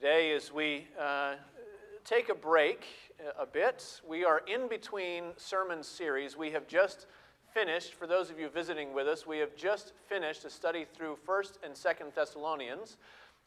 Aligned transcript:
Today, 0.00 0.32
as 0.32 0.50
we 0.50 0.86
uh, 0.98 1.34
take 2.06 2.30
a 2.30 2.34
break 2.34 2.86
a 3.38 3.44
bit, 3.44 4.00
we 4.08 4.24
are 4.24 4.40
in 4.46 4.66
between 4.66 5.24
sermon 5.36 5.82
series. 5.82 6.38
We 6.38 6.52
have 6.52 6.66
just 6.66 7.06
finished, 7.52 7.92
for 7.92 8.06
those 8.06 8.30
of 8.30 8.40
you 8.40 8.48
visiting 8.48 8.94
with 8.94 9.06
us, 9.06 9.26
we 9.26 9.36
have 9.40 9.54
just 9.54 9.92
finished 10.08 10.46
a 10.46 10.50
study 10.50 10.86
through 10.86 11.18
1st 11.28 11.58
and 11.62 11.74
2nd 11.74 12.14
Thessalonians. 12.14 12.96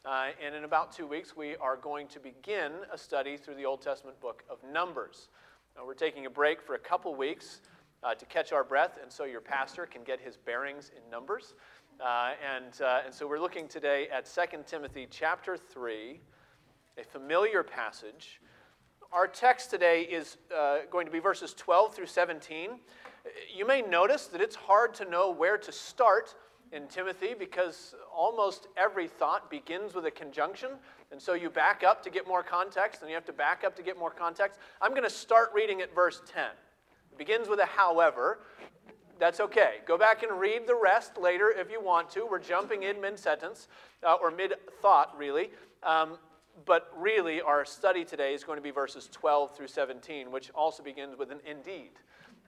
Uh, 0.04 0.28
and 0.40 0.54
in 0.54 0.62
about 0.62 0.92
two 0.92 1.08
weeks, 1.08 1.36
we 1.36 1.56
are 1.56 1.76
going 1.76 2.06
to 2.06 2.20
begin 2.20 2.70
a 2.92 2.96
study 2.96 3.36
through 3.36 3.56
the 3.56 3.64
Old 3.64 3.82
Testament 3.82 4.20
book 4.20 4.44
of 4.48 4.58
Numbers. 4.72 5.26
Now, 5.76 5.84
we're 5.84 5.94
taking 5.94 6.26
a 6.26 6.30
break 6.30 6.62
for 6.62 6.76
a 6.76 6.78
couple 6.78 7.16
weeks 7.16 7.62
uh, 8.04 8.14
to 8.14 8.24
catch 8.26 8.52
our 8.52 8.62
breath, 8.62 8.96
and 9.02 9.10
so 9.10 9.24
your 9.24 9.40
pastor 9.40 9.86
can 9.86 10.04
get 10.04 10.20
his 10.20 10.36
bearings 10.36 10.92
in 10.96 11.10
Numbers. 11.10 11.54
Uh, 12.00 12.34
and, 12.56 12.80
uh, 12.80 13.00
and 13.04 13.12
so 13.12 13.26
we're 13.26 13.40
looking 13.40 13.66
today 13.66 14.06
at 14.12 14.24
2 14.24 14.58
Timothy 14.66 15.08
chapter 15.10 15.56
3, 15.56 16.20
a 16.98 17.04
familiar 17.04 17.62
passage. 17.62 18.40
Our 19.12 19.26
text 19.26 19.70
today 19.70 20.02
is 20.02 20.36
uh, 20.56 20.78
going 20.90 21.06
to 21.06 21.12
be 21.12 21.18
verses 21.18 21.54
12 21.54 21.94
through 21.94 22.06
17. 22.06 22.70
You 23.54 23.66
may 23.66 23.82
notice 23.82 24.26
that 24.26 24.40
it's 24.40 24.54
hard 24.54 24.94
to 24.94 25.04
know 25.04 25.30
where 25.30 25.58
to 25.58 25.72
start 25.72 26.34
in 26.72 26.86
Timothy 26.88 27.34
because 27.38 27.94
almost 28.14 28.68
every 28.76 29.08
thought 29.08 29.50
begins 29.50 29.94
with 29.94 30.06
a 30.06 30.10
conjunction. 30.10 30.70
And 31.10 31.20
so 31.20 31.34
you 31.34 31.50
back 31.50 31.82
up 31.82 32.02
to 32.04 32.10
get 32.10 32.26
more 32.26 32.42
context, 32.42 33.00
and 33.00 33.08
you 33.08 33.14
have 33.14 33.24
to 33.26 33.32
back 33.32 33.64
up 33.64 33.74
to 33.76 33.82
get 33.82 33.98
more 33.98 34.10
context. 34.10 34.58
I'm 34.80 34.90
going 34.90 35.04
to 35.04 35.10
start 35.10 35.50
reading 35.54 35.80
at 35.80 35.94
verse 35.94 36.22
10. 36.32 36.44
It 37.12 37.18
begins 37.18 37.48
with 37.48 37.60
a 37.60 37.66
however, 37.66 38.40
that's 39.18 39.38
okay. 39.40 39.76
Go 39.86 39.96
back 39.96 40.24
and 40.24 40.40
read 40.40 40.66
the 40.66 40.74
rest 40.74 41.18
later 41.18 41.50
if 41.50 41.70
you 41.70 41.80
want 41.80 42.10
to. 42.10 42.26
We're 42.28 42.40
jumping 42.40 42.82
in 42.82 43.00
mid 43.00 43.18
sentence, 43.18 43.68
uh, 44.04 44.14
or 44.14 44.30
mid 44.30 44.54
thought, 44.82 45.16
really. 45.16 45.50
Um, 45.84 46.18
but 46.66 46.92
really, 46.96 47.40
our 47.40 47.64
study 47.64 48.04
today 48.04 48.34
is 48.34 48.44
going 48.44 48.56
to 48.56 48.62
be 48.62 48.70
verses 48.70 49.08
12 49.12 49.56
through 49.56 49.68
17, 49.68 50.30
which 50.30 50.50
also 50.54 50.82
begins 50.82 51.18
with 51.18 51.30
an 51.30 51.40
indeed. 51.46 51.90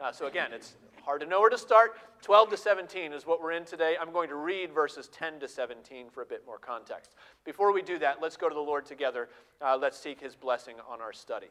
Uh, 0.00 0.12
so 0.12 0.26
again, 0.26 0.52
it's 0.52 0.76
hard 1.02 1.20
to 1.20 1.26
know 1.26 1.40
where 1.40 1.50
to 1.50 1.58
start. 1.58 1.96
12 2.22 2.50
to 2.50 2.56
17 2.56 3.12
is 3.12 3.26
what 3.26 3.42
we're 3.42 3.52
in 3.52 3.64
today. 3.64 3.96
I'm 4.00 4.12
going 4.12 4.28
to 4.28 4.36
read 4.36 4.72
verses 4.72 5.08
10 5.08 5.40
to 5.40 5.48
17 5.48 6.10
for 6.10 6.22
a 6.22 6.26
bit 6.26 6.42
more 6.46 6.58
context. 6.58 7.12
Before 7.44 7.72
we 7.72 7.82
do 7.82 7.98
that, 7.98 8.20
let's 8.20 8.36
go 8.36 8.48
to 8.48 8.54
the 8.54 8.60
Lord 8.60 8.86
together. 8.86 9.28
Uh, 9.60 9.78
let's 9.80 9.98
seek 9.98 10.20
his 10.20 10.34
blessing 10.34 10.76
on 10.88 11.00
our 11.00 11.12
study. 11.12 11.48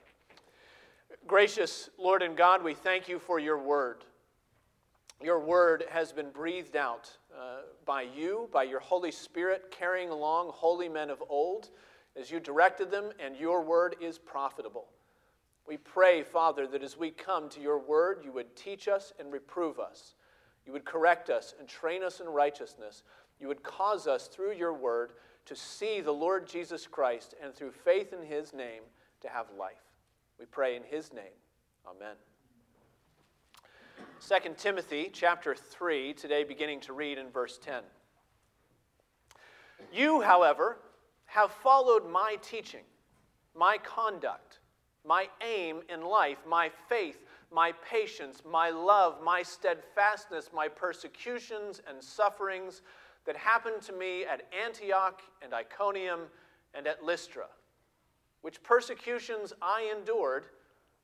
Gracious 1.28 1.90
Lord 1.98 2.22
and 2.22 2.36
God, 2.38 2.64
we 2.64 2.74
thank 2.74 3.08
you 3.08 3.20
for 3.20 3.40
your 3.40 3.58
word. 3.58 4.04
Your 5.24 5.40
word 5.40 5.86
has 5.90 6.12
been 6.12 6.30
breathed 6.30 6.76
out 6.76 7.10
uh, 7.34 7.62
by 7.86 8.02
you, 8.02 8.50
by 8.52 8.64
your 8.64 8.82
Holy 8.82 9.12
Spirit, 9.12 9.72
carrying 9.72 10.10
along 10.10 10.52
holy 10.54 10.90
men 10.90 11.10
of 11.10 11.24
old 11.30 11.70
as 12.20 12.32
you 12.32 12.40
directed 12.40 12.92
them, 12.92 13.12
and 13.20 13.36
your 13.36 13.62
word 13.62 13.96
is 14.02 14.18
profitable. 14.18 14.86
We 15.68 15.78
pray, 15.78 16.24
Father, 16.24 16.68
that 16.68 16.84
as 16.84 16.98
we 16.98 17.12
come 17.12 17.50
to 17.50 17.60
your 17.60 17.80
word, 17.80 18.20
you 18.24 18.32
would 18.32 18.56
teach 18.56 18.88
us 18.88 19.14
and 19.20 19.32
reprove 19.32 19.80
us. 19.80 20.16
You 20.66 20.74
would 20.74 20.86
correct 20.86 21.30
us 21.30 21.54
and 21.60 21.68
train 21.68 22.04
us 22.04 22.20
in 22.20 22.28
righteousness. 22.28 23.04
You 23.40 23.48
would 23.48 23.64
cause 23.64 24.08
us 24.08 24.28
through 24.28 24.54
your 24.54 24.74
word 24.74 25.12
to 25.46 25.56
see 25.56 26.02
the 26.02 26.12
Lord 26.12 26.48
Jesus 26.48 26.88
Christ 26.88 27.36
and 27.42 27.54
through 27.54 27.72
faith 27.72 28.14
in 28.14 28.26
his 28.26 28.54
name 28.54 28.84
to 29.22 29.30
have 29.30 29.48
life. 29.58 29.84
We 30.40 30.46
pray 30.46 30.76
in 30.76 30.84
his 30.84 31.14
name. 31.14 31.34
Amen. 31.88 32.16
2 34.28 34.36
Timothy 34.58 35.10
chapter 35.14 35.56
3, 35.56 36.14
today 36.14 36.44
beginning 36.44 36.80
to 36.82 36.94
read 36.94 37.18
in 37.18 37.30
verse 37.30 37.60
10. 37.64 37.82
You, 39.94 40.22
however, 40.22 40.78
have 41.36 41.52
followed 41.52 42.10
my 42.10 42.38
teaching, 42.42 42.86
my 43.54 43.78
conduct, 43.80 44.60
my 45.06 45.28
aim 45.46 45.82
in 45.90 46.02
life, 46.02 46.38
my 46.48 46.72
faith, 46.88 47.26
my 47.52 47.74
patience, 47.74 48.42
my 48.50 48.70
love, 48.70 49.22
my 49.22 49.44
steadfastness, 49.44 50.50
my 50.54 50.70
persecutions 50.70 51.82
and 51.90 52.02
sufferings 52.02 52.84
that 53.26 53.36
happened 53.36 53.82
to 53.82 53.92
me 53.92 54.24
at 54.24 54.44
Antioch 54.66 55.22
and 55.42 55.54
Iconium 55.54 56.22
and 56.74 56.88
at 56.88 57.04
Lystra, 57.04 57.48
which 58.42 58.64
persecutions 58.64 59.52
I 59.62 59.94
endured, 59.94 60.46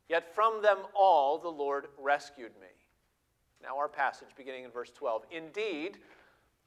yet 0.07 0.33
from 0.33 0.61
them 0.61 0.77
all 0.95 1.39
the 1.39 1.49
Lord 1.49 1.87
rescued 1.99 2.53
me. 2.61 2.67
Now, 3.61 3.77
our 3.77 3.89
passage 3.89 4.29
beginning 4.37 4.63
in 4.63 4.71
verse 4.71 4.91
12. 4.91 5.25
Indeed, 5.29 5.97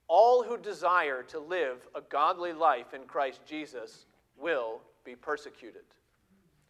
all 0.09 0.43
who 0.43 0.57
desire 0.57 1.23
to 1.25 1.39
live 1.39 1.87
a 1.95 2.01
godly 2.01 2.53
life 2.53 2.95
in 2.95 3.03
Christ 3.05 3.41
Jesus 3.47 4.07
will 4.39 4.81
be 5.05 5.15
persecuted. 5.15 5.83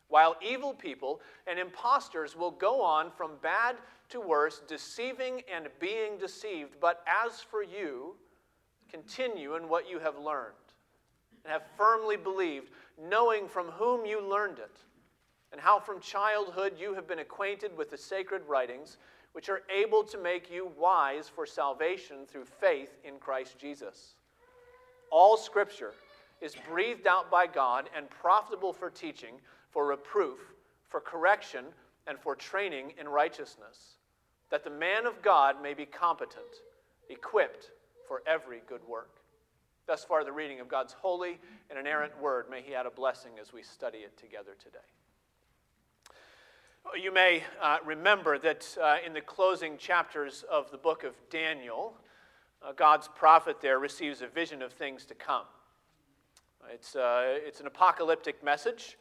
While 0.09 0.37
evil 0.41 0.75
people 0.75 1.21
and 1.47 1.59
impostors 1.59 2.37
will 2.37 2.51
go 2.51 2.83
on 2.83 3.11
from 3.11 3.33
bad 3.43 3.77
to 4.11 4.21
worse, 4.21 4.63
deceiving 4.69 5.43
and 5.53 5.69
being 5.81 6.19
deceived. 6.19 6.77
But 6.81 7.03
as 7.07 7.41
for 7.41 7.63
you, 7.63 8.15
continue 8.89 9.57
in 9.57 9.69
what 9.69 9.89
you 9.91 9.99
have 9.99 10.19
learned 10.19 10.55
and 11.45 11.53
have 11.53 11.65
firmly 11.77 12.17
believed, 12.17 12.71
knowing 13.01 13.49
from 13.49 13.67
whom 13.69 14.07
you 14.07 14.21
learned 14.21 14.59
it, 14.59 14.79
and 15.55 15.61
how 15.61 15.79
from 15.79 16.01
childhood 16.01 16.73
you 16.77 16.95
have 16.95 17.07
been 17.07 17.21
acquainted 17.21 17.77
with 17.77 17.89
the 17.89 17.97
sacred 17.97 18.43
writings 18.49 18.97
which 19.35 19.49
are 19.49 19.63
able 19.73 20.03
to 20.03 20.19
make 20.19 20.51
you 20.51 20.73
wise 20.77 21.29
for 21.29 21.47
salvation 21.47 22.27
through 22.27 22.45
faith 22.45 22.99
in 23.05 23.21
Christ 23.21 23.57
Jesus. 23.57 24.17
All 25.13 25.37
Scripture 25.37 25.93
is 26.41 26.57
breathed 26.69 27.07
out 27.07 27.31
by 27.31 27.47
God 27.47 27.89
and 27.97 28.11
profitable 28.11 28.73
for 28.73 28.91
teaching, 28.91 29.35
for 29.71 29.87
reproof, 29.87 30.41
for 30.89 30.99
correction, 30.99 31.67
and 32.09 32.19
for 32.19 32.35
training 32.35 32.93
in 32.99 33.09
righteousness, 33.09 33.99
that 34.51 34.65
the 34.65 34.71
man 34.71 35.07
of 35.07 35.23
God 35.23 35.63
may 35.63 35.73
be 35.73 35.87
competent, 35.87 36.63
equipped 37.11 37.71
for 38.09 38.23
every 38.27 38.61
good 38.67 38.83
work. 38.89 39.21
Thus 39.87 40.03
far, 40.03 40.25
the 40.25 40.33
reading 40.33 40.59
of 40.59 40.67
God's 40.67 40.95
holy 40.95 41.39
and 41.71 41.79
inerrant 41.79 42.21
word. 42.21 42.47
May 42.51 42.61
He 42.61 42.75
add 42.75 42.87
a 42.87 42.91
blessing 42.91 43.35
as 43.41 43.53
we 43.53 43.63
study 43.63 43.99
it 43.99 44.17
together 44.17 44.57
today. 44.59 44.79
You 46.93 47.13
may 47.13 47.43
uh, 47.61 47.79
remember 47.85 48.39
that 48.39 48.77
uh, 48.81 48.97
in 49.05 49.15
the 49.15 49.21
closing 49.21 49.79
chapters 49.79 50.45
of 50.49 50.71
the 50.71 50.77
book 50.77 51.03
of 51.03 51.15
Daniel, 51.29 51.95
uh, 52.63 52.73
God's 52.73 53.09
prophet 53.09 53.57
there 53.61 53.81
receives 53.81 54.23
a 54.23 54.29
vision 54.29 54.63
of 54.63 54.73
things 54.73 55.05
to 55.07 55.15
come. 55.15 55.47
It's, 56.73 56.95
uh, 56.95 57.25
it's 57.27 57.59
an 57.59 57.67
apocalyptic 57.67 58.45
message, 58.45 58.97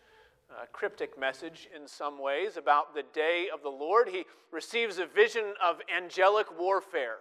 a 0.50 0.66
cryptic 0.66 1.20
message 1.20 1.70
in 1.76 1.88
some 1.88 2.20
ways 2.20 2.58
about 2.58 2.96
the 2.96 3.04
day 3.14 3.50
of 3.54 3.62
the 3.62 3.70
Lord. 3.70 4.08
He 4.08 4.24
receives 4.52 4.98
a 4.98 5.06
vision 5.06 5.54
of 5.64 5.78
angelic 5.96 6.48
warfare 6.58 7.18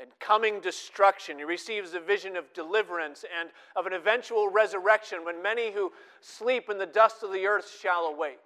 and 0.00 0.10
coming 0.18 0.60
destruction. 0.60 1.38
He 1.38 1.44
receives 1.44 1.94
a 1.94 2.00
vision 2.00 2.36
of 2.36 2.52
deliverance 2.52 3.24
and 3.38 3.50
of 3.76 3.86
an 3.86 3.92
eventual 3.92 4.48
resurrection 4.48 5.24
when 5.24 5.40
many 5.40 5.72
who 5.72 5.92
sleep 6.20 6.68
in 6.68 6.78
the 6.78 6.86
dust 6.86 7.22
of 7.22 7.32
the 7.32 7.46
earth 7.46 7.70
shall 7.80 8.06
awake. 8.06 8.40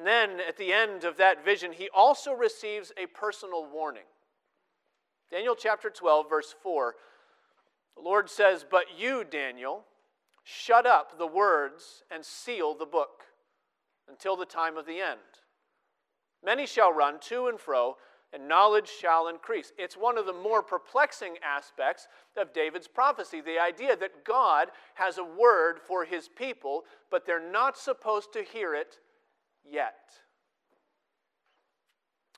And 0.00 0.06
then 0.06 0.40
at 0.48 0.56
the 0.56 0.72
end 0.72 1.04
of 1.04 1.18
that 1.18 1.44
vision, 1.44 1.72
he 1.72 1.90
also 1.94 2.32
receives 2.32 2.90
a 2.96 3.04
personal 3.04 3.66
warning. 3.70 4.06
Daniel 5.30 5.54
chapter 5.54 5.90
12, 5.90 6.26
verse 6.26 6.54
4, 6.62 6.94
the 7.96 8.02
Lord 8.02 8.30
says, 8.30 8.64
But 8.68 8.98
you, 8.98 9.24
Daniel, 9.30 9.84
shut 10.42 10.86
up 10.86 11.18
the 11.18 11.26
words 11.26 12.02
and 12.10 12.24
seal 12.24 12.74
the 12.74 12.86
book 12.86 13.24
until 14.08 14.36
the 14.36 14.46
time 14.46 14.78
of 14.78 14.86
the 14.86 15.00
end. 15.00 15.20
Many 16.42 16.64
shall 16.64 16.94
run 16.94 17.20
to 17.24 17.48
and 17.48 17.60
fro, 17.60 17.98
and 18.32 18.48
knowledge 18.48 18.88
shall 18.88 19.28
increase. 19.28 19.74
It's 19.76 19.98
one 19.98 20.16
of 20.16 20.24
the 20.24 20.32
more 20.32 20.62
perplexing 20.62 21.34
aspects 21.44 22.08
of 22.38 22.54
David's 22.54 22.88
prophecy 22.88 23.42
the 23.42 23.58
idea 23.58 23.96
that 23.96 24.24
God 24.24 24.68
has 24.94 25.18
a 25.18 25.24
word 25.24 25.78
for 25.78 26.06
his 26.06 26.26
people, 26.26 26.84
but 27.10 27.26
they're 27.26 27.52
not 27.52 27.76
supposed 27.76 28.32
to 28.32 28.42
hear 28.42 28.74
it 28.74 28.98
yet. 29.68 29.94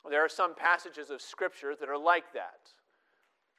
There 0.08 0.24
are 0.24 0.28
some 0.28 0.54
passages 0.54 1.10
of 1.10 1.20
Scripture 1.20 1.74
that 1.78 1.88
are 1.88 1.98
like 1.98 2.32
that. 2.32 2.72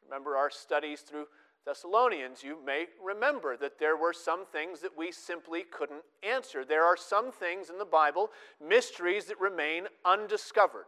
Remember 0.04 0.36
our 0.36 0.50
studies 0.50 1.02
through 1.02 1.26
Thessalonians, 1.66 2.44
you 2.44 2.58
may 2.66 2.88
remember 3.02 3.56
that 3.56 3.80
there 3.80 3.96
were 3.96 4.12
some 4.12 4.46
things 4.46 4.82
that 4.82 4.98
we 4.98 5.14
simply 5.14 5.64
couldn't 5.64 6.04
answer. 6.22 6.66
There 6.66 6.84
are 6.84 6.98
some 6.98 7.32
things 7.32 7.70
in 7.70 7.78
the 7.78 7.86
Bible, 7.86 8.32
mysteries 8.62 9.26
that 9.26 9.40
remain 9.40 9.88
undiscovered. 10.04 10.86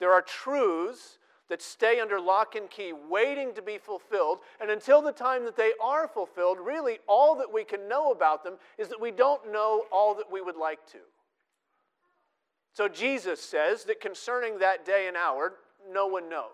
There 0.00 0.12
are 0.12 0.22
truths 0.22 1.18
that 1.48 1.62
stay 1.62 2.00
under 2.00 2.20
lock 2.20 2.56
and 2.56 2.68
key, 2.68 2.92
waiting 2.92 3.54
to 3.54 3.62
be 3.62 3.78
fulfilled. 3.78 4.38
And 4.60 4.70
until 4.70 5.00
the 5.00 5.12
time 5.12 5.44
that 5.44 5.56
they 5.56 5.72
are 5.82 6.08
fulfilled, 6.08 6.58
really 6.60 6.98
all 7.06 7.36
that 7.36 7.52
we 7.52 7.64
can 7.64 7.88
know 7.88 8.10
about 8.10 8.42
them 8.42 8.56
is 8.76 8.88
that 8.88 9.00
we 9.00 9.12
don't 9.12 9.52
know 9.52 9.84
all 9.92 10.14
that 10.16 10.30
we 10.30 10.40
would 10.40 10.56
like 10.56 10.84
to. 10.92 10.98
So 12.72 12.88
Jesus 12.88 13.40
says 13.40 13.84
that 13.84 14.00
concerning 14.00 14.58
that 14.58 14.84
day 14.84 15.08
and 15.08 15.16
hour, 15.16 15.54
no 15.90 16.06
one 16.06 16.28
knows. 16.28 16.50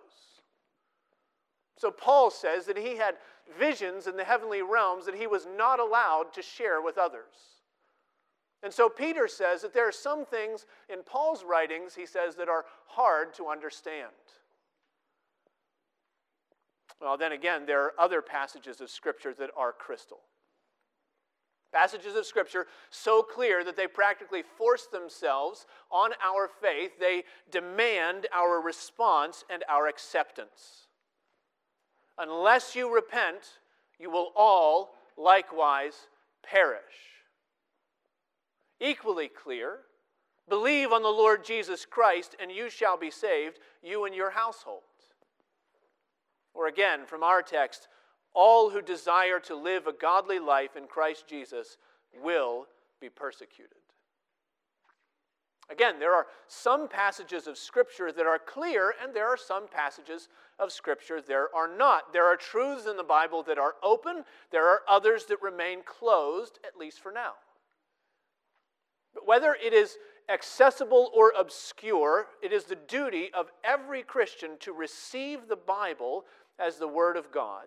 So 1.76 1.90
Paul 1.90 2.31
says 2.31 2.66
that 2.66 2.78
he 2.78 2.96
had 2.96 3.16
visions 3.58 4.06
in 4.06 4.16
the 4.16 4.25
heavenly 4.25 4.62
realms 4.62 5.06
that 5.06 5.16
he 5.16 5.26
was 5.26 5.46
not 5.56 5.81
allowed 5.81 6.32
to 6.34 6.43
share 6.43 6.81
with 6.81 6.96
others. 6.96 7.61
And 8.62 8.72
so 8.72 8.88
Peter 8.88 9.28
says 9.28 9.61
that 9.61 9.75
there 9.75 9.87
are 9.87 9.93
some 9.93 10.25
things 10.25 10.64
in 10.88 11.02
Paul's 11.02 11.44
writings, 11.44 11.94
he 11.94 12.06
says, 12.06 12.34
that 12.37 12.49
are 12.49 12.64
hard 12.87 13.34
to 13.34 13.49
understand. 13.49 14.08
Well, 17.00 17.19
then 17.19 17.32
again, 17.32 17.66
there 17.66 17.82
are 17.82 17.93
other 17.99 18.22
passages 18.22 18.81
of 18.81 18.88
Scripture 18.88 19.34
that 19.34 19.50
are 19.55 19.72
crystal. 19.72 20.20
Passages 21.75 22.15
of 22.15 22.25
Scripture 22.25 22.67
so 22.91 23.23
clear 23.23 23.65
that 23.65 23.76
they 23.76 23.88
practically 23.88 24.43
force 24.56 24.87
themselves 24.87 25.67
on 25.91 26.12
our 26.25 26.49
faith. 26.62 26.93
They 27.00 27.25
demand 27.50 28.29
our 28.32 28.61
response 28.61 29.44
and 29.50 29.65
our 29.69 29.88
acceptance. 29.88 30.87
Unless 32.17 32.76
you 32.76 32.94
repent, 32.94 33.59
you 33.99 34.09
will 34.09 34.31
all 34.37 34.94
likewise 35.17 35.94
perish. 36.49 36.81
Equally 38.81 39.29
clear, 39.29 39.79
believe 40.49 40.93
on 40.93 41.03
the 41.03 41.09
Lord 41.09 41.44
Jesus 41.44 41.85
Christ, 41.85 42.37
and 42.41 42.53
you 42.53 42.71
shall 42.71 42.97
be 42.97 43.11
saved, 43.11 43.59
you 43.82 44.05
and 44.05 44.15
your 44.15 44.31
household. 44.31 44.82
Or 46.55 46.69
again, 46.69 47.00
from 47.05 47.25
our 47.25 47.43
text, 47.43 47.88
all 48.35 48.71
who 48.71 48.83
desire 48.83 49.39
to 49.41 49.55
live 49.55 49.87
a 49.87 49.93
godly 49.93 50.39
life 50.39 50.77
in 50.77 50.87
Christ 50.87 51.27
Jesus 51.27 51.77
will 52.23 52.67
be 53.01 53.09
persecuted. 53.09 53.79
Again, 55.71 55.99
there 55.99 56.13
are 56.13 56.27
some 56.47 56.89
passages 56.89 57.47
of 57.47 57.57
Scripture 57.57 58.13
that 58.13 58.27
are 58.27 58.39
clear, 58.39 58.95
and 59.03 59.15
there 59.15 59.29
are 59.29 59.37
some 59.37 59.67
passages 59.67 60.29
of 60.59 60.73
Scripture 60.73 61.23
there 61.23 61.55
are 61.55 61.69
not. 61.69 62.13
There 62.13 62.27
are 62.27 62.37
truths 62.37 62.87
in 62.87 62.99
the 62.99 63.03
Bible 63.03 63.43
that 63.45 63.59
are 63.59 63.75
open, 63.83 64.25
there 64.51 64.69
are 64.69 64.83
others 64.87 65.25
that 65.27 65.41
remain 65.41 65.79
closed, 65.83 66.59
at 66.67 66.79
least 66.79 67.01
for 67.01 67.13
now. 67.13 67.33
But 69.15 69.27
whether 69.27 69.55
it 69.55 69.73
is 69.73 69.97
accessible 70.29 71.11
or 71.15 71.33
obscure, 71.39 72.27
it 72.43 72.53
is 72.53 72.65
the 72.65 72.77
duty 72.77 73.31
of 73.33 73.51
every 73.63 74.03
Christian 74.03 74.59
to 74.61 74.73
receive 74.73 75.49
the 75.49 75.57
Bible 75.57 76.25
as 76.59 76.77
the 76.77 76.89
Word 76.89 77.17
of 77.17 77.33
God 77.33 77.67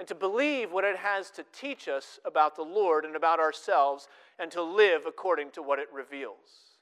and 0.00 0.08
to 0.08 0.14
believe 0.14 0.72
what 0.72 0.82
it 0.82 0.96
has 0.96 1.30
to 1.30 1.44
teach 1.52 1.86
us 1.86 2.18
about 2.24 2.56
the 2.56 2.62
Lord 2.62 3.04
and 3.04 3.14
about 3.14 3.38
ourselves 3.38 4.08
and 4.38 4.50
to 4.50 4.62
live 4.62 5.02
according 5.06 5.50
to 5.50 5.62
what 5.62 5.78
it 5.78 5.88
reveals. 5.92 6.78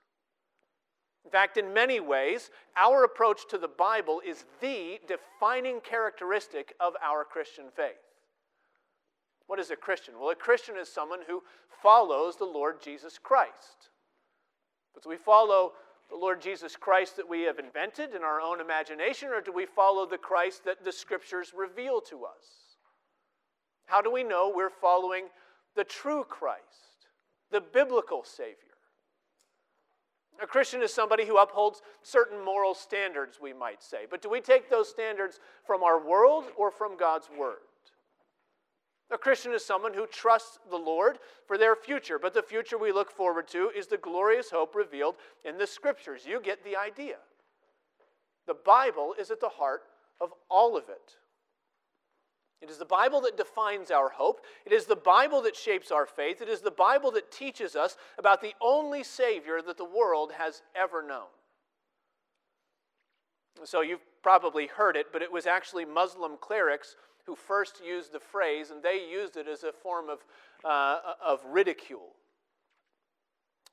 In 1.25 1.31
fact, 1.33 1.57
in 1.57 1.75
many 1.75 1.99
ways, 1.99 2.51
our 2.77 3.03
approach 3.03 3.41
to 3.51 3.59
the 3.59 3.67
Bible 3.67 4.23
is 4.25 4.45
the 4.61 5.01
defining 5.09 5.81
characteristic 5.81 6.75
of 6.79 6.93
our 7.05 7.25
Christian 7.25 7.65
faith. 7.75 7.97
What 9.49 9.59
is 9.59 9.73
a 9.73 9.77
Christian? 9.77 10.15
Well, 10.17 10.31
a 10.31 10.37
Christian 10.37 10.77
is 10.81 10.89
someone 10.89 11.23
who 11.27 11.43
follows 11.83 12.37
the 12.37 12.45
Lord 12.45 12.81
Jesus 12.81 13.19
Christ. 13.21 13.91
But 14.95 15.03
do 15.03 15.09
we 15.09 15.17
follow 15.17 15.73
the 16.09 16.17
Lord 16.17 16.41
Jesus 16.41 16.77
Christ 16.77 17.17
that 17.17 17.29
we 17.29 17.43
have 17.43 17.59
invented 17.59 18.15
in 18.15 18.23
our 18.23 18.41
own 18.41 18.61
imagination, 18.61 19.31
or 19.31 19.41
do 19.41 19.53
we 19.53 19.67
follow 19.67 20.07
the 20.07 20.19
Christ 20.19 20.65
that 20.67 20.85
the 20.85 20.93
Scriptures 20.93 21.53
reveal 21.53 22.01
to 22.03 22.25
us? 22.25 22.68
How 23.89 24.03
do 24.03 24.13
we 24.13 24.23
know 24.23 24.53
we're 24.55 24.69
following 24.69 25.25
the 25.75 25.83
true 25.83 26.23
Christ, 26.29 27.09
the 27.51 27.61
biblical 27.61 28.23
Savior? 28.23 28.55
A 30.43 30.47
Christian 30.47 30.83
is 30.83 30.93
somebody 30.93 31.27
who 31.27 31.39
upholds 31.39 31.81
certain 32.03 32.45
moral 32.45 32.75
standards, 32.75 33.39
we 33.41 33.53
might 33.53 33.83
say. 33.83 34.07
But 34.09 34.23
do 34.23 34.29
we 34.29 34.41
take 34.41 34.71
those 34.71 34.89
standards 34.89 35.41
from 35.67 35.83
our 35.83 35.99
world 35.99 36.45
or 36.57 36.71
from 36.71 36.97
God's 36.97 37.29
Word? 37.37 37.57
A 39.11 39.17
Christian 39.17 39.53
is 39.53 39.65
someone 39.65 39.95
who 39.95 40.07
trusts 40.07 40.59
the 40.69 40.77
Lord 40.77 41.19
for 41.47 41.57
their 41.57 41.75
future, 41.75 42.19
but 42.19 42.35
the 42.35 42.43
future 42.43 42.77
we 42.77 42.93
look 42.93 43.11
forward 43.11 43.49
to 43.49 43.71
is 43.75 43.87
the 43.87 43.97
glorious 43.97 44.51
hope 44.51 44.75
revealed 44.75 45.15
in 45.47 45.57
the 45.57 45.67
Scriptures. 45.67 46.27
You 46.27 46.43
get 46.43 46.63
the 46.63 46.77
idea. 46.77 47.17
The 48.47 48.55
Bible 48.55 49.15
is 49.19 49.31
at 49.31 49.41
the 49.41 49.49
heart 49.49 49.85
of 50.21 50.31
all 50.51 50.77
of 50.77 50.91
it. 50.91 51.17
It 52.61 52.71
is 52.71 52.79
the 52.79 52.85
Bible 52.85 53.21
that 53.21 53.37
defines 53.37 53.91
our 53.91 54.09
hope. 54.09 54.45
It 54.67 54.73
is 54.73 54.87
the 54.87 54.97
Bible 54.97 55.43
that 55.43 55.55
shapes 55.55 55.93
our 55.93 56.07
faith. 56.07 56.43
It 56.43 56.49
is 56.49 56.61
the 56.61 56.73
Bible 56.73 57.13
that 57.13 57.31
teaches 57.31 57.77
us 57.77 57.97
about 58.19 58.41
the 58.41 58.55
only 58.61 59.05
Savior 59.05 59.63
that 59.63 59.77
the 59.77 59.85
world 59.85 60.33
has 60.37 60.63
ever 60.75 61.07
known. 61.07 61.29
So 63.65 63.81
you've 63.81 64.05
probably 64.23 64.67
heard 64.67 64.97
it, 64.97 65.07
but 65.13 65.23
it 65.23 65.31
was 65.31 65.47
actually 65.47 65.85
Muslim 65.85 66.37
clerics 66.41 66.97
who 67.27 67.37
first 67.37 67.81
used 67.85 68.13
the 68.13 68.21
phrase, 68.21 68.71
and 68.71 68.83
they 68.83 69.07
used 69.09 69.37
it 69.37 69.47
as 69.47 69.63
a 69.63 69.73
form 69.73 70.09
of, 70.09 70.19
uh, 70.65 70.99
of 71.25 71.45
ridicule. 71.45 72.15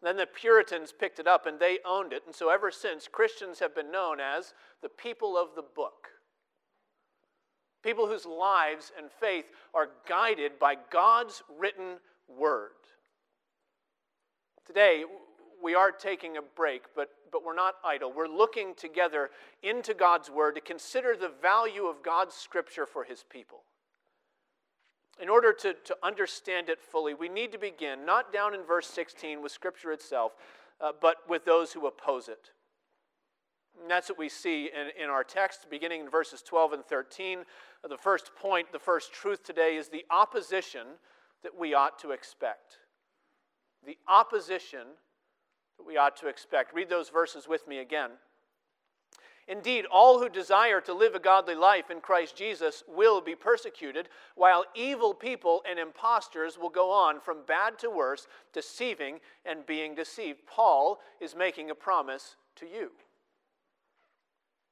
Then 0.02 0.18
the 0.18 0.28
Puritans 0.28 0.92
picked 0.92 1.20
it 1.20 1.28
up 1.28 1.46
and 1.46 1.60
they 1.60 1.80
owned 1.86 2.14
it, 2.14 2.24
and 2.26 2.36
so 2.36 2.50
ever 2.50 2.70
since, 2.70 3.08
Christians 3.08 3.60
have 3.60 3.74
been 3.74 3.92
known 3.92 4.20
as 4.20 4.54
the 4.82 4.90
people 4.90 5.38
of 5.38 5.56
the 5.56 5.64
book. 5.64 6.10
People 7.86 8.08
whose 8.08 8.26
lives 8.26 8.92
and 8.98 9.12
faith 9.12 9.46
are 9.76 9.90
guided 10.10 10.58
by 10.58 10.74
God's 10.90 11.44
written 11.60 11.98
word. 12.28 12.72
Today, 14.66 15.04
we 15.64 15.76
are 15.76 15.92
taking 15.92 16.38
a 16.38 16.42
break, 16.42 16.82
but, 16.96 17.10
but 17.32 17.46
we're 17.46 17.54
not 17.54 17.76
idle. 17.86 18.12
We're 18.12 18.28
looking 18.28 18.74
together 18.74 19.30
into 19.62 19.94
God's 19.94 20.32
Word 20.32 20.56
to 20.56 20.62
consider 20.62 21.16
the 21.16 21.32
value 21.44 21.86
of 21.86 22.02
God's 22.02 22.34
Scripture 22.34 22.88
for 22.88 23.04
His 23.04 23.24
people. 23.30 23.60
In 25.22 25.30
order 25.30 25.54
to, 25.54 25.76
to 25.86 25.96
understand 26.02 26.70
it 26.70 26.82
fully, 26.82 27.14
we 27.14 27.30
need 27.30 27.52
to 27.52 27.60
begin 27.60 28.04
not 28.04 28.34
down 28.34 28.56
in 28.56 28.64
verse 28.64 28.88
16 28.88 29.44
with 29.44 29.52
Scripture 29.52 29.92
itself, 29.92 30.32
uh, 30.82 30.92
but 31.00 31.18
with 31.30 31.46
those 31.46 31.74
who 31.74 31.86
oppose 31.86 32.30
it. 32.30 32.50
And 33.82 33.90
that's 33.90 34.10
what 34.10 34.18
we 34.18 34.30
see 34.30 34.70
in, 34.74 35.04
in 35.04 35.10
our 35.10 35.24
text, 35.24 35.68
beginning 35.70 36.02
in 36.02 36.10
verses 36.10 36.42
12 36.42 36.74
and 36.74 36.86
13. 36.86 37.40
Uh, 37.40 37.88
the 37.88 37.98
first 37.98 38.32
point, 38.36 38.72
the 38.72 38.80
first 38.80 39.14
truth 39.14 39.44
today 39.44 39.76
is 39.76 39.90
the 39.90 40.06
opposition 40.10 40.88
that 41.44 41.58
we 41.58 41.74
ought 41.74 42.00
to 42.00 42.12
expect. 42.12 42.78
The 43.86 43.98
opposition 44.08 44.88
that 45.78 45.86
we 45.86 45.98
ought 45.98 46.16
to 46.18 46.28
expect. 46.28 46.74
Read 46.74 46.90
those 46.90 47.10
verses 47.10 47.48
with 47.48 47.68
me 47.68 47.80
again. 47.80 48.12
Indeed, 49.48 49.86
all 49.86 50.18
who 50.18 50.28
desire 50.28 50.82
to 50.82 50.94
live 50.94 51.14
a 51.14 51.20
godly 51.20 51.54
life 51.54 51.92
in 51.92 52.02
Christ 52.02 52.36
Jesus 52.36 52.84
will 52.88 53.22
be 53.22 53.36
persecuted, 53.36 54.10
while 54.34 54.66
evil 54.74 55.14
people 55.14 55.62
and 55.70 55.78
impostors 55.78 56.58
will 56.58 56.70
go 56.70 56.90
on 56.90 57.22
from 57.22 57.46
bad 57.48 57.78
to 57.80 57.92
worse, 57.92 58.26
deceiving 58.54 59.20
and 59.46 59.64
being 59.68 59.94
deceived. 59.94 60.40
Paul 60.48 61.00
is 61.22 61.36
making 61.36 61.70
a 61.70 61.76
promise 61.76 62.38
to 62.56 62.66
you. 62.66 62.92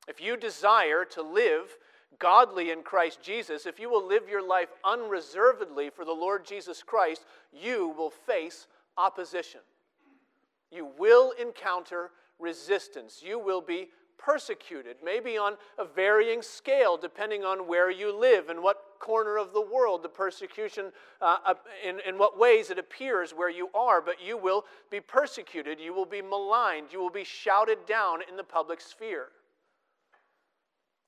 If 0.08 0.22
you 0.22 0.38
desire 0.38 1.06
to 1.06 1.22
live 1.22 1.78
godly 2.20 2.72
in 2.72 2.84
Christ 2.84 3.22
Jesus, 3.22 3.66
if 3.66 3.80
you 3.80 3.90
will 3.90 4.06
live 4.06 4.30
your 4.30 4.46
life 4.46 4.70
unreservedly 4.84 5.90
for 5.90 6.06
the 6.06 6.12
Lord 6.12 6.46
Jesus 6.46 6.84
Christ, 6.84 7.26
you 7.52 7.94
will 7.98 8.10
face 8.10 8.68
opposition 8.98 9.62
you 10.74 10.90
will 10.98 11.34
encounter 11.40 12.12
resistance. 12.40 13.22
You 13.24 13.40
will 13.40 13.62
be 13.62 13.90
persecuted, 14.18 14.98
maybe 15.04 15.38
on 15.38 15.54
a 15.78 15.86
varying 15.86 16.42
scale, 16.42 16.98
depending 16.98 17.44
on 17.44 17.68
where 17.68 17.92
you 17.92 18.18
live 18.18 18.50
and 18.50 18.64
what 18.64 18.84
corner 19.00 19.38
of 19.38 19.54
the 19.54 19.62
world 19.62 20.02
the 20.02 20.10
persecution, 20.10 20.92
uh, 21.22 21.54
in, 21.86 22.00
in 22.08 22.18
what 22.18 22.40
ways 22.40 22.70
it 22.70 22.80
appears 22.80 23.32
where 23.32 23.50
you 23.50 23.70
are, 23.74 24.02
but 24.02 24.16
you 24.26 24.38
will 24.38 24.66
be 24.90 25.02
persecuted. 25.02 25.80
You 25.80 25.94
will 25.94 26.06
be 26.06 26.22
maligned. 26.22 26.88
You 26.92 27.00
will 27.00 27.10
be 27.10 27.26
shouted 27.26 27.86
down 27.86 28.20
in 28.30 28.38
the 28.38 28.44
public 28.44 28.80
sphere. 28.80 29.28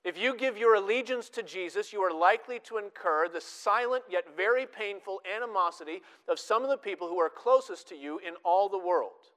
If 0.05 0.17
you 0.17 0.35
give 0.35 0.57
your 0.57 0.75
allegiance 0.75 1.27
to 1.29 1.43
Jesus, 1.43 1.91
you 1.91 1.99
are 2.01 2.13
likely 2.13 2.59
to 2.59 2.77
incur 2.77 3.27
the 3.27 3.41
silent 3.41 4.03
yet 4.09 4.23
very 4.37 4.65
painful 4.65 5.19
animosity 5.35 6.01
of 6.29 6.39
some 6.39 6.63
of 6.63 6.69
the 6.69 6.77
people 6.77 7.09
who 7.09 7.19
are 7.19 7.29
closest 7.29 7.89
to 7.89 7.95
you 7.95 8.19
in 8.19 8.35
all 8.45 8.69
the 8.69 8.79
world 8.79 9.31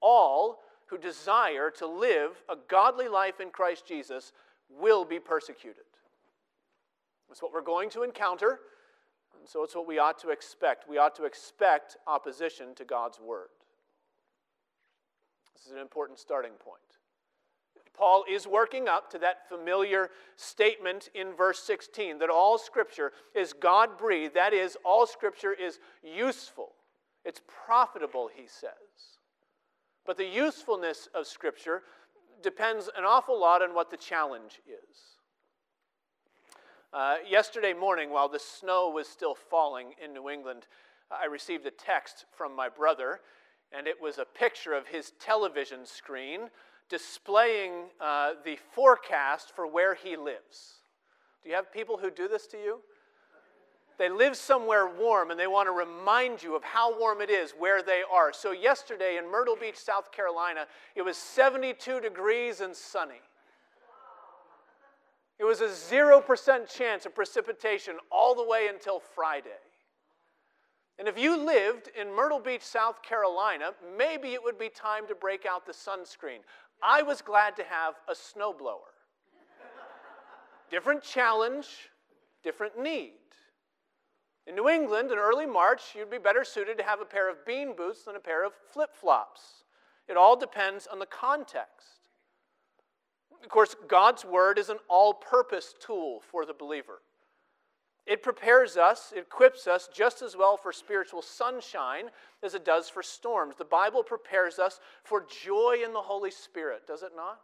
all 0.00 0.60
who 0.86 0.98
desire 0.98 1.70
to 1.70 1.86
live 1.86 2.42
a 2.48 2.56
godly 2.68 3.08
life 3.08 3.40
in 3.40 3.50
Christ 3.50 3.86
Jesus 3.86 4.32
will 4.68 5.04
be 5.04 5.18
persecuted. 5.18 5.84
That's 7.28 7.42
what 7.42 7.52
we're 7.52 7.62
going 7.62 7.90
to 7.90 8.02
encounter, 8.02 8.60
and 9.38 9.48
so 9.48 9.62
it's 9.62 9.74
what 9.74 9.86
we 9.86 9.98
ought 9.98 10.18
to 10.20 10.30
expect. 10.30 10.88
We 10.88 10.98
ought 10.98 11.14
to 11.16 11.24
expect 11.24 11.96
opposition 12.06 12.74
to 12.74 12.84
God's 12.84 13.20
word. 13.20 13.48
This 15.54 15.66
is 15.66 15.72
an 15.72 15.78
important 15.78 16.18
starting 16.18 16.52
point. 16.52 16.80
Paul 18.00 18.24
is 18.26 18.46
working 18.46 18.88
up 18.88 19.10
to 19.10 19.18
that 19.18 19.46
familiar 19.46 20.08
statement 20.34 21.10
in 21.14 21.34
verse 21.34 21.62
16 21.62 22.18
that 22.20 22.30
all 22.30 22.56
Scripture 22.56 23.12
is 23.34 23.52
God 23.52 23.98
breathed. 23.98 24.34
That 24.34 24.54
is, 24.54 24.74
all 24.86 25.06
Scripture 25.06 25.52
is 25.52 25.80
useful, 26.02 26.70
it's 27.26 27.42
profitable, 27.66 28.30
he 28.34 28.46
says. 28.46 29.18
But 30.06 30.16
the 30.16 30.24
usefulness 30.24 31.10
of 31.14 31.26
Scripture 31.26 31.82
depends 32.42 32.88
an 32.96 33.04
awful 33.04 33.38
lot 33.38 33.60
on 33.60 33.74
what 33.74 33.90
the 33.90 33.98
challenge 33.98 34.62
is. 34.66 34.96
Uh, 36.94 37.16
yesterday 37.28 37.74
morning, 37.74 38.08
while 38.08 38.30
the 38.30 38.38
snow 38.38 38.88
was 38.88 39.08
still 39.08 39.34
falling 39.34 39.92
in 40.02 40.14
New 40.14 40.30
England, 40.30 40.66
I 41.10 41.26
received 41.26 41.66
a 41.66 41.70
text 41.70 42.24
from 42.34 42.56
my 42.56 42.70
brother, 42.70 43.20
and 43.72 43.86
it 43.86 44.00
was 44.00 44.16
a 44.16 44.24
picture 44.24 44.72
of 44.72 44.86
his 44.86 45.12
television 45.20 45.84
screen 45.84 46.48
displaying 46.90 47.84
uh, 48.00 48.32
the 48.44 48.58
forecast 48.72 49.54
for 49.54 49.66
where 49.66 49.94
he 49.94 50.16
lives. 50.16 50.80
Do 51.42 51.48
you 51.48 51.54
have 51.54 51.72
people 51.72 51.96
who 51.96 52.10
do 52.10 52.28
this 52.28 52.46
to 52.48 52.58
you? 52.58 52.80
They 53.98 54.08
live 54.08 54.36
somewhere 54.36 54.86
warm 54.86 55.30
and 55.30 55.38
they 55.38 55.46
want 55.46 55.66
to 55.66 55.72
remind 55.72 56.42
you 56.42 56.56
of 56.56 56.64
how 56.64 56.98
warm 56.98 57.20
it 57.20 57.30
is 57.30 57.52
where 57.52 57.82
they 57.82 58.02
are. 58.10 58.32
So, 58.32 58.52
yesterday 58.52 59.18
in 59.18 59.30
Myrtle 59.30 59.56
Beach, 59.56 59.76
South 59.76 60.10
Carolina, 60.10 60.66
it 60.94 61.02
was 61.02 61.16
72 61.16 62.00
degrees 62.00 62.60
and 62.60 62.74
sunny. 62.74 63.20
It 65.38 65.44
was 65.44 65.60
a 65.60 65.68
0% 65.68 66.74
chance 66.74 67.06
of 67.06 67.14
precipitation 67.14 67.96
all 68.10 68.34
the 68.34 68.44
way 68.44 68.68
until 68.68 69.00
Friday. 69.00 69.48
And 70.98 71.08
if 71.08 71.18
you 71.18 71.34
lived 71.34 71.88
in 71.98 72.14
Myrtle 72.14 72.40
Beach, 72.40 72.60
South 72.60 73.02
Carolina, 73.02 73.70
maybe 73.96 74.34
it 74.34 74.44
would 74.44 74.58
be 74.58 74.68
time 74.68 75.06
to 75.08 75.14
break 75.14 75.46
out 75.46 75.64
the 75.64 75.72
sunscreen. 75.72 76.40
I 76.82 77.02
was 77.02 77.22
glad 77.22 77.56
to 77.56 77.64
have 77.64 77.94
a 78.08 78.12
snowblower. 78.12 78.92
different 80.70 81.02
challenge, 81.02 81.66
different 82.42 82.80
need. 82.80 83.12
In 84.46 84.54
New 84.54 84.68
England, 84.68 85.10
in 85.10 85.18
early 85.18 85.46
March, 85.46 85.94
you'd 85.94 86.10
be 86.10 86.18
better 86.18 86.44
suited 86.44 86.78
to 86.78 86.84
have 86.84 87.00
a 87.00 87.04
pair 87.04 87.30
of 87.30 87.44
bean 87.44 87.74
boots 87.76 88.04
than 88.04 88.16
a 88.16 88.20
pair 88.20 88.44
of 88.44 88.52
flip 88.72 88.90
flops. 88.94 89.64
It 90.08 90.16
all 90.16 90.36
depends 90.36 90.86
on 90.86 90.98
the 90.98 91.06
context. 91.06 92.00
Of 93.42 93.48
course, 93.48 93.76
God's 93.88 94.24
Word 94.24 94.58
is 94.58 94.68
an 94.68 94.78
all 94.88 95.14
purpose 95.14 95.74
tool 95.78 96.20
for 96.30 96.44
the 96.44 96.52
believer. 96.52 97.00
It 98.06 98.22
prepares 98.22 98.76
us, 98.76 99.12
it 99.14 99.20
equips 99.20 99.66
us 99.66 99.88
just 99.92 100.22
as 100.22 100.36
well 100.36 100.56
for 100.56 100.72
spiritual 100.72 101.22
sunshine 101.22 102.10
as 102.42 102.54
it 102.54 102.64
does 102.64 102.88
for 102.88 103.02
storms. 103.02 103.56
The 103.56 103.64
Bible 103.64 104.02
prepares 104.02 104.58
us 104.58 104.80
for 105.04 105.26
joy 105.44 105.78
in 105.84 105.92
the 105.92 106.00
Holy 106.00 106.30
Spirit, 106.30 106.86
does 106.86 107.02
it 107.02 107.12
not? 107.14 107.40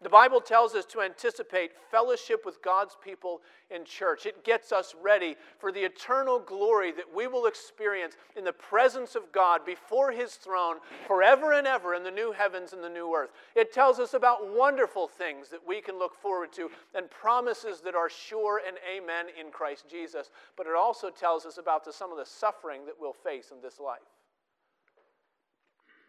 The 0.00 0.08
Bible 0.08 0.40
tells 0.40 0.76
us 0.76 0.84
to 0.86 1.00
anticipate 1.00 1.72
fellowship 1.90 2.46
with 2.46 2.62
God's 2.62 2.96
people 3.02 3.40
in 3.68 3.84
church. 3.84 4.26
It 4.26 4.44
gets 4.44 4.70
us 4.70 4.94
ready 5.02 5.34
for 5.58 5.72
the 5.72 5.80
eternal 5.80 6.38
glory 6.38 6.92
that 6.92 7.12
we 7.12 7.26
will 7.26 7.46
experience 7.46 8.16
in 8.36 8.44
the 8.44 8.52
presence 8.52 9.16
of 9.16 9.32
God 9.32 9.66
before 9.66 10.12
His 10.12 10.34
throne 10.34 10.76
forever 11.08 11.52
and 11.52 11.66
ever 11.66 11.96
in 11.96 12.04
the 12.04 12.12
new 12.12 12.30
heavens 12.30 12.72
and 12.72 12.82
the 12.82 12.88
new 12.88 13.12
earth. 13.12 13.30
It 13.56 13.72
tells 13.72 13.98
us 13.98 14.14
about 14.14 14.54
wonderful 14.56 15.08
things 15.08 15.48
that 15.48 15.66
we 15.66 15.80
can 15.80 15.98
look 15.98 16.14
forward 16.14 16.52
to 16.52 16.70
and 16.94 17.10
promises 17.10 17.80
that 17.80 17.96
are 17.96 18.08
sure 18.08 18.62
and 18.64 18.76
amen 18.96 19.26
in 19.38 19.50
Christ 19.50 19.86
Jesus. 19.90 20.30
But 20.56 20.68
it 20.68 20.76
also 20.78 21.10
tells 21.10 21.44
us 21.44 21.58
about 21.58 21.84
the, 21.84 21.92
some 21.92 22.12
of 22.12 22.18
the 22.18 22.26
suffering 22.26 22.86
that 22.86 22.94
we'll 23.00 23.12
face 23.12 23.50
in 23.50 23.60
this 23.60 23.80
life. 23.80 23.98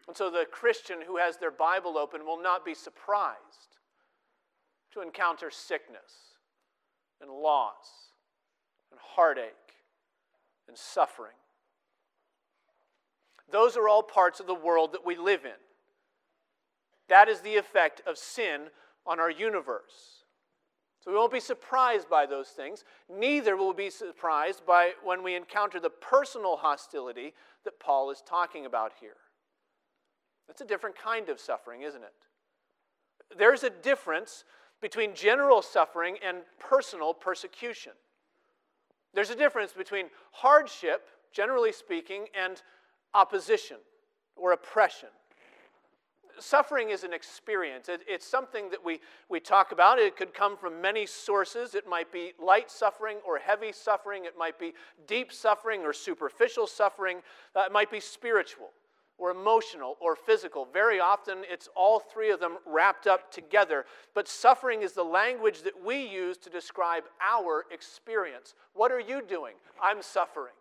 And 0.06 0.16
so 0.16 0.30
the 0.30 0.46
Christian 0.48 0.98
who 1.04 1.16
has 1.16 1.38
their 1.38 1.50
Bible 1.50 1.98
open 1.98 2.24
will 2.24 2.40
not 2.40 2.64
be 2.64 2.74
surprised 2.74 3.79
to 4.92 5.02
encounter 5.02 5.50
sickness 5.50 6.34
and 7.20 7.30
loss 7.30 8.12
and 8.90 9.00
heartache 9.00 9.54
and 10.68 10.76
suffering. 10.76 11.34
Those 13.50 13.76
are 13.76 13.88
all 13.88 14.02
parts 14.02 14.40
of 14.40 14.46
the 14.46 14.54
world 14.54 14.92
that 14.92 15.04
we 15.04 15.16
live 15.16 15.44
in. 15.44 15.58
That 17.08 17.28
is 17.28 17.40
the 17.40 17.56
effect 17.56 18.02
of 18.06 18.16
sin 18.16 18.68
on 19.06 19.18
our 19.18 19.30
universe. 19.30 20.24
So 21.04 21.10
we 21.10 21.16
won't 21.16 21.32
be 21.32 21.40
surprised 21.40 22.08
by 22.08 22.26
those 22.26 22.48
things. 22.48 22.84
Neither 23.08 23.56
will 23.56 23.70
we 23.70 23.84
be 23.84 23.90
surprised 23.90 24.66
by 24.66 24.92
when 25.02 25.22
we 25.22 25.34
encounter 25.34 25.80
the 25.80 25.90
personal 25.90 26.56
hostility 26.56 27.32
that 27.64 27.80
Paul 27.80 28.10
is 28.10 28.22
talking 28.26 28.66
about 28.66 28.92
here. 29.00 29.16
That's 30.46 30.60
a 30.60 30.66
different 30.66 30.96
kind 30.96 31.28
of 31.28 31.40
suffering, 31.40 31.82
isn't 31.82 32.02
it? 32.02 32.12
There's 33.38 33.64
a 33.64 33.70
difference 33.70 34.44
between 34.80 35.14
general 35.14 35.62
suffering 35.62 36.16
and 36.26 36.38
personal 36.58 37.12
persecution. 37.14 37.92
There's 39.12 39.30
a 39.30 39.36
difference 39.36 39.72
between 39.72 40.06
hardship, 40.32 41.08
generally 41.32 41.72
speaking, 41.72 42.26
and 42.40 42.62
opposition 43.14 43.78
or 44.36 44.52
oppression. 44.52 45.08
Suffering 46.38 46.88
is 46.90 47.04
an 47.04 47.12
experience. 47.12 47.88
It, 47.88 48.00
it's 48.08 48.26
something 48.26 48.70
that 48.70 48.82
we, 48.82 49.00
we 49.28 49.40
talk 49.40 49.72
about. 49.72 49.98
It 49.98 50.16
could 50.16 50.32
come 50.32 50.56
from 50.56 50.80
many 50.80 51.04
sources. 51.04 51.74
It 51.74 51.86
might 51.86 52.10
be 52.10 52.32
light 52.42 52.70
suffering 52.70 53.18
or 53.26 53.36
heavy 53.36 53.72
suffering. 53.72 54.24
It 54.24 54.38
might 54.38 54.58
be 54.58 54.72
deep 55.06 55.32
suffering 55.32 55.82
or 55.82 55.92
superficial 55.92 56.66
suffering. 56.66 57.18
Uh, 57.54 57.64
it 57.66 57.72
might 57.72 57.90
be 57.90 58.00
spiritual 58.00 58.70
or 59.20 59.30
emotional 59.30 59.96
or 60.00 60.16
physical. 60.16 60.66
Very 60.72 60.98
often, 60.98 61.42
it's 61.48 61.68
all 61.76 62.00
three 62.00 62.30
of 62.30 62.40
them 62.40 62.56
wrapped 62.66 63.06
up 63.06 63.30
together. 63.30 63.84
But 64.14 64.26
suffering 64.26 64.82
is 64.82 64.92
the 64.92 65.04
language 65.04 65.62
that 65.62 65.84
we 65.84 66.04
use 66.06 66.38
to 66.38 66.50
describe 66.50 67.04
our 67.22 67.66
experience. 67.70 68.54
What 68.72 68.90
are 68.90 68.98
you 68.98 69.22
doing? 69.22 69.54
I'm 69.80 70.02
suffering. 70.02 70.54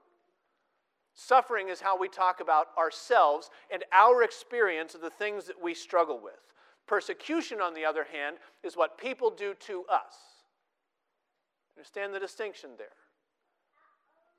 Suffering 1.15 1.69
is 1.69 1.81
how 1.81 1.97
we 1.97 2.09
talk 2.09 2.41
about 2.41 2.67
ourselves 2.77 3.49
and 3.71 3.83
our 3.91 4.23
experience 4.23 4.93
of 4.93 5.01
the 5.01 5.09
things 5.09 5.45
that 5.45 5.61
we 5.61 5.73
struggle 5.73 6.19
with. 6.21 6.33
Persecution, 6.85 7.61
on 7.61 7.73
the 7.73 7.85
other 7.85 8.05
hand, 8.11 8.37
is 8.63 8.75
what 8.75 8.97
people 8.97 9.29
do 9.29 9.53
to 9.67 9.85
us. 9.91 10.15
Understand 11.77 12.13
the 12.13 12.19
distinction 12.19 12.71
there. 12.77 12.87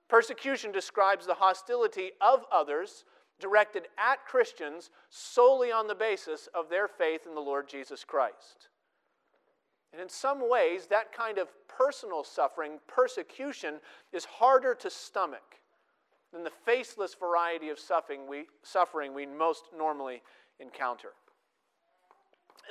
Persecution 0.08 0.72
describes 0.72 1.26
the 1.26 1.34
hostility 1.34 2.10
of 2.20 2.44
others 2.52 3.04
directed 3.40 3.88
at 3.98 4.26
Christians 4.26 4.90
solely 5.08 5.72
on 5.72 5.88
the 5.88 5.94
basis 5.94 6.48
of 6.54 6.68
their 6.68 6.86
faith 6.86 7.26
in 7.26 7.34
the 7.34 7.40
Lord 7.40 7.68
Jesus 7.68 8.04
Christ. 8.04 8.68
And 9.92 10.00
in 10.00 10.08
some 10.08 10.48
ways, 10.48 10.86
that 10.86 11.12
kind 11.12 11.38
of 11.38 11.48
personal 11.66 12.22
suffering, 12.22 12.78
persecution, 12.86 13.80
is 14.12 14.24
harder 14.24 14.74
to 14.76 14.90
stomach 14.90 15.56
than 16.32 16.44
the 16.44 16.52
faceless 16.64 17.14
variety 17.14 17.70
of 17.70 17.78
suffering 17.78 18.28
we, 18.28 18.46
suffering 18.62 19.14
we 19.14 19.26
most 19.26 19.64
normally 19.76 20.22
encounter. 20.60 21.08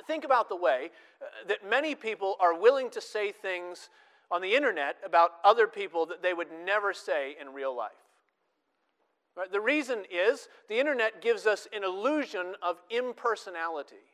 Think 0.06 0.24
about 0.24 0.48
the 0.48 0.56
way 0.56 0.90
uh, 1.20 1.26
that 1.48 1.68
many 1.68 1.94
people 1.94 2.36
are 2.40 2.58
willing 2.58 2.88
to 2.90 3.02
say 3.02 3.32
things 3.32 3.90
on 4.30 4.40
the 4.40 4.54
internet 4.54 4.96
about 5.04 5.32
other 5.44 5.66
people 5.66 6.06
that 6.06 6.22
they 6.22 6.32
would 6.32 6.48
never 6.64 6.94
say 6.94 7.36
in 7.38 7.52
real 7.52 7.76
life. 7.76 7.90
Right? 9.40 9.50
The 9.50 9.58
reason 9.58 10.00
is 10.10 10.50
the 10.68 10.78
internet 10.78 11.22
gives 11.22 11.46
us 11.46 11.66
an 11.74 11.82
illusion 11.82 12.52
of 12.62 12.76
impersonality. 12.90 14.04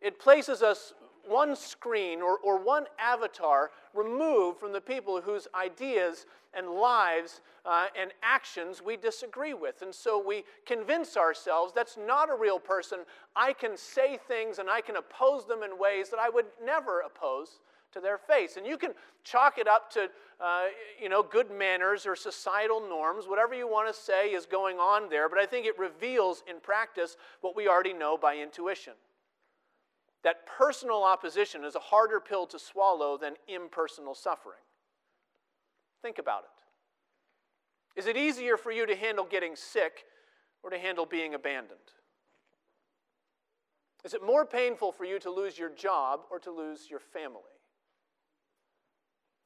It 0.00 0.20
places 0.20 0.62
us 0.62 0.92
one 1.26 1.56
screen 1.56 2.22
or, 2.22 2.38
or 2.38 2.62
one 2.62 2.84
avatar 3.00 3.72
removed 3.94 4.60
from 4.60 4.72
the 4.72 4.80
people 4.80 5.20
whose 5.20 5.48
ideas 5.56 6.26
and 6.56 6.68
lives 6.68 7.40
uh, 7.66 7.86
and 8.00 8.12
actions 8.22 8.80
we 8.80 8.96
disagree 8.96 9.54
with. 9.54 9.82
And 9.82 9.92
so 9.92 10.22
we 10.24 10.44
convince 10.64 11.16
ourselves 11.16 11.72
that's 11.74 11.96
not 11.96 12.30
a 12.30 12.36
real 12.36 12.60
person. 12.60 13.00
I 13.34 13.54
can 13.54 13.76
say 13.76 14.20
things 14.28 14.60
and 14.60 14.70
I 14.70 14.82
can 14.82 14.94
oppose 14.94 15.48
them 15.48 15.64
in 15.64 15.80
ways 15.80 16.10
that 16.10 16.20
I 16.20 16.28
would 16.28 16.46
never 16.64 17.00
oppose 17.00 17.58
to 17.94 18.00
their 18.00 18.18
face. 18.18 18.56
And 18.56 18.66
you 18.66 18.76
can 18.76 18.92
chalk 19.24 19.58
it 19.58 19.66
up 19.66 19.90
to, 19.92 20.08
uh, 20.40 20.64
you 21.00 21.08
know, 21.08 21.22
good 21.22 21.50
manners 21.50 22.06
or 22.06 22.14
societal 22.14 22.80
norms, 22.80 23.26
whatever 23.26 23.54
you 23.54 23.66
want 23.66 23.92
to 23.92 23.98
say 23.98 24.28
is 24.28 24.46
going 24.46 24.78
on 24.78 25.08
there, 25.08 25.28
but 25.28 25.38
I 25.38 25.46
think 25.46 25.66
it 25.66 25.78
reveals 25.78 26.44
in 26.48 26.60
practice 26.60 27.16
what 27.40 27.56
we 27.56 27.66
already 27.66 27.92
know 27.92 28.18
by 28.18 28.36
intuition. 28.36 28.92
That 30.22 30.46
personal 30.46 31.02
opposition 31.02 31.64
is 31.64 31.74
a 31.74 31.80
harder 31.80 32.20
pill 32.20 32.46
to 32.46 32.58
swallow 32.58 33.16
than 33.16 33.34
impersonal 33.46 34.14
suffering. 34.14 34.60
Think 36.02 36.18
about 36.18 36.44
it. 36.44 38.00
Is 38.00 38.06
it 38.06 38.16
easier 38.16 38.56
for 38.56 38.72
you 38.72 38.86
to 38.86 38.96
handle 38.96 39.24
getting 39.24 39.54
sick 39.54 40.04
or 40.62 40.70
to 40.70 40.78
handle 40.78 41.06
being 41.06 41.34
abandoned? 41.34 41.78
Is 44.04 44.14
it 44.14 44.22
more 44.22 44.44
painful 44.44 44.92
for 44.92 45.04
you 45.04 45.18
to 45.20 45.30
lose 45.30 45.58
your 45.58 45.70
job 45.70 46.20
or 46.30 46.38
to 46.40 46.50
lose 46.50 46.88
your 46.90 47.00
family? 47.00 47.53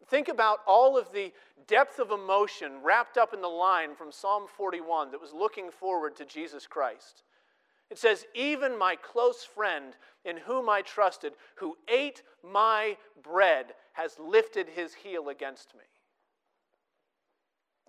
Think 0.09 0.29
about 0.29 0.61
all 0.67 0.97
of 0.97 1.13
the 1.13 1.33
depth 1.67 1.99
of 1.99 2.11
emotion 2.11 2.83
wrapped 2.83 3.19
up 3.19 3.35
in 3.35 3.43
the 3.43 3.49
line 3.49 3.95
from 3.95 4.11
Psalm 4.11 4.45
41 4.57 5.11
that 5.11 5.21
was 5.21 5.35
looking 5.35 5.71
forward 5.71 6.17
to 6.17 6.25
Jesus 6.25 6.67
Christ. 6.67 7.23
It 7.91 7.99
says, 7.99 8.25
Even 8.35 8.79
my 8.79 8.97
close 8.97 9.45
friend 9.45 9.95
in 10.25 10.39
whom 10.39 10.69
I 10.69 10.83
trusted, 10.83 11.35
who 11.57 11.77
ate 11.89 12.23
my 12.43 12.97
bread, 13.23 13.75
has 13.93 14.19
lifted 14.19 14.69
his 14.69 14.95
heel 14.95 15.29
against 15.29 15.75
me. 15.75 15.85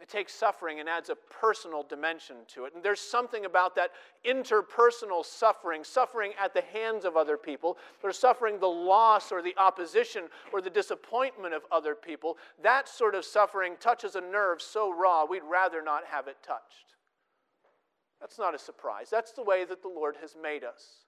It 0.01 0.07
takes 0.07 0.33
suffering 0.33 0.79
and 0.79 0.87
adds 0.87 1.09
a 1.09 1.15
personal 1.15 1.83
dimension 1.83 2.37
to 2.49 2.65
it. 2.65 2.73
And 2.73 2.81
there's 2.81 3.01
something 3.01 3.45
about 3.45 3.75
that 3.75 3.91
interpersonal 4.25 5.25
suffering, 5.25 5.83
suffering 5.83 6.31
at 6.41 6.53
the 6.53 6.61
hands 6.61 7.03
of 7.03 7.17
other 7.17 7.37
people, 7.37 7.77
or 8.01 8.13
suffering 8.13 8.59
the 8.59 8.67
loss 8.67 9.31
or 9.31 9.41
the 9.41 9.55
opposition 9.57 10.25
or 10.53 10.61
the 10.61 10.69
disappointment 10.69 11.53
of 11.53 11.63
other 11.71 11.95
people. 11.95 12.37
That 12.63 12.87
sort 12.87 13.13
of 13.13 13.25
suffering 13.25 13.75
touches 13.79 14.15
a 14.15 14.21
nerve 14.21 14.61
so 14.61 14.93
raw, 14.93 15.25
we'd 15.25 15.43
rather 15.43 15.81
not 15.81 16.05
have 16.05 16.27
it 16.27 16.37
touched. 16.41 16.95
That's 18.21 18.39
not 18.39 18.55
a 18.55 18.59
surprise. 18.59 19.09
That's 19.09 19.31
the 19.31 19.43
way 19.43 19.65
that 19.65 19.81
the 19.81 19.89
Lord 19.89 20.15
has 20.21 20.35
made 20.41 20.63
us. 20.63 21.05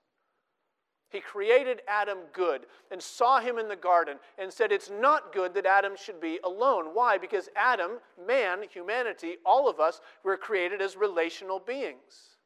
He 1.12 1.20
created 1.20 1.82
Adam 1.90 2.20
good 2.32 2.62
and 2.90 3.02
saw 3.02 3.42
him 3.42 3.58
in 3.60 3.68
the 3.68 3.76
garden 3.76 4.18
and 4.38 4.52
said, 4.52 4.72
It's 4.72 4.90
not 4.90 5.34
good 5.34 5.54
that 5.56 5.66
Adam 5.66 5.94
should 6.02 6.22
be 6.22 6.40
alone. 6.46 6.86
Why? 6.94 7.18
Because 7.18 7.50
Adam, 7.56 8.00
man, 8.26 8.60
humanity, 8.72 9.36
all 9.46 9.70
of 9.70 9.82
us, 9.82 10.00
were 10.24 10.38
created 10.38 10.82
as 10.82 10.96
relational 10.96 11.60
beings. 11.60 12.38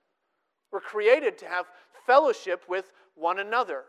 We're 0.72 0.80
created 0.80 1.38
to 1.40 1.46
have 1.46 1.68
fellowship 2.08 2.64
with 2.68 2.92
one 3.14 3.38
another. 3.38 3.84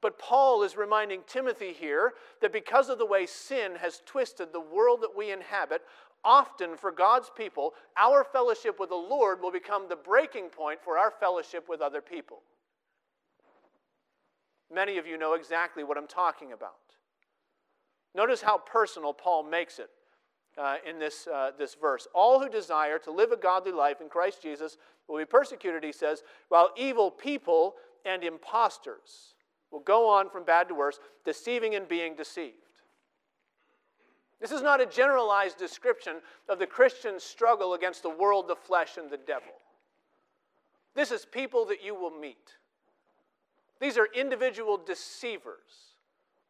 But 0.00 0.18
Paul 0.18 0.62
is 0.62 0.76
reminding 0.76 1.22
Timothy 1.26 1.74
here 1.74 2.14
that 2.40 2.52
because 2.54 2.88
of 2.88 2.98
the 2.98 3.06
way 3.06 3.26
sin 3.26 3.72
has 3.76 4.00
twisted 4.06 4.52
the 4.52 4.60
world 4.60 5.02
that 5.02 5.14
we 5.14 5.30
inhabit, 5.30 5.82
often 6.24 6.76
for 6.76 6.90
God's 6.90 7.30
people, 7.36 7.74
our 7.98 8.24
fellowship 8.24 8.80
with 8.80 8.88
the 8.88 8.94
Lord 8.94 9.42
will 9.42 9.52
become 9.52 9.88
the 9.88 9.96
breaking 9.96 10.48
point 10.48 10.80
for 10.82 10.96
our 10.96 11.10
fellowship 11.10 11.68
with 11.68 11.82
other 11.82 12.00
people. 12.00 12.38
Many 14.72 14.98
of 14.98 15.06
you 15.06 15.16
know 15.16 15.34
exactly 15.34 15.84
what 15.84 15.96
I'm 15.96 16.06
talking 16.06 16.52
about. 16.52 16.74
Notice 18.14 18.42
how 18.42 18.58
personal 18.58 19.12
Paul 19.12 19.42
makes 19.44 19.78
it 19.78 19.90
uh, 20.58 20.76
in 20.88 20.98
this, 20.98 21.26
uh, 21.26 21.52
this 21.58 21.74
verse. 21.74 22.06
All 22.14 22.40
who 22.40 22.48
desire 22.48 22.98
to 23.00 23.10
live 23.10 23.32
a 23.32 23.36
godly 23.36 23.72
life 23.72 24.00
in 24.00 24.08
Christ 24.08 24.42
Jesus 24.42 24.76
will 25.06 25.18
be 25.18 25.24
persecuted, 25.24 25.84
he 25.84 25.92
says, 25.92 26.22
while 26.48 26.70
evil 26.76 27.10
people 27.10 27.74
and 28.04 28.22
impostors 28.24 29.34
will 29.70 29.80
go 29.80 30.08
on 30.08 30.30
from 30.30 30.44
bad 30.44 30.68
to 30.68 30.74
worse, 30.74 30.98
deceiving 31.24 31.74
and 31.74 31.88
being 31.88 32.14
deceived. 32.14 32.54
This 34.40 34.52
is 34.52 34.62
not 34.62 34.80
a 34.80 34.86
generalized 34.86 35.58
description 35.58 36.16
of 36.48 36.58
the 36.58 36.66
Christian 36.66 37.18
struggle 37.18 37.74
against 37.74 38.02
the 38.02 38.10
world, 38.10 38.48
the 38.48 38.56
flesh, 38.56 38.96
and 38.96 39.10
the 39.10 39.16
devil. 39.16 39.52
This 40.94 41.10
is 41.10 41.24
people 41.24 41.66
that 41.66 41.82
you 41.84 41.94
will 41.94 42.10
meet. 42.10 42.56
These 43.80 43.98
are 43.98 44.08
individual 44.14 44.76
deceivers. 44.76 45.94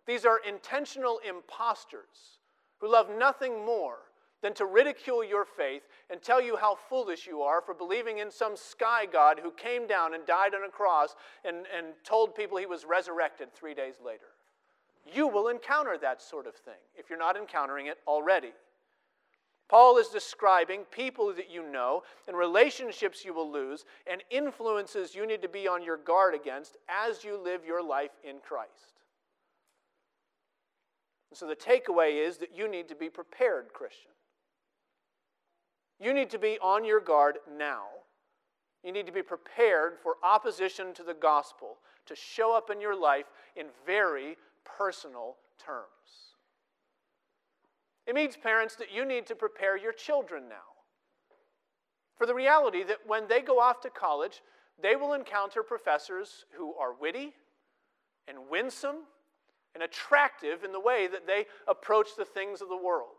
These 0.07 0.25
are 0.25 0.41
intentional 0.47 1.21
impostors 1.29 2.39
who 2.79 2.91
love 2.91 3.09
nothing 3.11 3.65
more 3.65 3.99
than 4.41 4.55
to 4.55 4.65
ridicule 4.65 5.25
your 5.25 5.45
faith 5.45 5.83
and 6.11 6.23
tell 6.23 6.41
you 6.41 6.57
how 6.57 6.77
foolish 6.89 7.27
you 7.27 7.43
are 7.43 7.61
for 7.61 7.75
believing 7.75 8.19
in 8.19 8.31
some 8.31 8.57
sky 8.57 9.05
god 9.05 9.41
who 9.43 9.51
came 9.51 9.87
down 9.87 10.15
and 10.15 10.25
died 10.27 10.55
on 10.55 10.65
a 10.65 10.71
cross 10.71 11.17
and, 11.45 11.67
and 11.77 11.89
told 12.05 12.35
people 12.35 12.57
he 12.57 12.67
was 12.67 12.85
resurrected 12.85 13.53
three 13.53 13.75
days 13.75 13.97
later. 14.05 14.29
You 15.13 15.27
will 15.27 15.49
encounter 15.49 15.99
that 16.01 16.23
sort 16.23 16.47
of 16.47 16.55
thing 16.55 16.81
if 16.97 17.11
you're 17.11 17.19
not 17.19 17.37
encountering 17.37 17.87
it 17.87 17.99
already. 18.07 18.53
Paul 19.69 19.99
is 19.99 20.09
describing 20.09 20.85
people 20.91 21.33
that 21.35 21.51
you 21.51 21.63
know 21.71 22.03
and 22.27 22.37
relationships 22.37 23.25
you 23.25 23.35
will 23.35 23.51
lose 23.51 23.85
and 24.11 24.23
influences 24.31 25.15
you 25.15 25.27
need 25.27 25.43
to 25.43 25.49
be 25.49 25.69
on 25.69 25.83
your 25.83 25.99
guard 25.99 26.35
against 26.35 26.79
as 26.89 27.23
you 27.23 27.39
live 27.39 27.67
your 27.67 27.83
life 27.83 28.13
in 28.25 28.37
Christ. 28.39 29.03
And 31.31 31.37
so 31.37 31.47
the 31.47 31.55
takeaway 31.55 32.27
is 32.27 32.39
that 32.39 32.57
you 32.57 32.71
need 32.71 32.89
to 32.89 32.97
be 32.97 33.11
prepared, 33.11 33.75
Christian. 33.75 34.13
You 36.01 36.15
need 36.15 36.31
to 36.31 36.39
be 36.39 36.59
on 36.63 36.85
your 36.85 37.01
guard 37.01 37.39
now. 37.59 37.85
You 38.83 38.93
need 38.93 39.07
to 39.07 39.13
be 39.13 39.23
prepared 39.23 39.99
for 40.03 40.15
opposition 40.23 40.95
to 40.95 41.03
the 41.03 41.13
gospel 41.13 41.79
to 42.07 42.15
show 42.15 42.57
up 42.57 42.71
in 42.71 42.81
your 42.81 42.99
life 42.99 43.27
in 43.57 43.67
very 43.85 44.37
personal 44.65 45.37
terms. 45.63 46.28
It 48.09 48.15
means, 48.15 48.39
parents, 48.39 48.75
that 48.77 48.91
you 48.91 49.05
need 49.05 49.27
to 49.27 49.37
prepare 49.37 49.77
your 49.77 49.93
children 49.93 50.49
now 50.49 50.57
for 52.17 52.27
the 52.27 52.35
reality 52.35 52.83
that 52.85 53.07
when 53.07 53.29
they 53.29 53.43
go 53.43 53.61
off 53.61 53.81
to 53.83 53.91
college, 53.91 54.43
they 54.81 54.97
will 54.97 55.13
encounter 55.13 55.63
professors 55.63 56.47
who 56.57 56.75
are 56.75 56.95
witty 56.95 57.35
and 58.27 58.39
winsome 58.51 59.05
and 59.75 59.83
attractive 59.83 60.65
in 60.65 60.73
the 60.73 60.81
way 60.81 61.07
that 61.07 61.27
they 61.27 61.45
approach 61.69 62.09
the 62.17 62.25
things 62.25 62.63
of 62.63 62.71
the 62.71 62.77
world. 62.77 63.11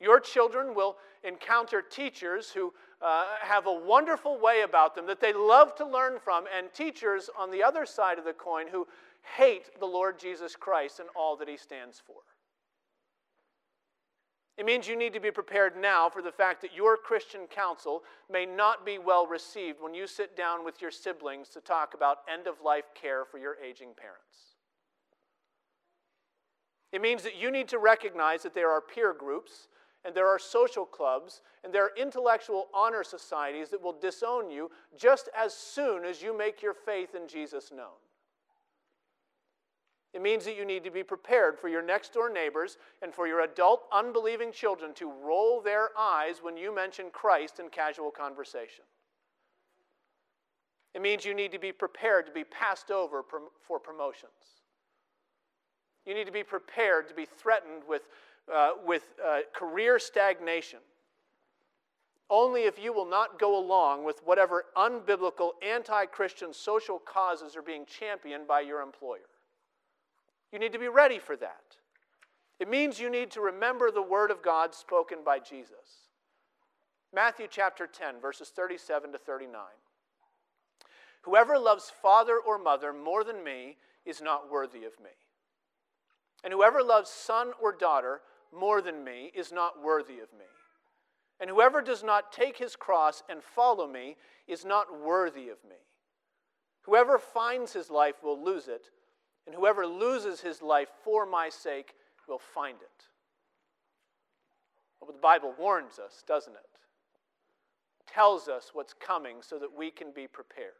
Your 0.00 0.18
children 0.18 0.74
will 0.74 0.96
encounter 1.22 1.80
teachers 1.80 2.50
who 2.50 2.74
uh, 3.00 3.24
have 3.40 3.66
a 3.66 3.72
wonderful 3.72 4.40
way 4.40 4.62
about 4.62 4.96
them 4.96 5.06
that 5.06 5.20
they 5.20 5.32
love 5.32 5.76
to 5.76 5.86
learn 5.86 6.18
from, 6.18 6.44
and 6.56 6.72
teachers 6.74 7.30
on 7.38 7.52
the 7.52 7.62
other 7.62 7.86
side 7.86 8.18
of 8.18 8.24
the 8.24 8.32
coin 8.32 8.66
who 8.66 8.86
hate 9.36 9.78
the 9.78 9.86
Lord 9.86 10.18
Jesus 10.18 10.56
Christ 10.56 10.98
and 10.98 11.08
all 11.14 11.36
that 11.36 11.48
he 11.48 11.56
stands 11.56 12.02
for. 12.04 12.16
It 14.56 14.66
means 14.66 14.86
you 14.86 14.96
need 14.96 15.12
to 15.14 15.20
be 15.20 15.32
prepared 15.32 15.76
now 15.76 16.08
for 16.08 16.22
the 16.22 16.30
fact 16.30 16.62
that 16.62 16.74
your 16.74 16.96
Christian 16.96 17.46
counsel 17.48 18.04
may 18.30 18.46
not 18.46 18.86
be 18.86 18.98
well 18.98 19.26
received 19.26 19.80
when 19.80 19.94
you 19.94 20.06
sit 20.06 20.36
down 20.36 20.64
with 20.64 20.80
your 20.80 20.92
siblings 20.92 21.48
to 21.50 21.60
talk 21.60 21.94
about 21.94 22.18
end 22.32 22.46
of 22.46 22.60
life 22.64 22.84
care 22.94 23.24
for 23.24 23.38
your 23.38 23.56
aging 23.56 23.90
parents. 23.96 24.54
It 26.92 27.02
means 27.02 27.24
that 27.24 27.36
you 27.36 27.50
need 27.50 27.66
to 27.68 27.78
recognize 27.78 28.44
that 28.44 28.54
there 28.54 28.70
are 28.70 28.80
peer 28.80 29.12
groups 29.12 29.66
and 30.04 30.14
there 30.14 30.28
are 30.28 30.38
social 30.38 30.84
clubs 30.84 31.40
and 31.64 31.72
there 31.72 31.84
are 31.84 31.92
intellectual 31.96 32.68
honor 32.72 33.02
societies 33.02 33.70
that 33.70 33.82
will 33.82 33.98
disown 33.98 34.50
you 34.50 34.70
just 34.96 35.28
as 35.36 35.52
soon 35.52 36.04
as 36.04 36.22
you 36.22 36.36
make 36.36 36.62
your 36.62 36.74
faith 36.74 37.16
in 37.16 37.26
Jesus 37.26 37.72
known. 37.72 38.03
It 40.14 40.22
means 40.22 40.44
that 40.44 40.56
you 40.56 40.64
need 40.64 40.84
to 40.84 40.92
be 40.92 41.02
prepared 41.02 41.58
for 41.58 41.68
your 41.68 41.82
next 41.82 42.14
door 42.14 42.30
neighbors 42.30 42.78
and 43.02 43.12
for 43.12 43.26
your 43.26 43.40
adult 43.40 43.82
unbelieving 43.92 44.52
children 44.52 44.94
to 44.94 45.12
roll 45.24 45.60
their 45.60 45.88
eyes 45.98 46.36
when 46.40 46.56
you 46.56 46.72
mention 46.72 47.06
Christ 47.12 47.58
in 47.58 47.68
casual 47.68 48.12
conversation. 48.12 48.84
It 50.94 51.02
means 51.02 51.24
you 51.24 51.34
need 51.34 51.50
to 51.50 51.58
be 51.58 51.72
prepared 51.72 52.26
to 52.26 52.32
be 52.32 52.44
passed 52.44 52.92
over 52.92 53.24
for 53.24 53.80
promotions. 53.80 54.30
You 56.06 56.14
need 56.14 56.26
to 56.26 56.32
be 56.32 56.44
prepared 56.44 57.08
to 57.08 57.14
be 57.14 57.24
threatened 57.24 57.82
with, 57.88 58.02
uh, 58.52 58.70
with 58.86 59.02
uh, 59.24 59.40
career 59.52 59.98
stagnation. 59.98 60.78
Only 62.30 62.62
if 62.62 62.78
you 62.78 62.92
will 62.92 63.08
not 63.08 63.40
go 63.40 63.58
along 63.58 64.04
with 64.04 64.20
whatever 64.24 64.66
unbiblical, 64.76 65.50
anti 65.60 66.06
Christian 66.06 66.52
social 66.52 67.00
causes 67.00 67.56
are 67.56 67.62
being 67.62 67.84
championed 67.84 68.46
by 68.46 68.60
your 68.60 68.80
employer. 68.80 69.26
You 70.54 70.60
need 70.60 70.72
to 70.72 70.78
be 70.78 70.86
ready 70.86 71.18
for 71.18 71.34
that. 71.38 71.78
It 72.60 72.70
means 72.70 73.00
you 73.00 73.10
need 73.10 73.32
to 73.32 73.40
remember 73.40 73.90
the 73.90 74.00
word 74.00 74.30
of 74.30 74.40
God 74.40 74.72
spoken 74.72 75.18
by 75.24 75.40
Jesus. 75.40 76.06
Matthew 77.12 77.48
chapter 77.50 77.88
10, 77.88 78.20
verses 78.20 78.52
37 78.54 79.10
to 79.10 79.18
39. 79.18 79.60
Whoever 81.22 81.58
loves 81.58 81.90
father 82.00 82.38
or 82.38 82.56
mother 82.56 82.92
more 82.92 83.24
than 83.24 83.42
me 83.42 83.78
is 84.06 84.22
not 84.22 84.48
worthy 84.48 84.84
of 84.84 84.92
me. 85.00 85.10
And 86.44 86.52
whoever 86.52 86.84
loves 86.84 87.10
son 87.10 87.50
or 87.60 87.72
daughter 87.72 88.20
more 88.56 88.80
than 88.80 89.02
me 89.02 89.32
is 89.34 89.50
not 89.50 89.82
worthy 89.82 90.20
of 90.20 90.32
me. 90.38 90.46
And 91.40 91.50
whoever 91.50 91.82
does 91.82 92.04
not 92.04 92.30
take 92.30 92.58
his 92.58 92.76
cross 92.76 93.24
and 93.28 93.42
follow 93.42 93.88
me 93.88 94.16
is 94.46 94.64
not 94.64 95.02
worthy 95.02 95.48
of 95.48 95.58
me. 95.68 95.82
Whoever 96.82 97.18
finds 97.18 97.72
his 97.72 97.90
life 97.90 98.22
will 98.22 98.40
lose 98.40 98.68
it 98.68 98.90
and 99.46 99.54
whoever 99.54 99.86
loses 99.86 100.40
his 100.40 100.62
life 100.62 100.88
for 101.02 101.26
my 101.26 101.48
sake 101.48 101.94
will 102.28 102.38
find 102.38 102.76
it. 102.76 103.04
Well, 105.00 105.10
the 105.12 105.18
Bible 105.20 105.54
warns 105.58 105.98
us, 105.98 106.24
doesn't 106.26 106.54
it? 106.54 106.60
Tells 108.10 108.48
us 108.48 108.70
what's 108.72 108.94
coming 108.94 109.36
so 109.40 109.58
that 109.58 109.76
we 109.76 109.90
can 109.90 110.12
be 110.14 110.26
prepared. 110.26 110.72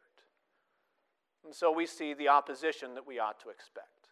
And 1.45 1.55
so 1.55 1.71
we 1.71 1.87
see 1.87 2.15
the 2.15 2.29
opposition 2.29 2.95
that 2.95 3.07
we 3.07 3.19
ought 3.19 3.39
to 3.41 3.51
expect. 3.51 4.09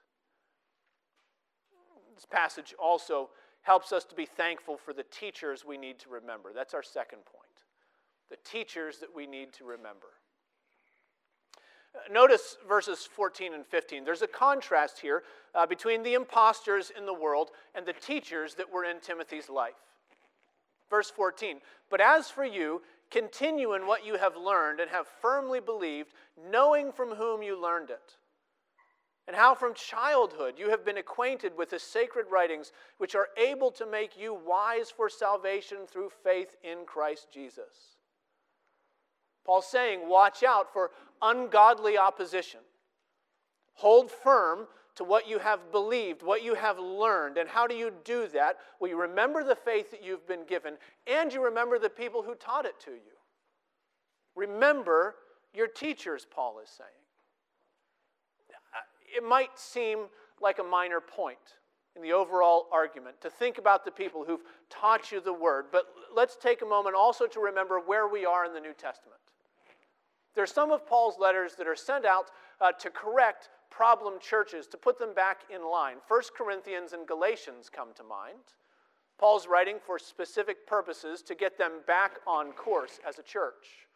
This 2.14 2.26
passage 2.26 2.74
also 2.78 3.30
helps 3.62 3.92
us 3.92 4.04
to 4.04 4.14
be 4.14 4.26
thankful 4.26 4.76
for 4.76 4.92
the 4.92 5.04
teachers 5.04 5.64
we 5.64 5.78
need 5.78 5.98
to 6.00 6.10
remember. 6.10 6.50
That's 6.54 6.74
our 6.74 6.82
second 6.82 7.24
point. 7.24 7.64
The 8.28 8.36
teachers 8.44 8.98
that 8.98 9.14
we 9.14 9.26
need 9.26 9.52
to 9.54 9.64
remember. 9.64 10.08
Notice 12.11 12.57
verses 12.66 13.07
14 13.14 13.55
and 13.55 13.66
15. 13.66 14.05
There's 14.05 14.22
a 14.22 14.26
contrast 14.26 15.00
here 15.00 15.22
uh, 15.55 15.66
between 15.66 16.02
the 16.02 16.14
impostors 16.14 16.90
in 16.96 17.07
the 17.07 17.14
world 17.14 17.50
and 17.74 17.85
the 17.85 17.92
teachers 17.92 18.55
that 18.55 18.72
were 18.72 18.85
in 18.85 19.00
Timothy's 19.00 19.50
life. 19.50 19.74
Verse 20.88 21.11
14 21.11 21.59
But 21.90 22.00
as 22.00 22.31
for 22.31 22.44
you, 22.44 22.83
continue 23.11 23.74
in 23.74 23.87
what 23.87 24.07
you 24.07 24.16
have 24.16 24.37
learned 24.37 24.81
and 24.81 24.90
have 24.90 25.07
firmly 25.20 25.61
believed, 25.61 26.12
knowing 26.50 26.92
from 26.92 27.11
whom 27.11 27.42
you 27.42 27.61
learned 27.61 27.90
it, 27.90 28.16
and 29.26 29.37
how 29.37 29.55
from 29.55 29.74
childhood 29.74 30.55
you 30.59 30.70
have 30.70 30.85
been 30.85 30.96
acquainted 30.98 31.57
with 31.57 31.70
the 31.70 31.78
sacred 31.78 32.26
writings, 32.31 32.72
which 32.96 33.14
are 33.14 33.28
able 33.37 33.70
to 33.70 33.87
make 33.87 34.18
you 34.18 34.38
wise 34.46 34.90
for 34.90 35.11
salvation 35.11 35.87
through 35.87 36.11
faith 36.24 36.57
in 36.64 36.87
Christ 36.87 37.28
Jesus. 37.33 37.96
Paul's 39.44 39.66
saying, 39.66 40.09
watch 40.09 40.42
out 40.42 40.72
for 40.72 40.90
ungodly 41.22 41.96
opposition. 41.96 42.61
Hold 43.74 44.11
firm 44.11 44.66
to 44.96 45.04
what 45.04 45.26
you 45.28 45.38
have 45.38 45.72
believed, 45.72 46.22
what 46.22 46.44
you 46.44 46.54
have 46.54 46.78
learned. 46.78 47.38
And 47.38 47.48
how 47.48 47.66
do 47.66 47.74
you 47.74 47.92
do 48.04 48.28
that? 48.28 48.58
Well, 48.78 48.90
you 48.90 49.00
remember 49.00 49.42
the 49.42 49.56
faith 49.56 49.90
that 49.90 50.04
you've 50.04 50.26
been 50.26 50.44
given, 50.46 50.74
and 51.06 51.32
you 51.32 51.42
remember 51.42 51.78
the 51.78 51.88
people 51.88 52.22
who 52.22 52.35
taught 52.35 52.66
it 52.66 52.78
to 52.85 52.90
you. 52.90 53.16
Remember 54.35 55.14
your 55.54 55.66
teachers, 55.66 56.26
Paul 56.30 56.61
is 56.62 56.68
saying. 56.68 56.90
Uh, 58.50 59.16
it 59.16 59.26
might 59.26 59.58
seem 59.58 60.06
like 60.40 60.58
a 60.58 60.62
minor 60.62 61.00
point 61.00 61.38
in 61.94 62.02
the 62.02 62.12
overall 62.12 62.68
argument 62.72 63.20
to 63.20 63.30
think 63.30 63.58
about 63.58 63.85
the 63.85 63.90
people 63.90 64.24
who've 64.26 64.42
taught 64.70 65.12
you 65.12 65.20
the 65.20 65.32
word, 65.32 65.66
but 65.70 65.85
let's 66.14 66.37
take 66.37 66.62
a 66.62 66.66
moment 66.66 66.96
also 66.96 67.26
to 67.26 67.40
remember 67.40 67.78
where 67.80 68.08
we 68.08 68.24
are 68.24 68.46
in 68.46 68.54
the 68.54 68.61
New 68.61 68.72
Testament. 68.72 69.20
There 70.34 70.44
are 70.44 70.46
some 70.46 70.70
of 70.70 70.86
Paul's 70.86 71.18
letters 71.18 71.54
that 71.56 71.66
are 71.66 71.76
sent 71.76 72.04
out 72.04 72.30
uh, 72.60 72.72
to 72.72 72.90
correct 72.90 73.50
problem 73.70 74.14
churches, 74.20 74.66
to 74.68 74.76
put 74.76 74.98
them 74.98 75.14
back 75.14 75.42
in 75.54 75.64
line. 75.68 75.96
1 76.08 76.22
Corinthians 76.36 76.92
and 76.92 77.06
Galatians 77.06 77.70
come 77.70 77.88
to 77.96 78.02
mind. 78.02 78.54
Paul's 79.18 79.46
writing 79.46 79.76
for 79.84 79.98
specific 79.98 80.66
purposes 80.66 81.22
to 81.22 81.34
get 81.34 81.56
them 81.56 81.80
back 81.86 82.18
on 82.26 82.52
course 82.52 82.98
as 83.06 83.18
a 83.18 83.22
church. 83.22 83.86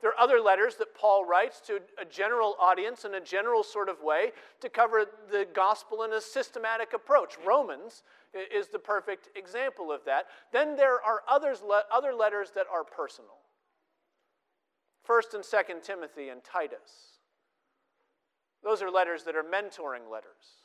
There 0.00 0.10
are 0.10 0.18
other 0.18 0.40
letters 0.40 0.76
that 0.76 0.94
Paul 0.94 1.26
writes 1.26 1.60
to 1.66 1.80
a 2.00 2.04
general 2.04 2.56
audience 2.58 3.04
in 3.04 3.14
a 3.14 3.20
general 3.20 3.62
sort 3.62 3.88
of 3.88 4.00
way 4.02 4.32
to 4.60 4.68
cover 4.68 5.04
the 5.30 5.46
gospel 5.52 6.04
in 6.04 6.12
a 6.14 6.20
systematic 6.20 6.94
approach. 6.94 7.34
Romans 7.46 8.02
is 8.32 8.68
the 8.68 8.78
perfect 8.78 9.28
example 9.36 9.92
of 9.92 10.04
that. 10.06 10.26
Then 10.52 10.76
there 10.76 11.02
are 11.02 11.20
others, 11.28 11.62
other 11.92 12.14
letters 12.14 12.50
that 12.54 12.66
are 12.72 12.84
personal. 12.84 13.39
First 15.02 15.34
and 15.34 15.44
Second 15.44 15.82
Timothy 15.82 16.28
and 16.28 16.42
Titus. 16.44 17.18
Those 18.62 18.82
are 18.82 18.90
letters 18.90 19.24
that 19.24 19.36
are 19.36 19.42
mentoring 19.42 20.10
letters. 20.10 20.60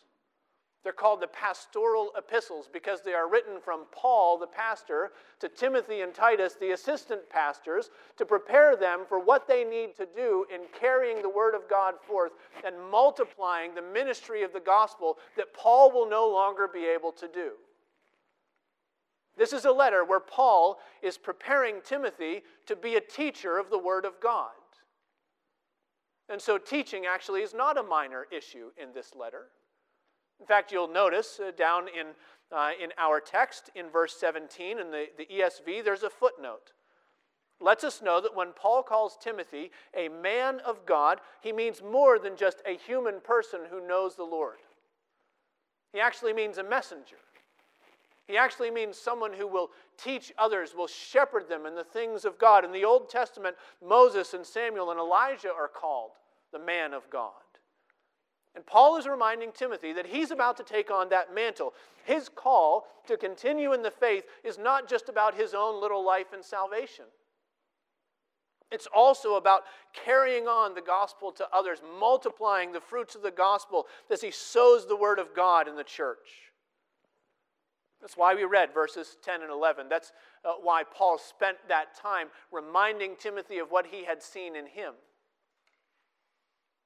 They're 0.86 0.94
called 0.94 1.20
the 1.20 1.28
pastoral 1.28 2.12
epistles 2.16 2.70
because 2.72 3.02
they 3.02 3.14
are 3.14 3.28
written 3.28 3.60
from 3.60 3.86
Paul, 3.92 4.38
the 4.38 4.46
pastor, 4.46 5.14
to 5.40 5.50
Timothy 5.50 6.02
and 6.02 6.14
Titus, 6.14 6.54
the 6.54 6.74
assistant 6.74 7.28
pastors, 7.28 7.90
to 8.18 8.26
prepare 8.26 8.76
them 8.76 9.02
for 9.10 9.20
what 9.20 9.48
they 9.48 9.64
need 9.64 9.96
to 9.96 10.08
do 10.16 10.46
in 10.54 10.62
carrying 10.80 11.24
the 11.24 11.30
word 11.30 11.56
of 11.56 11.68
God 11.68 11.96
forth 12.08 12.34
and 12.64 12.76
multiplying 12.92 13.74
the 13.74 13.82
ministry 13.82 14.44
of 14.44 14.54
the 14.54 14.60
gospel 14.60 15.18
that 15.38 15.56
Paul 15.56 15.92
will 15.92 16.08
no 16.08 16.30
longer 16.30 16.68
be 16.72 16.86
able 16.86 17.12
to 17.14 17.28
do. 17.28 17.54
This 19.38 19.54
is 19.54 19.66
a 19.66 19.72
letter 19.72 20.06
where 20.06 20.20
Paul 20.20 20.80
is 21.02 21.18
preparing 21.18 21.82
Timothy 21.84 22.44
to 22.68 22.76
be 22.76 22.96
a 22.96 23.02
teacher 23.02 23.58
of 23.58 23.70
the 23.70 23.78
Word 23.78 24.06
of 24.06 24.20
God. 24.22 24.52
And 26.30 26.42
so, 26.42 26.58
teaching 26.58 27.06
actually 27.06 27.42
is 27.42 27.54
not 27.54 27.78
a 27.78 27.84
minor 27.84 28.26
issue 28.32 28.72
in 28.82 28.94
this 28.94 29.14
letter. 29.16 29.48
In 30.40 30.46
fact, 30.46 30.72
you'll 30.72 30.88
notice 30.88 31.40
uh, 31.40 31.52
down 31.52 31.88
in, 31.88 32.08
uh, 32.52 32.72
in 32.82 32.90
our 32.98 33.20
text 33.20 33.70
in 33.76 33.90
verse 33.90 34.16
17 34.20 34.80
in 34.80 34.92
the, 34.92 35.06
the 35.18 35.26
ESV, 35.26 35.84
there's 35.84 36.04
a 36.04 36.10
footnote. 36.10 36.74
Lets 37.62 37.84
us 37.84 38.02
know 38.02 38.20
that 38.20 38.36
when 38.36 38.52
Paul 38.52 38.84
calls 38.84 39.18
Timothy 39.22 39.72
a 39.96 40.10
man 40.10 40.60
of 40.66 40.86
God, 40.86 41.22
he 41.42 41.54
means 41.54 41.82
more 41.82 42.20
than 42.20 42.36
just 42.36 42.62
a 42.66 42.76
human 42.76 43.22
person 43.22 43.62
who 43.70 43.88
knows 43.88 44.16
the 44.16 44.24
Lord. 44.24 44.58
He 45.94 46.02
actually 46.02 46.34
means 46.34 46.58
a 46.58 46.64
messenger. 46.64 47.16
He 48.28 48.38
actually 48.38 48.72
means 48.72 48.98
someone 48.98 49.34
who 49.34 49.48
will 49.48 49.70
teach 49.98 50.34
others, 50.38 50.74
will 50.76 50.88
shepherd 50.88 51.48
them 51.48 51.66
in 51.66 51.76
the 51.76 51.84
things 51.84 52.26
of 52.26 52.40
God. 52.40 52.66
In 52.66 52.72
the 52.72 52.86
Old 52.86 53.10
Testament, 53.10 53.56
Moses 53.86 54.34
and 54.34 54.46
Samuel 54.46 54.92
and 54.92 55.00
Elijah 55.00 55.54
are 55.54 55.68
called 55.68 56.12
the 56.52 56.60
man 56.60 56.94
of 56.94 57.08
God. 57.10 57.32
And 58.56 58.66
Paul 58.66 58.98
is 58.98 59.06
reminding 59.06 59.52
Timothy 59.52 59.94
that 59.94 60.08
he's 60.08 60.32
about 60.32 60.58
to 60.58 60.64
take 60.64 60.90
on 60.90 61.10
that 61.10 61.36
mantle. 61.36 61.74
His 62.06 62.30
call 62.30 62.88
to 63.06 63.18
continue 63.18 63.74
in 63.74 63.84
the 63.84 63.92
faith 63.92 64.24
is 64.44 64.58
not 64.58 64.88
just 64.88 65.10
about 65.10 65.36
his 65.36 65.54
own 65.54 65.82
little 65.82 66.04
life 66.04 66.34
and 66.34 66.44
salvation. 66.44 67.06
It's 68.72 68.88
also 68.88 69.36
about 69.36 69.64
carrying 69.94 70.48
on 70.48 70.74
the 70.74 70.82
gospel 70.82 71.32
to 71.34 71.48
others, 71.54 71.82
multiplying 72.00 72.72
the 72.72 72.82
fruits 72.82 73.14
of 73.14 73.22
the 73.22 73.30
gospel 73.30 73.86
as 74.10 74.22
he 74.22 74.32
sows 74.32 74.88
the 74.88 74.96
word 74.96 75.20
of 75.20 75.36
God 75.36 75.68
in 75.68 75.76
the 75.76 75.84
church. 75.84 76.54
That's 78.06 78.18
why 78.18 78.36
we 78.36 78.44
read 78.44 78.72
verses 78.72 79.18
10 79.24 79.42
and 79.42 79.50
11. 79.50 79.90
That's 79.90 80.12
uh, 80.44 80.52
why 80.62 80.84
Paul 80.84 81.18
spent 81.18 81.58
that 81.70 81.96
time 82.00 82.28
reminding 82.52 83.16
Timothy 83.16 83.58
of 83.58 83.72
what 83.72 83.88
he 83.88 84.06
had 84.06 84.22
seen 84.22 84.56
in 84.56 84.68
him, 84.68 84.94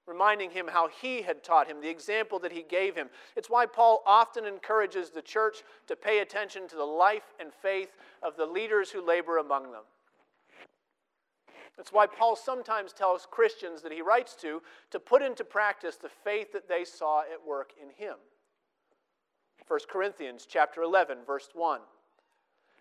reminding 0.08 0.52
him 0.52 0.70
how 0.70 0.88
he 0.88 1.22
had 1.22 1.44
taught 1.44 1.68
him, 1.68 1.82
the 1.82 1.90
example 1.90 2.40
that 2.40 2.54
he 2.54 2.64
gave 2.64 2.96
him. 2.96 3.10
It's 3.36 3.50
why 3.50 3.66
Paul 3.66 4.02
often 4.06 4.46
encourages 4.46 5.10
the 5.10 5.22
church 5.22 5.58
to 5.88 5.98
pay 5.98 6.20
attention 6.20 6.70
to 6.70 6.78
the 6.78 6.86
life 6.86 7.34
and 7.38 7.52
faith 7.54 7.98
of 8.24 8.38
the 8.38 8.46
leaders 8.46 8.90
who 8.90 9.06
labor 9.06 9.40
among 9.40 9.74
them. 9.74 9.84
That's 11.76 11.92
why 11.92 12.08
Paul 12.08 12.38
sometimes 12.38 12.94
tells 12.94 13.28
Christians 13.30 13.82
that 13.82 13.92
he 13.92 14.02
writes 14.02 14.38
to 14.38 14.62
to 14.92 15.02
put 15.02 15.22
into 15.22 15.44
practice 15.44 15.98
the 15.98 16.08
faith 16.08 16.54
that 16.54 16.70
they 16.70 16.86
saw 16.86 17.24
at 17.24 17.46
work 17.46 17.74
in 17.78 17.90
him. 17.90 18.16
1 19.70 19.80
Corinthians 19.88 20.48
chapter 20.50 20.82
11 20.82 21.20
verse 21.26 21.50
1. 21.54 21.80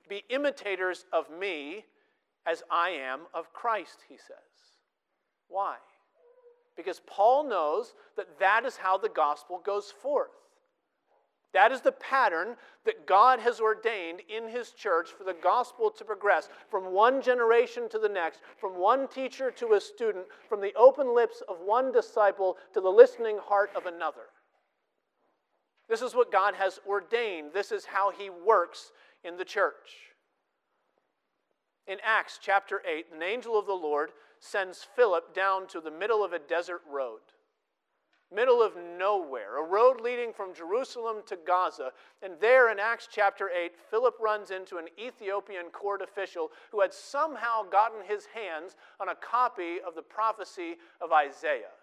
Be 0.09 0.25
imitators 0.31 1.05
of 1.13 1.27
me 1.31 1.85
as 2.47 2.63
I 2.71 2.91
am 2.91 3.21
of 3.35 3.53
Christ, 3.53 3.99
he 4.09 4.17
says. 4.17 4.79
Why? 5.49 5.77
Because 6.77 7.03
Paul 7.07 7.47
knows 7.47 7.93
that 8.17 8.39
that 8.41 8.65
is 8.65 8.79
how 8.79 8.97
the 8.97 9.11
gospel 9.11 9.61
goes 9.63 9.93
forth. 10.03 10.31
That 11.53 11.73
is 11.73 11.83
the 11.83 11.93
pattern 11.93 12.57
that 12.85 13.07
God 13.07 13.39
has 13.41 13.61
ordained 13.61 14.21
in 14.29 14.49
His 14.49 14.71
church 14.71 15.11
for 15.11 15.25
the 15.25 15.37
gospel 15.43 15.91
to 15.91 16.05
progress 16.05 16.49
from 16.71 16.93
one 16.93 17.21
generation 17.21 17.89
to 17.91 17.99
the 17.99 18.09
next, 18.09 18.41
from 18.59 18.79
one 18.79 19.09
teacher 19.09 19.51
to 19.53 19.75
a 19.75 19.81
student, 19.81 20.27
from 20.49 20.61
the 20.61 20.75
open 20.75 21.15
lips 21.15 21.43
of 21.49 21.57
one 21.61 21.91
disciple 21.91 22.57
to 22.73 22.81
the 22.81 22.89
listening 22.89 23.39
heart 23.43 23.71
of 23.75 23.87
another. 23.87 24.27
This 25.89 26.03
is 26.03 26.15
what 26.15 26.31
God 26.31 26.55
has 26.55 26.79
ordained. 26.87 27.53
This 27.55 27.73
is 27.73 27.87
how 27.87 28.11
He 28.11 28.31
works 28.31 28.93
in 29.25 29.37
the 29.37 29.45
church. 29.45 30.15
In 31.87 31.99
Acts 32.05 32.39
chapter 32.41 32.83
8, 32.87 33.07
an 33.15 33.23
angel 33.23 33.59
of 33.59 33.67
the 33.67 33.73
Lord 33.73 34.11
sends 34.41 34.87
Philip 34.95 35.35
down 35.35 35.67
to 35.69 35.81
the 35.81 35.91
middle 35.91 36.23
of 36.23 36.35
a 36.35 36.39
desert 36.39 36.83
road, 36.89 37.21
middle 38.31 38.63
of 38.63 38.75
nowhere, 38.99 39.59
a 39.59 39.67
road 39.67 40.03
leading 40.03 40.35
from 40.35 40.55
Jerusalem 40.55 41.23
to 41.27 41.39
Gaza. 41.47 41.93
And 42.23 42.35
there 42.41 42.71
in 42.71 42.79
Acts 42.79 43.09
chapter 43.11 43.49
8, 43.49 43.73
Philip 43.91 44.17
runs 44.21 44.51
into 44.51 44.77
an 44.77 44.89
Ethiopian 45.01 45.71
court 45.73 46.03
official 46.03 46.51
who 46.71 46.83
had 46.83 46.93
somehow 46.93 47.63
gotten 47.63 48.05
his 48.07 48.27
hands 48.27 48.77
on 49.01 49.09
a 49.09 49.15
copy 49.15 49.79
of 49.85 49.95
the 49.95 50.03
prophecy 50.03 50.77
of 51.01 51.11
Isaiah. 51.11 51.78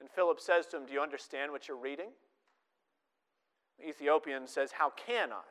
And 0.00 0.10
Philip 0.10 0.40
says 0.40 0.66
to 0.66 0.78
him, 0.78 0.86
Do 0.86 0.92
you 0.92 1.00
understand 1.00 1.52
what 1.52 1.68
you're 1.68 1.76
reading? 1.76 2.10
The 3.78 3.88
Ethiopian 3.88 4.46
says, 4.46 4.72
How 4.72 4.90
can 4.90 5.32
I, 5.32 5.42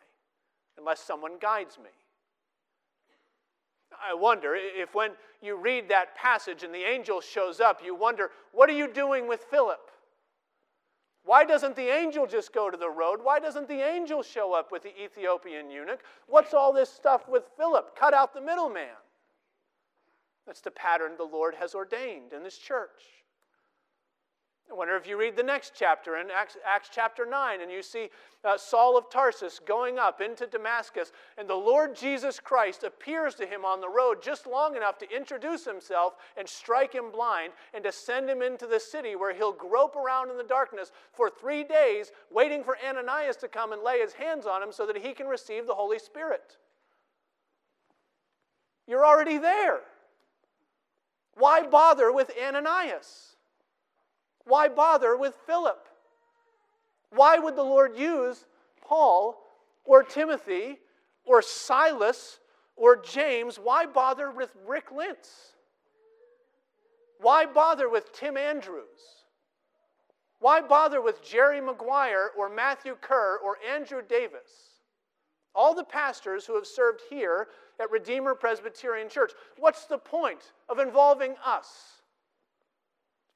unless 0.77 0.99
someone 0.99 1.37
guides 1.39 1.77
me? 1.77 1.89
I 3.91 4.13
wonder 4.13 4.55
if 4.55 4.93
when 4.93 5.11
you 5.41 5.57
read 5.57 5.89
that 5.89 6.15
passage 6.15 6.63
and 6.63 6.73
the 6.73 6.83
angel 6.83 7.21
shows 7.21 7.59
up, 7.59 7.81
you 7.83 7.95
wonder, 7.95 8.31
What 8.51 8.69
are 8.69 8.73
you 8.73 8.91
doing 8.91 9.27
with 9.27 9.41
Philip? 9.49 9.79
Why 11.23 11.45
doesn't 11.45 11.75
the 11.75 11.89
angel 11.89 12.25
just 12.25 12.53
go 12.53 12.71
to 12.71 12.77
the 12.77 12.89
road? 12.89 13.19
Why 13.21 13.39
doesn't 13.39 13.67
the 13.67 13.81
angel 13.81 14.23
show 14.23 14.53
up 14.53 14.71
with 14.71 14.83
the 14.83 15.03
Ethiopian 15.03 15.69
eunuch? 15.69 15.99
What's 16.27 16.53
all 16.53 16.73
this 16.73 16.89
stuff 16.89 17.27
with 17.27 17.43
Philip? 17.55 17.95
Cut 17.95 18.13
out 18.13 18.33
the 18.33 18.41
middleman. 18.41 18.97
That's 20.47 20.61
the 20.61 20.71
pattern 20.71 21.11
the 21.17 21.25
Lord 21.25 21.53
has 21.59 21.75
ordained 21.75 22.33
in 22.33 22.41
this 22.41 22.57
church. 22.57 23.18
I 24.71 24.75
wonder 24.75 24.95
if 24.95 25.07
you 25.07 25.17
read 25.17 25.35
the 25.35 25.41
next 25.41 25.73
chapter 25.75 26.17
in 26.17 26.29
Acts, 26.29 26.55
Acts 26.63 26.89
chapter 26.93 27.25
9 27.25 27.61
and 27.61 27.71
you 27.71 27.81
see 27.81 28.09
uh, 28.43 28.55
Saul 28.55 28.97
of 28.97 29.09
Tarsus 29.09 29.59
going 29.65 29.97
up 29.97 30.21
into 30.21 30.45
Damascus, 30.45 31.11
and 31.37 31.49
the 31.49 31.55
Lord 31.55 31.95
Jesus 31.95 32.39
Christ 32.39 32.83
appears 32.83 33.33
to 33.35 33.47
him 33.47 33.65
on 33.65 33.81
the 33.81 33.89
road 33.89 34.21
just 34.21 34.45
long 34.45 34.77
enough 34.77 34.99
to 34.99 35.15
introduce 35.15 35.65
himself 35.65 36.13
and 36.37 36.47
strike 36.47 36.93
him 36.93 37.11
blind 37.11 37.53
and 37.73 37.83
to 37.83 37.91
send 37.91 38.29
him 38.29 38.43
into 38.43 38.67
the 38.67 38.79
city 38.79 39.15
where 39.15 39.33
he'll 39.33 39.51
grope 39.51 39.95
around 39.95 40.29
in 40.29 40.37
the 40.37 40.43
darkness 40.43 40.91
for 41.13 41.29
three 41.29 41.63
days, 41.63 42.11
waiting 42.31 42.63
for 42.63 42.77
Ananias 42.87 43.37
to 43.37 43.47
come 43.47 43.73
and 43.73 43.81
lay 43.81 43.99
his 43.99 44.13
hands 44.13 44.45
on 44.45 44.61
him 44.61 44.71
so 44.71 44.85
that 44.85 44.97
he 44.97 45.13
can 45.13 45.27
receive 45.27 45.65
the 45.65 45.75
Holy 45.75 45.99
Spirit. 45.99 46.57
You're 48.87 49.05
already 49.05 49.39
there. 49.39 49.79
Why 51.33 51.63
bother 51.63 52.11
with 52.11 52.31
Ananias? 52.41 53.35
Why 54.49 54.67
bother 54.67 55.15
with 55.15 55.35
Philip? 55.45 55.87
Why 57.11 57.37
would 57.37 57.55
the 57.55 57.63
Lord 57.63 57.95
use 57.95 58.45
Paul 58.83 59.39
or 59.85 60.03
Timothy 60.03 60.79
or 61.23 61.43
Silas 61.43 62.39
or 62.75 62.97
James? 62.97 63.57
Why 63.57 63.85
bother 63.85 64.31
with 64.31 64.49
Rick 64.67 64.91
Lints? 64.91 65.53
Why 67.21 67.45
bother 67.45 67.89
with 67.89 68.11
Tim 68.11 68.37
Andrews? 68.37 69.19
Why 70.39 70.61
bother 70.61 71.01
with 71.01 71.21
Jerry 71.21 71.61
Maguire 71.61 72.31
or 72.35 72.49
Matthew 72.49 72.95
Kerr 72.99 73.37
or 73.43 73.57
Andrew 73.71 74.01
Davis? 74.01 74.79
All 75.53 75.75
the 75.75 75.83
pastors 75.83 76.45
who 76.45 76.55
have 76.55 76.65
served 76.65 77.01
here 77.09 77.49
at 77.79 77.91
Redeemer 77.91 78.33
Presbyterian 78.33 79.09
Church. 79.09 79.33
What's 79.57 79.85
the 79.85 79.97
point 79.97 80.53
of 80.69 80.79
involving 80.79 81.35
us? 81.45 81.98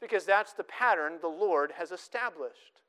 Because 0.04 0.26
that's 0.26 0.52
the 0.52 0.66
pattern 0.66 1.14
the 1.22 1.30
Lord 1.30 1.72
has 1.78 1.94
established. 1.94 2.82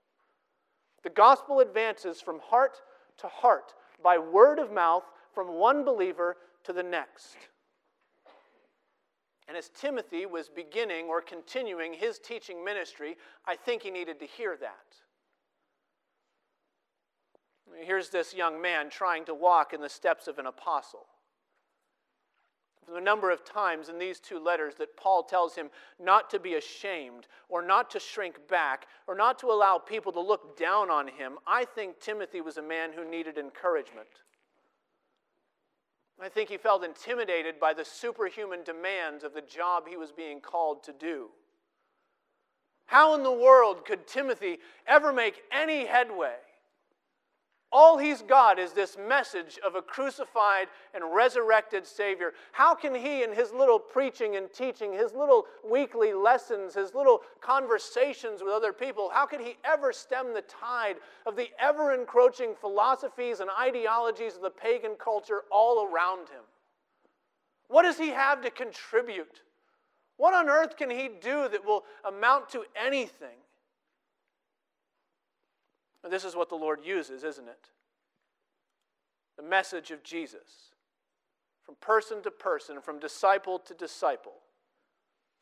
The 1.05 1.11
gospel 1.11 1.61
advances 1.61 2.21
from 2.21 2.41
heart 2.41 2.79
to 3.19 3.29
heart 3.29 3.73
by 4.03 4.19
word 4.19 4.59
of 4.59 4.73
mouth 4.73 5.05
from 5.33 5.55
one 5.55 5.85
believer 5.85 6.37
to 6.65 6.73
the 6.73 6.83
next. 6.83 7.37
And 9.47 9.57
as 9.57 9.69
Timothy 9.69 10.27
was 10.27 10.49
beginning 10.49 11.07
or 11.07 11.21
continuing 11.21 11.93
his 11.93 12.19
teaching 12.19 12.65
ministry, 12.65 13.17
I 13.47 13.55
think 13.55 13.83
he 13.83 13.93
needed 13.93 14.19
to 14.19 14.27
hear 14.27 14.57
that. 14.57 14.97
Here's 17.81 18.09
this 18.09 18.35
young 18.35 18.61
man 18.61 18.91
trying 18.91 19.25
to 19.27 19.35
walk 19.35 19.73
in 19.73 19.81
the 19.81 19.89
steps 19.89 20.27
of 20.27 20.39
an 20.39 20.47
apostle. 20.47 21.07
The 22.93 23.01
number 23.01 23.31
of 23.31 23.45
times 23.45 23.89
in 23.89 23.99
these 23.99 24.21
two 24.21 24.39
letters 24.39 24.75
that 24.77 24.97
Paul 24.97 25.23
tells 25.23 25.55
him 25.55 25.71
not 25.99 26.31
to 26.31 26.39
be 26.39 26.55
ashamed 26.55 27.27
or 27.49 27.63
not 27.63 27.91
to 27.91 28.01
shrink 28.01 28.47
back 28.49 28.87
or 29.07 29.15
not 29.15 29.39
to 29.41 29.47
allow 29.47 29.79
people 29.79 30.13
to 30.13 30.21
look 30.21 30.57
down 30.57 30.91
on 30.91 31.09
him, 31.09 31.39
I 31.47 31.65
think 31.65 31.99
Timothy 31.99 32.41
was 32.41 32.59
a 32.59 32.63
man 32.63 32.93
who 32.93 33.09
needed 33.09 33.39
encouragement. 33.39 34.09
I 36.21 36.29
think 36.29 36.49
he 36.49 36.57
felt 36.57 36.85
intimidated 36.85 37.59
by 37.59 37.75
the 37.75 37.85
superhuman 37.85 38.63
demands 38.63 39.25
of 39.25 39.35
the 39.35 39.43
job 39.43 39.89
he 39.89 39.97
was 39.97 40.13
being 40.13 40.41
called 40.41 40.85
to 40.85 40.93
do. 40.93 41.31
How 42.87 43.15
in 43.15 43.23
the 43.23 43.33
world 43.33 43.85
could 43.85 44.07
Timothy 44.07 44.59
ever 44.87 45.13
make 45.13 45.43
any 45.51 45.87
headway 45.87 46.37
all 47.75 47.99
he's 47.99 48.23
got 48.23 48.61
is 48.61 48.73
this 48.73 48.97
message 48.97 49.59
of 49.67 49.75
a 49.75 49.83
crucified 49.83 50.69
and 50.95 51.13
resurrected 51.13 51.85
Savior. 51.85 52.33
How 52.53 52.73
can 52.73 52.95
he, 52.95 53.25
in 53.25 53.33
his 53.33 53.53
little 53.53 53.81
preaching 53.81 54.37
and 54.37 54.51
teaching, 54.53 54.93
his 54.93 55.13
little 55.13 55.47
weekly 55.69 56.15
lessons, 56.15 56.75
his 56.75 56.95
little 56.95 57.23
conversations 57.41 58.43
with 58.43 58.53
other 58.53 58.73
people, 58.73 59.11
how 59.13 59.27
could 59.27 59.41
he 59.41 59.57
ever 59.65 59.93
stem 59.93 60.33
the 60.33 60.43
tide 60.43 60.97
of 61.27 61.35
the 61.35 61.49
ever 61.59 61.93
encroaching 61.93 62.55
philosophies 62.55 63.41
and 63.41 63.51
ideologies 63.61 64.37
of 64.37 64.43
the 64.43 64.51
pagan 64.51 64.93
culture 64.97 65.43
all 65.51 65.85
around 65.85 66.29
him? 66.29 66.45
What 67.67 67.83
does 67.83 67.99
he 67.99 68.11
have 68.11 68.41
to 68.43 68.51
contribute? 68.51 69.43
What 70.17 70.33
on 70.33 70.49
earth 70.49 70.77
can 70.77 70.91
he 70.91 71.09
do 71.09 71.49
that 71.49 71.65
will 71.65 71.83
amount 72.05 72.51
to 72.51 72.63
anything? 72.81 73.37
This 76.13 76.25
is 76.25 76.37
what 76.37 76.49
the 76.49 76.55
Lord 76.55 76.81
uses, 76.85 77.25
isn't 77.25 77.49
it? 77.49 77.71
The 79.37 79.43
message 79.43 79.91
of 79.91 80.03
Jesus 80.03 80.75
from 81.65 81.77
person 81.81 82.23
to 82.23 82.31
person, 82.31 82.81
from 82.81 82.99
disciple 82.99 83.59
to 83.59 83.75
disciple. 83.75 84.35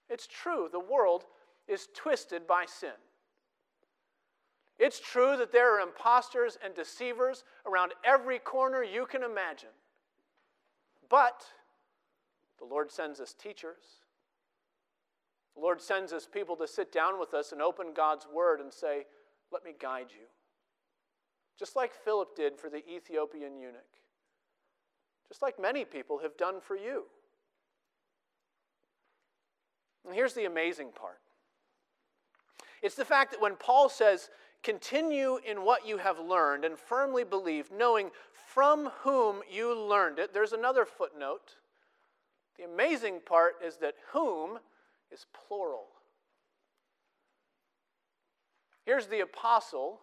It's 0.08 0.26
true, 0.26 0.68
the 0.70 0.80
world 0.80 1.24
is 1.66 1.88
twisted 1.94 2.46
by 2.46 2.64
sin. 2.66 2.90
It's 4.78 5.00
true 5.00 5.36
that 5.36 5.52
there 5.52 5.76
are 5.76 5.80
impostors 5.80 6.58
and 6.64 6.74
deceivers 6.74 7.44
around 7.66 7.92
every 8.04 8.38
corner 8.38 8.82
you 8.82 9.06
can 9.06 9.22
imagine. 9.22 9.68
But 11.08 11.44
the 12.58 12.64
Lord 12.64 12.90
sends 12.90 13.20
us 13.20 13.34
teachers. 13.34 14.00
The 15.54 15.60
Lord 15.60 15.80
sends 15.80 16.12
us 16.12 16.26
people 16.26 16.56
to 16.56 16.66
sit 16.66 16.90
down 16.90 17.20
with 17.20 17.34
us 17.34 17.52
and 17.52 17.60
open 17.60 17.88
God's 17.94 18.26
Word 18.32 18.60
and 18.60 18.72
say, 18.72 19.06
Let 19.52 19.64
me 19.64 19.72
guide 19.78 20.06
you 20.10 20.26
just 21.62 21.76
like 21.76 21.94
Philip 21.94 22.34
did 22.34 22.58
for 22.58 22.68
the 22.68 22.82
Ethiopian 22.92 23.56
eunuch, 23.56 24.00
just 25.28 25.42
like 25.42 25.60
many 25.60 25.84
people 25.84 26.18
have 26.18 26.36
done 26.36 26.60
for 26.60 26.74
you. 26.74 27.04
And 30.04 30.12
here's 30.12 30.34
the 30.34 30.44
amazing 30.44 30.88
part 30.90 31.20
it's 32.82 32.96
the 32.96 33.04
fact 33.04 33.30
that 33.30 33.40
when 33.40 33.54
Paul 33.54 33.88
says, 33.88 34.28
continue 34.64 35.38
in 35.48 35.58
what 35.62 35.86
you 35.86 35.98
have 35.98 36.18
learned 36.18 36.64
and 36.64 36.76
firmly 36.76 37.22
believe, 37.22 37.70
knowing 37.70 38.10
from 38.32 38.90
whom 39.02 39.42
you 39.48 39.72
learned 39.72 40.18
it, 40.18 40.34
there's 40.34 40.52
another 40.52 40.84
footnote. 40.84 41.58
The 42.58 42.64
amazing 42.64 43.20
part 43.24 43.54
is 43.64 43.76
that 43.76 43.94
whom 44.12 44.58
is 45.12 45.26
plural. 45.46 45.86
Here's 48.84 49.06
the 49.06 49.20
apostle 49.20 50.00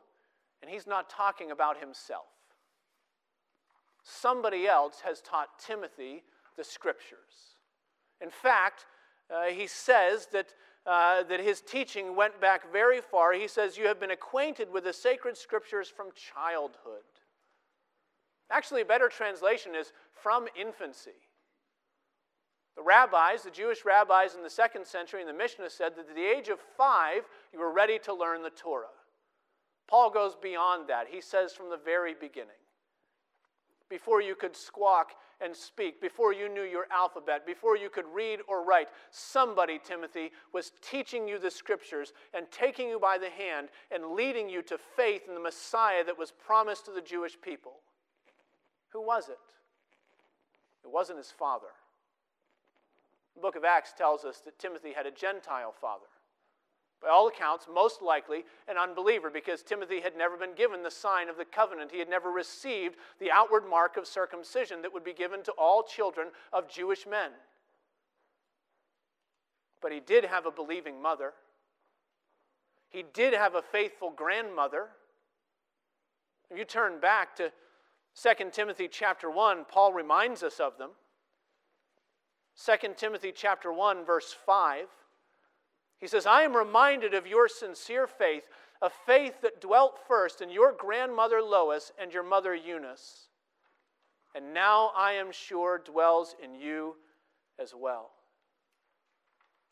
and 0.62 0.70
he's 0.70 0.88
not 0.88 1.10
talking 1.10 1.52
about 1.52 1.80
himself. 1.80 2.26
Somebody 4.04 4.68
else 4.68 5.02
has 5.04 5.22
taught 5.22 5.60
Timothy 5.60 6.24
the 6.58 6.64
scriptures. 6.64 7.58
In 8.22 8.30
fact, 8.30 8.86
uh, 9.34 9.46
he 9.46 9.68
says 9.68 10.28
that, 10.34 10.54
uh, 10.86 11.24
that 11.24 11.40
his 11.40 11.62
teaching 11.62 12.16
went 12.16 12.40
back 12.42 12.72
very 12.72 13.02
far. 13.02 13.34
He 13.34 13.48
says, 13.48 13.78
You 13.78 13.88
have 13.88 14.00
been 14.00 14.12
acquainted 14.12 14.72
with 14.72 14.86
the 14.86 14.94
sacred 14.94 15.38
scriptures 15.38 15.88
from 15.88 16.08
childhood. 16.14 17.04
Actually, 18.52 18.82
a 18.82 18.86
better 18.86 19.10
translation 19.10 19.76
is 19.76 19.94
from 20.12 20.48
infancy. 20.60 21.12
The 22.76 22.84
rabbis, 22.84 23.44
the 23.44 23.52
Jewish 23.52 23.86
rabbis 23.86 24.36
in 24.36 24.42
the 24.42 24.50
second 24.50 24.88
century 24.88 25.22
in 25.22 25.28
the 25.28 25.34
Mishnah 25.34 25.70
said 25.70 25.96
that 25.96 26.10
at 26.10 26.16
the 26.16 26.26
age 26.26 26.50
of 26.50 26.60
five, 26.78 27.24
you 27.54 27.60
were 27.60 27.72
ready 27.72 28.00
to 28.00 28.14
learn 28.14 28.42
the 28.42 28.50
Torah. 28.50 28.88
Paul 29.90 30.12
goes 30.12 30.36
beyond 30.36 30.88
that. 30.88 31.08
He 31.10 31.20
says 31.20 31.54
from 31.54 31.72
the 31.72 31.80
very 31.84 32.14
beginning, 32.14 32.50
before 33.90 34.22
you 34.22 34.36
could 34.36 34.56
squawk 34.56 35.14
and 35.42 35.56
speak, 35.56 36.00
before 36.00 36.32
you 36.32 36.48
knew 36.48 36.62
your 36.62 36.86
alphabet, 36.92 37.44
before 37.44 37.76
you 37.76 37.90
could 37.90 38.06
read 38.14 38.40
or 38.48 38.64
write, 38.64 38.90
somebody, 39.10 39.80
Timothy, 39.84 40.32
was 40.54 40.74
teaching 40.88 41.28
you 41.28 41.40
the 41.40 41.50
scriptures 41.50 42.14
and 42.36 42.46
taking 42.52 42.88
you 42.88 43.00
by 43.00 43.18
the 43.18 43.32
hand 43.32 43.70
and 43.90 44.12
leading 44.12 44.48
you 44.48 44.62
to 44.62 44.78
faith 44.78 45.24
in 45.28 45.34
the 45.34 45.40
Messiah 45.40 46.04
that 46.04 46.20
was 46.20 46.32
promised 46.32 46.86
to 46.86 46.92
the 46.92 47.02
Jewish 47.02 47.42
people. 47.42 47.80
Who 48.90 49.04
was 49.04 49.28
it? 49.28 49.40
It 50.84 50.92
wasn't 50.92 51.18
his 51.18 51.32
father. 51.32 51.74
The 53.34 53.42
book 53.42 53.56
of 53.56 53.64
Acts 53.64 53.94
tells 53.98 54.24
us 54.24 54.40
that 54.42 54.60
Timothy 54.60 54.94
had 54.94 55.08
a 55.08 55.12
Gentile 55.12 55.74
father 55.82 56.06
by 57.02 57.08
all 57.08 57.28
accounts, 57.28 57.68
most 57.74 58.02
likely 58.02 58.44
an 58.68 58.78
unbeliever 58.78 59.30
because 59.30 59.64
Timothy 59.64 60.02
had 60.02 60.18
never 60.18 60.36
been 60.36 60.54
given 60.54 60.84
the 60.84 60.92
sign 60.92 61.30
of 61.30 61.38
the 61.38 61.46
covenant. 61.46 61.92
He 61.92 62.00
had 62.00 62.10
never 62.10 62.30
received 62.30 62.96
the 63.20 63.32
outward 63.32 63.64
mark 63.70 63.96
of 63.96 64.06
circumcision 64.06 64.82
that 64.82 64.94
would 64.94 65.04
be 65.04 65.14
given 65.14 65.44
to 65.44 65.52
all 65.54 65.84
children 65.84 66.30
of 66.52 66.70
Jewish 66.70 67.08
men. 67.08 67.32
But 69.82 69.94
he 69.94 70.02
did 70.02 70.26
have 70.26 70.46
a 70.46 70.52
believing 70.52 71.02
mother. 71.02 71.34
He 72.90 73.04
did 73.14 73.34
have 73.34 73.56
a 73.56 73.62
faithful 73.62 74.12
grandmother. 74.12 74.88
If 76.50 76.58
you 76.58 76.66
turn 76.66 77.00
back 77.00 77.36
to 77.38 77.52
2 78.22 78.50
Timothy 78.52 78.90
chapter 78.90 79.30
1, 79.30 79.66
Paul 79.72 79.94
reminds 79.94 80.44
us 80.44 80.60
of 80.60 80.78
them. 80.78 80.90
2 82.66 82.96
Timothy 82.98 83.32
chapter 83.34 83.72
1 83.72 84.04
verse 84.04 84.36
5 84.46 84.88
he 86.00 86.08
says, 86.08 86.26
I 86.26 86.44
am 86.44 86.56
reminded 86.56 87.14
of 87.14 87.28
your 87.28 87.48
sincere 87.48 88.08
faith, 88.08 88.44
a 88.82 88.90
faith 88.90 89.42
that 89.42 89.60
dwelt 89.60 90.00
first 90.08 90.42
in 90.42 90.50
your 90.50 90.72
grandmother 90.72 91.42
Lois 91.42 91.92
and 92.02 92.14
your 92.14 92.24
mother 92.24 92.56
Eunice, 92.56 93.28
and 94.34 94.54
now 94.54 94.92
I 94.96 95.14
am 95.14 95.32
sure 95.32 95.82
dwells 95.84 96.36
in 96.42 96.56
you 96.56 96.96
as 97.60 97.74
well. 97.76 98.12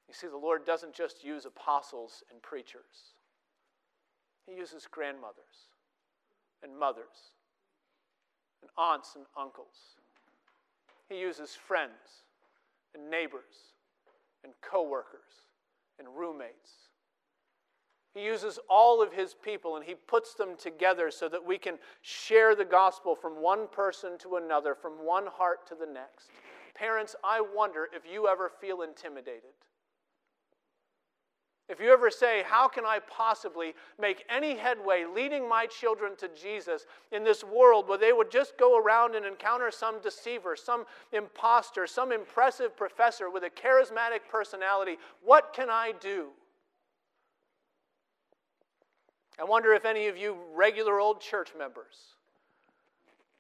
You 0.10 0.14
see, 0.14 0.28
the 0.28 0.38
Lord 0.38 0.66
doesn't 0.66 0.94
just 0.94 1.24
use 1.24 1.46
apostles 1.46 2.24
and 2.32 2.42
preachers, 2.42 3.14
He 4.46 4.56
uses 4.56 4.88
grandmothers 4.90 5.70
and 6.64 6.78
mothers 6.78 7.32
and 8.62 8.72
aunts 8.78 9.16
and 9.16 9.26
uncles. 9.40 9.96
He 11.08 11.20
uses 11.20 11.56
friends 11.56 12.26
and 12.94 13.10
neighbors 13.10 13.76
and 14.44 14.52
coworkers 14.62 15.47
and 16.00 16.08
roommates. 16.16 16.88
He 18.14 18.24
uses 18.24 18.58
all 18.70 19.02
of 19.02 19.14
his 19.14 19.36
people 19.36 19.76
and 19.76 19.86
he 19.86 19.94
puts 19.94 20.34
them 20.34 20.56
together 20.58 21.12
so 21.12 21.30
that 21.30 21.46
we 21.46 21.58
can 21.58 21.78
share 22.02 22.56
the 22.56 22.66
gospel 22.66 23.16
from 23.16 23.42
one 23.42 23.68
person 23.68 24.18
to 24.20 24.38
another, 24.38 24.74
from 24.74 24.94
one 25.06 25.28
heart 25.28 25.68
to 25.68 25.76
the 25.76 25.86
next. 25.86 26.30
Parents, 26.74 27.16
I 27.24 27.42
wonder 27.42 27.88
if 27.96 28.04
you 28.12 28.28
ever 28.28 28.52
feel 28.62 28.82
intimidated. 28.82 29.54
If 31.70 31.82
you 31.82 31.92
ever 31.92 32.10
say, 32.10 32.44
How 32.46 32.68
can 32.68 32.86
I 32.86 33.00
possibly 33.00 33.74
make 34.00 34.24
any 34.30 34.56
headway 34.56 35.06
leading 35.06 35.48
my 35.48 35.66
children 35.66 36.16
to 36.18 36.30
Jesus 36.30 36.86
in 37.12 37.24
this 37.24 37.44
world 37.44 37.90
where 37.90 37.98
they 37.98 38.14
would 38.14 38.32
just 38.32 38.58
go 38.58 38.78
around 38.78 39.16
and 39.16 39.26
encounter 39.26 39.72
some 39.72 40.00
deceiver, 40.02 40.56
some 40.56 40.86
impostor, 41.12 41.86
some 41.88 42.12
impressive 42.12 42.76
professor 42.78 43.30
with 43.30 43.44
a 43.44 43.50
charismatic 43.50 44.20
personality? 44.30 44.98
What 45.24 45.54
can 45.54 45.70
I 45.70 45.94
do? 46.00 46.28
I 49.40 49.44
wonder 49.44 49.74
if 49.74 49.86
any 49.86 50.08
of 50.08 50.18
you 50.18 50.38
regular 50.56 51.00
old 51.00 51.22
church 51.22 51.50
members 51.58 52.16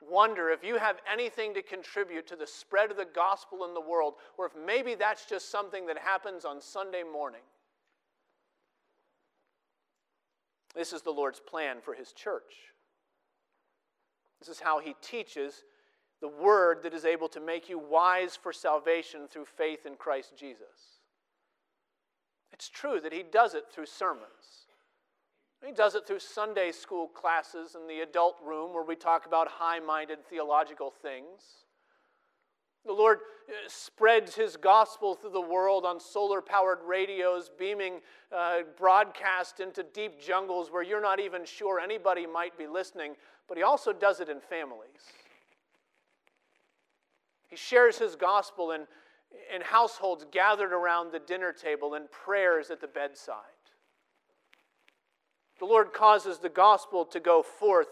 wonder 0.09 0.49
if 0.49 0.63
you 0.63 0.77
have 0.77 0.97
anything 1.11 1.53
to 1.53 1.61
contribute 1.61 2.27
to 2.27 2.35
the 2.35 2.47
spread 2.47 2.91
of 2.91 2.97
the 2.97 3.05
gospel 3.05 3.65
in 3.65 3.73
the 3.73 3.81
world, 3.81 4.15
or 4.37 4.45
if 4.45 4.53
maybe 4.65 4.95
that's 4.95 5.25
just 5.25 5.51
something 5.51 5.85
that 5.87 5.97
happens 5.97 6.45
on 6.45 6.61
Sunday 6.61 7.03
morning. 7.03 7.41
This 10.75 10.93
is 10.93 11.01
the 11.01 11.11
Lord's 11.11 11.39
plan 11.39 11.77
for 11.81 11.93
His 11.93 12.11
church. 12.11 12.73
This 14.39 14.49
is 14.49 14.59
how 14.59 14.79
He 14.79 14.95
teaches 15.01 15.63
the 16.21 16.27
word 16.27 16.83
that 16.83 16.93
is 16.93 17.05
able 17.05 17.27
to 17.29 17.39
make 17.39 17.69
you 17.69 17.77
wise 17.77 18.35
for 18.35 18.51
salvation 18.51 19.27
through 19.27 19.45
faith 19.45 19.85
in 19.85 19.95
Christ 19.95 20.33
Jesus. 20.37 21.01
It's 22.51 22.69
true 22.69 22.99
that 23.01 23.13
He 23.13 23.23
does 23.23 23.53
it 23.53 23.65
through 23.71 23.85
sermons. 23.85 24.67
He 25.65 25.71
does 25.71 25.95
it 25.95 26.05
through 26.05 26.19
Sunday 26.19 26.71
school 26.71 27.07
classes 27.07 27.75
in 27.75 27.87
the 27.87 28.01
adult 28.01 28.37
room 28.43 28.73
where 28.73 28.83
we 28.83 28.95
talk 28.95 29.25
about 29.25 29.47
high 29.47 29.79
minded 29.79 30.19
theological 30.29 30.91
things. 30.91 31.65
The 32.87 32.93
Lord 32.93 33.19
uh, 33.49 33.51
spreads 33.67 34.33
His 34.33 34.55
gospel 34.55 35.13
through 35.13 35.31
the 35.31 35.41
world 35.41 35.85
on 35.85 35.99
solar 35.99 36.41
powered 36.41 36.79
radios, 36.87 37.51
beaming 37.59 37.99
uh, 38.35 38.59
broadcast 38.77 39.59
into 39.59 39.83
deep 39.83 40.21
jungles 40.21 40.71
where 40.71 40.83
you're 40.83 41.01
not 41.01 41.19
even 41.19 41.45
sure 41.45 41.81
anybody 41.81 42.25
might 42.25 42.57
be 42.57 42.65
listening, 42.65 43.15
but 43.47 43.57
He 43.57 43.63
also 43.63 43.91
does 43.91 44.21
it 44.21 44.29
in 44.29 44.39
families. 44.39 45.11
He 47.49 47.57
shares 47.57 47.97
His 47.99 48.15
gospel 48.15 48.71
in, 48.71 48.87
in 49.53 49.61
households 49.61 50.25
gathered 50.31 50.71
around 50.71 51.11
the 51.11 51.19
dinner 51.19 51.51
table 51.51 51.93
and 51.93 52.09
prayers 52.09 52.71
at 52.71 52.79
the 52.79 52.87
bedside. 52.87 53.35
The 55.59 55.65
Lord 55.65 55.91
causes 55.91 56.37
the 56.37 56.49
gospel 56.49 57.03
to 57.05 57.19
go 57.19 57.41
forth 57.43 57.87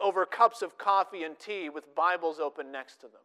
over 0.00 0.24
cups 0.24 0.62
of 0.62 0.78
coffee 0.78 1.24
and 1.24 1.38
tea 1.38 1.68
with 1.68 1.94
Bibles 1.94 2.38
open 2.38 2.72
next 2.72 2.96
to 3.00 3.06
them. 3.06 3.20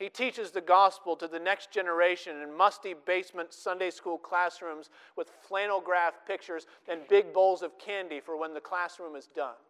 He 0.00 0.08
teaches 0.08 0.50
the 0.50 0.62
gospel 0.62 1.14
to 1.16 1.28
the 1.28 1.38
next 1.38 1.70
generation 1.70 2.40
in 2.40 2.56
musty 2.56 2.94
basement 2.94 3.52
Sunday 3.52 3.90
school 3.90 4.16
classrooms 4.16 4.88
with 5.14 5.30
flannel 5.46 5.78
graph 5.78 6.14
pictures 6.26 6.66
and 6.88 7.06
big 7.10 7.34
bowls 7.34 7.60
of 7.60 7.78
candy 7.78 8.18
for 8.18 8.34
when 8.34 8.54
the 8.54 8.62
classroom 8.62 9.14
is 9.14 9.26
done. 9.26 9.60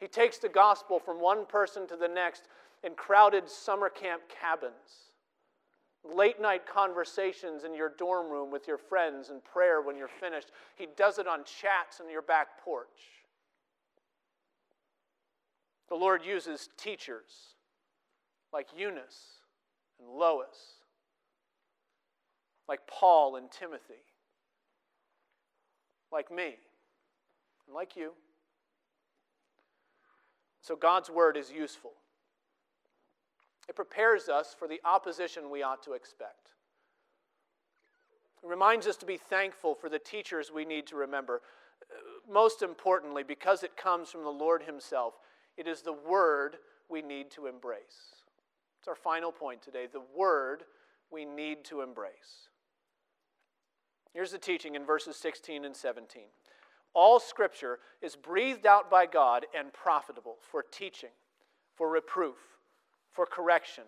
He 0.00 0.08
takes 0.08 0.38
the 0.38 0.48
gospel 0.48 0.98
from 0.98 1.20
one 1.20 1.44
person 1.44 1.86
to 1.88 1.96
the 1.96 2.08
next 2.08 2.44
in 2.82 2.94
crowded 2.94 3.50
summer 3.50 3.90
camp 3.90 4.22
cabins, 4.30 5.10
late 6.02 6.40
night 6.40 6.62
conversations 6.66 7.64
in 7.64 7.74
your 7.74 7.92
dorm 7.98 8.30
room 8.30 8.50
with 8.50 8.66
your 8.66 8.78
friends 8.78 9.28
and 9.28 9.44
prayer 9.44 9.82
when 9.82 9.98
you're 9.98 10.08
finished. 10.08 10.52
He 10.76 10.86
does 10.96 11.18
it 11.18 11.28
on 11.28 11.40
chats 11.44 12.00
on 12.00 12.10
your 12.10 12.22
back 12.22 12.64
porch. 12.64 12.86
The 15.90 15.96
Lord 15.96 16.24
uses 16.24 16.70
teachers 16.78 17.55
like 18.52 18.68
Eunice 18.76 19.40
and 19.98 20.08
Lois, 20.08 20.80
like 22.68 22.80
Paul 22.86 23.36
and 23.36 23.50
Timothy, 23.50 24.04
like 26.12 26.30
me, 26.30 26.56
and 27.66 27.74
like 27.74 27.96
you. 27.96 28.12
So 30.60 30.74
God's 30.74 31.10
word 31.10 31.36
is 31.36 31.50
useful. 31.50 31.92
It 33.68 33.76
prepares 33.76 34.28
us 34.28 34.54
for 34.56 34.68
the 34.68 34.80
opposition 34.84 35.50
we 35.50 35.62
ought 35.62 35.82
to 35.84 35.92
expect. 35.92 36.50
It 38.42 38.48
reminds 38.48 38.86
us 38.86 38.96
to 38.98 39.06
be 39.06 39.16
thankful 39.16 39.74
for 39.74 39.88
the 39.88 39.98
teachers 39.98 40.52
we 40.52 40.64
need 40.64 40.86
to 40.88 40.96
remember. 40.96 41.42
Uh, 41.82 42.32
most 42.32 42.62
importantly, 42.62 43.22
because 43.22 43.62
it 43.62 43.76
comes 43.76 44.10
from 44.10 44.22
the 44.22 44.30
Lord 44.30 44.62
Himself, 44.62 45.14
it 45.56 45.66
is 45.66 45.82
the 45.82 45.92
word 45.92 46.56
we 46.88 47.02
need 47.02 47.30
to 47.32 47.46
embrace. 47.46 48.22
It's 48.78 48.88
our 48.88 48.94
final 48.94 49.32
point 49.32 49.62
today 49.62 49.86
the 49.90 50.02
word 50.16 50.64
we 51.10 51.24
need 51.24 51.64
to 51.66 51.80
embrace. 51.80 52.48
Here's 54.12 54.32
the 54.32 54.38
teaching 54.38 54.74
in 54.74 54.86
verses 54.86 55.16
16 55.16 55.64
and 55.64 55.76
17. 55.76 56.22
All 56.94 57.20
scripture 57.20 57.78
is 58.00 58.16
breathed 58.16 58.66
out 58.66 58.90
by 58.90 59.04
God 59.04 59.44
and 59.56 59.72
profitable 59.72 60.36
for 60.40 60.62
teaching, 60.62 61.10
for 61.74 61.90
reproof, 61.90 62.36
for 63.12 63.26
correction, 63.26 63.84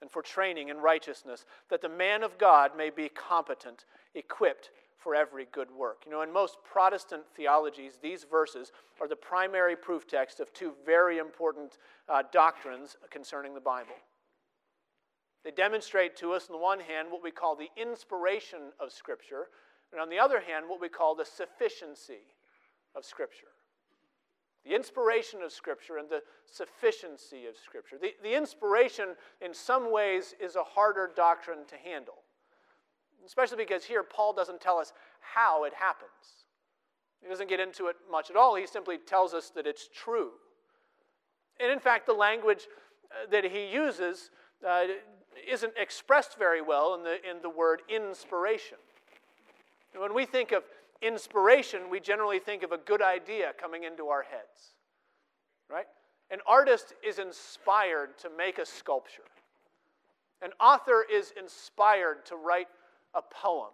and 0.00 0.10
for 0.10 0.22
training 0.22 0.68
in 0.68 0.78
righteousness, 0.78 1.44
that 1.70 1.80
the 1.80 1.88
man 1.88 2.24
of 2.24 2.38
God 2.38 2.72
may 2.76 2.90
be 2.90 3.08
competent, 3.08 3.84
equipped 4.14 4.70
for 4.96 5.14
every 5.14 5.46
good 5.52 5.70
work. 5.70 6.02
You 6.04 6.10
know, 6.10 6.22
in 6.22 6.32
most 6.32 6.58
Protestant 6.64 7.22
theologies, 7.36 7.98
these 8.02 8.24
verses 8.24 8.72
are 9.00 9.06
the 9.06 9.16
primary 9.16 9.76
proof 9.76 10.08
text 10.08 10.40
of 10.40 10.52
two 10.52 10.72
very 10.84 11.18
important 11.18 11.78
uh, 12.08 12.24
doctrines 12.32 12.96
concerning 13.10 13.54
the 13.54 13.60
Bible. 13.60 13.94
They 15.48 15.52
demonstrate 15.52 16.14
to 16.16 16.34
us, 16.34 16.50
on 16.50 16.52
the 16.52 16.62
one 16.62 16.78
hand, 16.78 17.08
what 17.10 17.22
we 17.22 17.30
call 17.30 17.56
the 17.56 17.70
inspiration 17.74 18.58
of 18.78 18.92
Scripture, 18.92 19.46
and 19.92 19.98
on 19.98 20.10
the 20.10 20.18
other 20.18 20.40
hand, 20.40 20.66
what 20.68 20.78
we 20.78 20.90
call 20.90 21.14
the 21.14 21.24
sufficiency 21.24 22.20
of 22.94 23.02
Scripture. 23.02 23.46
The 24.66 24.74
inspiration 24.74 25.40
of 25.40 25.50
Scripture 25.50 25.96
and 25.96 26.10
the 26.10 26.20
sufficiency 26.44 27.46
of 27.46 27.56
Scripture. 27.56 27.96
The, 27.98 28.12
the 28.22 28.36
inspiration, 28.36 29.16
in 29.40 29.54
some 29.54 29.90
ways, 29.90 30.34
is 30.38 30.54
a 30.54 30.62
harder 30.62 31.10
doctrine 31.16 31.64
to 31.68 31.76
handle, 31.76 32.18
especially 33.24 33.56
because 33.56 33.84
here 33.84 34.02
Paul 34.02 34.34
doesn't 34.34 34.60
tell 34.60 34.76
us 34.76 34.92
how 35.20 35.64
it 35.64 35.72
happens. 35.72 36.44
He 37.22 37.28
doesn't 37.30 37.48
get 37.48 37.58
into 37.58 37.86
it 37.86 37.96
much 38.10 38.28
at 38.28 38.36
all, 38.36 38.54
he 38.54 38.66
simply 38.66 38.98
tells 38.98 39.32
us 39.32 39.48
that 39.56 39.66
it's 39.66 39.88
true. 39.88 40.32
And 41.58 41.72
in 41.72 41.80
fact, 41.80 42.04
the 42.04 42.12
language 42.12 42.68
uh, 43.10 43.30
that 43.30 43.44
he 43.44 43.72
uses 43.72 44.28
uh, 44.68 44.84
isn't 45.46 45.72
expressed 45.76 46.38
very 46.38 46.62
well 46.62 46.94
in 46.94 47.02
the, 47.02 47.16
in 47.28 47.42
the 47.42 47.50
word 47.50 47.82
inspiration. 47.88 48.78
When 49.96 50.14
we 50.14 50.26
think 50.26 50.52
of 50.52 50.62
inspiration, 51.02 51.90
we 51.90 52.00
generally 52.00 52.38
think 52.38 52.62
of 52.62 52.72
a 52.72 52.78
good 52.78 53.02
idea 53.02 53.52
coming 53.60 53.84
into 53.84 54.08
our 54.08 54.22
heads, 54.22 54.74
right? 55.70 55.86
An 56.30 56.40
artist 56.46 56.94
is 57.06 57.18
inspired 57.18 58.18
to 58.18 58.30
make 58.36 58.58
a 58.58 58.66
sculpture. 58.66 59.22
An 60.42 60.50
author 60.60 61.04
is 61.10 61.32
inspired 61.38 62.24
to 62.26 62.36
write 62.36 62.68
a 63.14 63.22
poem. 63.22 63.70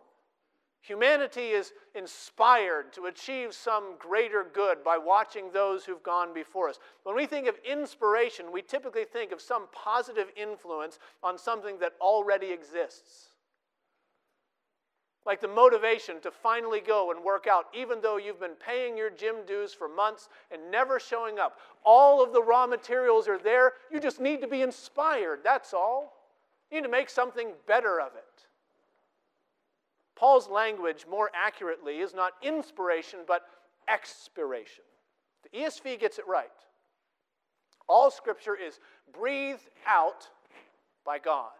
Humanity 0.86 1.48
is 1.52 1.72
inspired 1.94 2.92
to 2.92 3.06
achieve 3.06 3.54
some 3.54 3.94
greater 3.98 4.44
good 4.52 4.84
by 4.84 4.98
watching 4.98 5.50
those 5.50 5.82
who've 5.82 6.02
gone 6.02 6.34
before 6.34 6.68
us. 6.68 6.78
When 7.04 7.16
we 7.16 7.24
think 7.24 7.48
of 7.48 7.54
inspiration, 7.64 8.52
we 8.52 8.60
typically 8.60 9.06
think 9.06 9.32
of 9.32 9.40
some 9.40 9.66
positive 9.72 10.26
influence 10.36 10.98
on 11.22 11.38
something 11.38 11.78
that 11.78 11.94
already 12.02 12.52
exists. 12.52 13.30
Like 15.24 15.40
the 15.40 15.48
motivation 15.48 16.20
to 16.20 16.30
finally 16.30 16.80
go 16.80 17.12
and 17.12 17.24
work 17.24 17.46
out, 17.46 17.64
even 17.72 18.02
though 18.02 18.18
you've 18.18 18.40
been 18.40 18.50
paying 18.50 18.94
your 18.98 19.08
gym 19.08 19.36
dues 19.46 19.72
for 19.72 19.88
months 19.88 20.28
and 20.50 20.70
never 20.70 21.00
showing 21.00 21.38
up. 21.38 21.60
All 21.82 22.22
of 22.22 22.34
the 22.34 22.42
raw 22.42 22.66
materials 22.66 23.26
are 23.26 23.38
there. 23.38 23.72
You 23.90 24.00
just 24.00 24.20
need 24.20 24.42
to 24.42 24.48
be 24.48 24.60
inspired, 24.60 25.40
that's 25.42 25.72
all. 25.72 26.12
You 26.70 26.76
need 26.76 26.86
to 26.86 26.92
make 26.92 27.08
something 27.08 27.52
better 27.66 28.02
of 28.02 28.08
it. 28.16 28.44
Paul's 30.24 30.48
language, 30.48 31.04
more 31.06 31.30
accurately, 31.34 31.98
is 31.98 32.14
not 32.14 32.32
inspiration, 32.42 33.18
but 33.28 33.42
expiration. 33.92 34.82
The 35.42 35.58
ESV 35.58 36.00
gets 36.00 36.18
it 36.18 36.26
right. 36.26 36.48
All 37.90 38.10
scripture 38.10 38.56
is 38.56 38.80
breathed 39.12 39.68
out 39.86 40.26
by 41.04 41.18
God. 41.18 41.50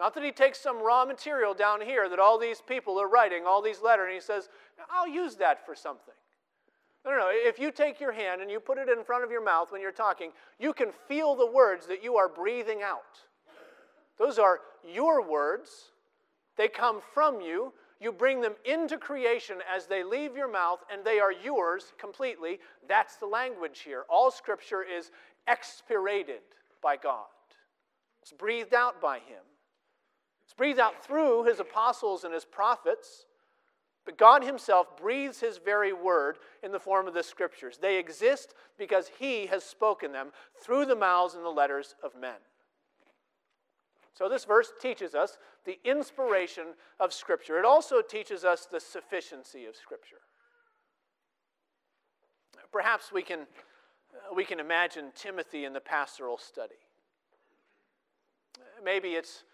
Not 0.00 0.14
that 0.14 0.24
he 0.24 0.32
takes 0.32 0.58
some 0.58 0.82
raw 0.82 1.04
material 1.04 1.54
down 1.54 1.80
here 1.80 2.08
that 2.08 2.18
all 2.18 2.36
these 2.36 2.60
people 2.66 3.00
are 3.00 3.08
writing, 3.08 3.44
all 3.46 3.62
these 3.62 3.80
letters, 3.80 4.06
and 4.06 4.14
he 4.14 4.20
says, 4.20 4.48
I'll 4.90 5.06
use 5.06 5.36
that 5.36 5.64
for 5.64 5.76
something. 5.76 6.14
No, 7.04 7.12
no, 7.12 7.18
no. 7.18 7.28
If 7.30 7.60
you 7.60 7.70
take 7.70 8.00
your 8.00 8.10
hand 8.10 8.42
and 8.42 8.50
you 8.50 8.58
put 8.58 8.76
it 8.76 8.88
in 8.88 9.04
front 9.04 9.22
of 9.22 9.30
your 9.30 9.44
mouth 9.44 9.70
when 9.70 9.80
you're 9.80 9.92
talking, 9.92 10.32
you 10.58 10.72
can 10.72 10.88
feel 11.06 11.36
the 11.36 11.46
words 11.46 11.86
that 11.86 12.02
you 12.02 12.16
are 12.16 12.28
breathing 12.28 12.82
out. 12.82 13.20
Those 14.18 14.40
are 14.40 14.58
your 14.82 15.24
words 15.24 15.92
they 16.60 16.68
come 16.68 17.00
from 17.14 17.40
you. 17.40 17.72
You 18.00 18.12
bring 18.12 18.42
them 18.42 18.52
into 18.66 18.98
creation 18.98 19.60
as 19.74 19.86
they 19.86 20.04
leave 20.04 20.36
your 20.36 20.50
mouth, 20.50 20.80
and 20.92 21.02
they 21.02 21.18
are 21.18 21.32
yours 21.32 21.94
completely. 21.98 22.60
That's 22.86 23.16
the 23.16 23.24
language 23.24 23.80
here. 23.80 24.04
All 24.10 24.30
scripture 24.30 24.82
is 24.82 25.10
expirated 25.48 26.42
by 26.82 26.98
God, 26.98 27.28
it's 28.20 28.32
breathed 28.32 28.74
out 28.74 29.00
by 29.00 29.20
Him. 29.20 29.42
It's 30.44 30.52
breathed 30.52 30.80
out 30.80 31.02
through 31.02 31.44
his 31.44 31.60
apostles 31.60 32.24
and 32.24 32.34
his 32.34 32.44
prophets. 32.44 33.24
But 34.04 34.18
God 34.18 34.42
Himself 34.42 34.96
breathes 34.96 35.40
His 35.40 35.58
very 35.58 35.92
word 35.92 36.38
in 36.62 36.72
the 36.72 36.80
form 36.80 37.06
of 37.06 37.14
the 37.14 37.22
Scriptures. 37.22 37.78
They 37.80 37.98
exist 37.98 38.54
because 38.76 39.10
He 39.18 39.46
has 39.46 39.62
spoken 39.62 40.10
them 40.12 40.32
through 40.60 40.86
the 40.86 40.96
mouths 40.96 41.34
and 41.34 41.44
the 41.44 41.50
letters 41.50 41.94
of 42.02 42.18
men. 42.20 42.34
So, 44.14 44.28
this 44.28 44.44
verse 44.44 44.72
teaches 44.80 45.14
us 45.14 45.38
the 45.64 45.78
inspiration 45.84 46.74
of 46.98 47.12
Scripture. 47.12 47.58
It 47.58 47.64
also 47.64 48.02
teaches 48.02 48.44
us 48.44 48.66
the 48.70 48.80
sufficiency 48.80 49.66
of 49.66 49.76
Scripture. 49.76 50.20
Perhaps 52.72 53.12
we 53.12 53.22
can, 53.22 53.40
uh, 53.40 54.34
we 54.34 54.44
can 54.44 54.60
imagine 54.60 55.06
Timothy 55.14 55.64
in 55.64 55.72
the 55.72 55.80
pastoral 55.80 56.38
study. 56.38 56.74
Maybe 58.84 59.10
it's, 59.10 59.44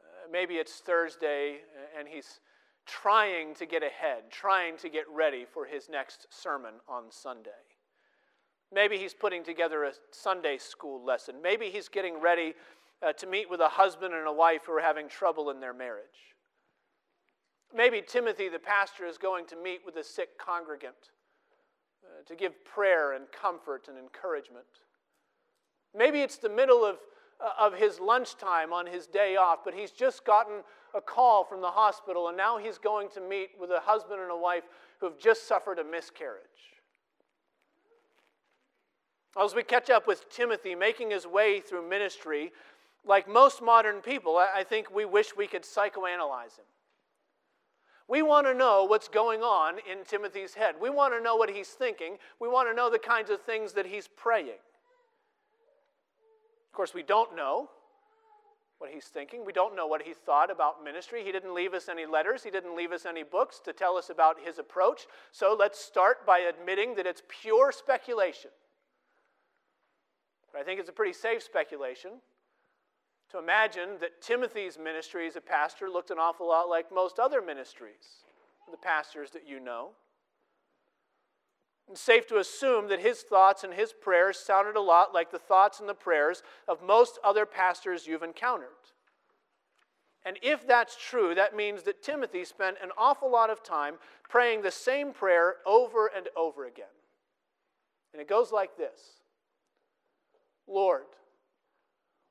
uh, 0.00 0.28
maybe 0.30 0.54
it's 0.54 0.80
Thursday 0.80 1.58
and 1.98 2.08
he's 2.08 2.40
trying 2.86 3.54
to 3.54 3.66
get 3.66 3.82
ahead, 3.82 4.30
trying 4.30 4.76
to 4.78 4.88
get 4.88 5.04
ready 5.12 5.44
for 5.44 5.64
his 5.64 5.88
next 5.88 6.26
sermon 6.30 6.74
on 6.88 7.04
Sunday. 7.10 7.50
Maybe 8.72 8.98
he's 8.98 9.14
putting 9.14 9.44
together 9.44 9.84
a 9.84 9.92
Sunday 10.10 10.58
school 10.58 11.04
lesson. 11.04 11.36
Maybe 11.40 11.70
he's 11.70 11.88
getting 11.88 12.20
ready 12.20 12.54
uh, 13.02 13.12
to 13.14 13.26
meet 13.26 13.50
with 13.50 13.60
a 13.60 13.68
husband 13.68 14.14
and 14.14 14.26
a 14.26 14.32
wife 14.32 14.62
who 14.66 14.72
are 14.72 14.80
having 14.80 15.08
trouble 15.08 15.50
in 15.50 15.60
their 15.60 15.74
marriage. 15.74 16.34
Maybe 17.74 18.02
Timothy, 18.06 18.48
the 18.48 18.58
pastor, 18.58 19.06
is 19.06 19.18
going 19.18 19.46
to 19.46 19.56
meet 19.56 19.80
with 19.84 19.96
a 19.96 20.04
sick 20.04 20.38
congregant 20.38 20.94
uh, 22.04 22.22
to 22.26 22.34
give 22.34 22.64
prayer 22.64 23.12
and 23.12 23.26
comfort 23.32 23.88
and 23.88 23.98
encouragement. 23.98 24.66
Maybe 25.94 26.20
it's 26.20 26.38
the 26.38 26.48
middle 26.48 26.84
of, 26.84 26.96
uh, 27.40 27.50
of 27.66 27.74
his 27.74 28.00
lunchtime 28.00 28.72
on 28.72 28.86
his 28.86 29.06
day 29.06 29.36
off, 29.36 29.58
but 29.64 29.74
he's 29.74 29.90
just 29.90 30.24
gotten 30.24 30.62
a 30.94 31.00
call 31.00 31.44
from 31.44 31.60
the 31.60 31.70
hospital, 31.70 32.28
and 32.28 32.36
now 32.36 32.56
he's 32.56 32.78
going 32.78 33.08
to 33.10 33.20
meet 33.20 33.50
with 33.60 33.70
a 33.70 33.80
husband 33.80 34.20
and 34.20 34.30
a 34.30 34.36
wife 34.36 34.64
who 35.00 35.06
have 35.06 35.18
just 35.18 35.46
suffered 35.46 35.78
a 35.78 35.84
miscarriage. 35.84 36.42
As 39.38 39.54
we 39.54 39.62
catch 39.62 39.90
up 39.90 40.06
with 40.06 40.30
Timothy 40.30 40.74
making 40.74 41.10
his 41.10 41.26
way 41.26 41.60
through 41.60 41.86
ministry, 41.86 42.52
like 43.06 43.28
most 43.28 43.62
modern 43.62 44.00
people, 44.00 44.36
I 44.36 44.64
think 44.64 44.94
we 44.94 45.04
wish 45.04 45.36
we 45.36 45.46
could 45.46 45.62
psychoanalyze 45.62 46.58
him. 46.58 46.66
We 48.08 48.22
want 48.22 48.46
to 48.46 48.54
know 48.54 48.84
what's 48.84 49.08
going 49.08 49.42
on 49.42 49.76
in 49.90 50.04
Timothy's 50.04 50.54
head. 50.54 50.76
We 50.80 50.90
want 50.90 51.14
to 51.14 51.20
know 51.20 51.36
what 51.36 51.50
he's 51.50 51.68
thinking. 51.68 52.18
We 52.40 52.48
want 52.48 52.68
to 52.68 52.74
know 52.74 52.90
the 52.90 52.98
kinds 52.98 53.30
of 53.30 53.40
things 53.42 53.72
that 53.72 53.86
he's 53.86 54.08
praying. 54.08 54.60
Of 56.68 56.72
course, 56.72 56.94
we 56.94 57.02
don't 57.02 57.34
know 57.34 57.70
what 58.78 58.90
he's 58.90 59.06
thinking. 59.06 59.44
We 59.44 59.52
don't 59.52 59.74
know 59.74 59.86
what 59.86 60.02
he 60.02 60.12
thought 60.12 60.50
about 60.50 60.84
ministry. 60.84 61.24
He 61.24 61.32
didn't 61.32 61.54
leave 61.54 61.74
us 61.74 61.88
any 61.88 62.06
letters, 62.06 62.44
he 62.44 62.50
didn't 62.50 62.76
leave 62.76 62.92
us 62.92 63.06
any 63.06 63.22
books 63.22 63.60
to 63.64 63.72
tell 63.72 63.96
us 63.96 64.10
about 64.10 64.36
his 64.44 64.58
approach. 64.58 65.06
So 65.32 65.56
let's 65.58 65.78
start 65.78 66.26
by 66.26 66.40
admitting 66.40 66.94
that 66.96 67.06
it's 67.06 67.22
pure 67.28 67.72
speculation. 67.72 68.50
But 70.52 70.60
I 70.60 70.64
think 70.64 70.78
it's 70.78 70.90
a 70.90 70.92
pretty 70.92 71.12
safe 71.12 71.42
speculation 71.42 72.12
to 73.30 73.38
imagine 73.38 73.98
that 74.00 74.22
Timothy's 74.22 74.78
ministry 74.78 75.26
as 75.26 75.36
a 75.36 75.40
pastor 75.40 75.88
looked 75.88 76.10
an 76.10 76.18
awful 76.18 76.48
lot 76.48 76.68
like 76.68 76.92
most 76.92 77.18
other 77.18 77.42
ministries, 77.42 78.24
the 78.70 78.76
pastors 78.76 79.30
that 79.32 79.48
you 79.48 79.60
know. 79.60 79.90
It's 81.90 82.00
safe 82.00 82.26
to 82.28 82.38
assume 82.38 82.88
that 82.88 83.00
his 83.00 83.22
thoughts 83.22 83.62
and 83.62 83.72
his 83.72 83.92
prayers 83.92 84.38
sounded 84.38 84.76
a 84.76 84.80
lot 84.80 85.14
like 85.14 85.30
the 85.30 85.38
thoughts 85.38 85.78
and 85.80 85.88
the 85.88 85.94
prayers 85.94 86.42
of 86.66 86.82
most 86.82 87.18
other 87.22 87.46
pastors 87.46 88.06
you've 88.06 88.24
encountered. 88.24 88.68
And 90.24 90.38
if 90.42 90.66
that's 90.66 90.96
true, 90.96 91.36
that 91.36 91.54
means 91.54 91.84
that 91.84 92.02
Timothy 92.02 92.44
spent 92.44 92.78
an 92.82 92.90
awful 92.98 93.30
lot 93.30 93.50
of 93.50 93.62
time 93.62 93.94
praying 94.28 94.62
the 94.62 94.72
same 94.72 95.12
prayer 95.12 95.56
over 95.64 96.08
and 96.14 96.28
over 96.36 96.66
again. 96.66 96.86
And 98.12 98.20
it 98.20 98.28
goes 98.28 98.50
like 98.50 98.76
this 98.76 99.20
Lord, 100.66 101.04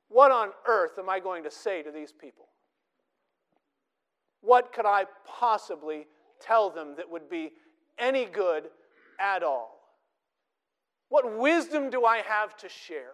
what 0.08 0.30
on 0.30 0.50
earth 0.66 0.98
am 0.98 1.08
I 1.08 1.20
going 1.20 1.44
to 1.44 1.50
say 1.50 1.82
to 1.82 1.90
these 1.90 2.12
people? 2.12 2.46
What 4.40 4.72
could 4.72 4.86
I 4.86 5.06
possibly 5.26 6.06
tell 6.40 6.70
them 6.70 6.94
that 6.96 7.10
would 7.10 7.28
be 7.28 7.52
any 7.98 8.24
good 8.26 8.64
at 9.18 9.42
all? 9.42 9.80
What 11.08 11.38
wisdom 11.38 11.90
do 11.90 12.04
I 12.04 12.18
have 12.18 12.56
to 12.58 12.68
share? 12.68 13.12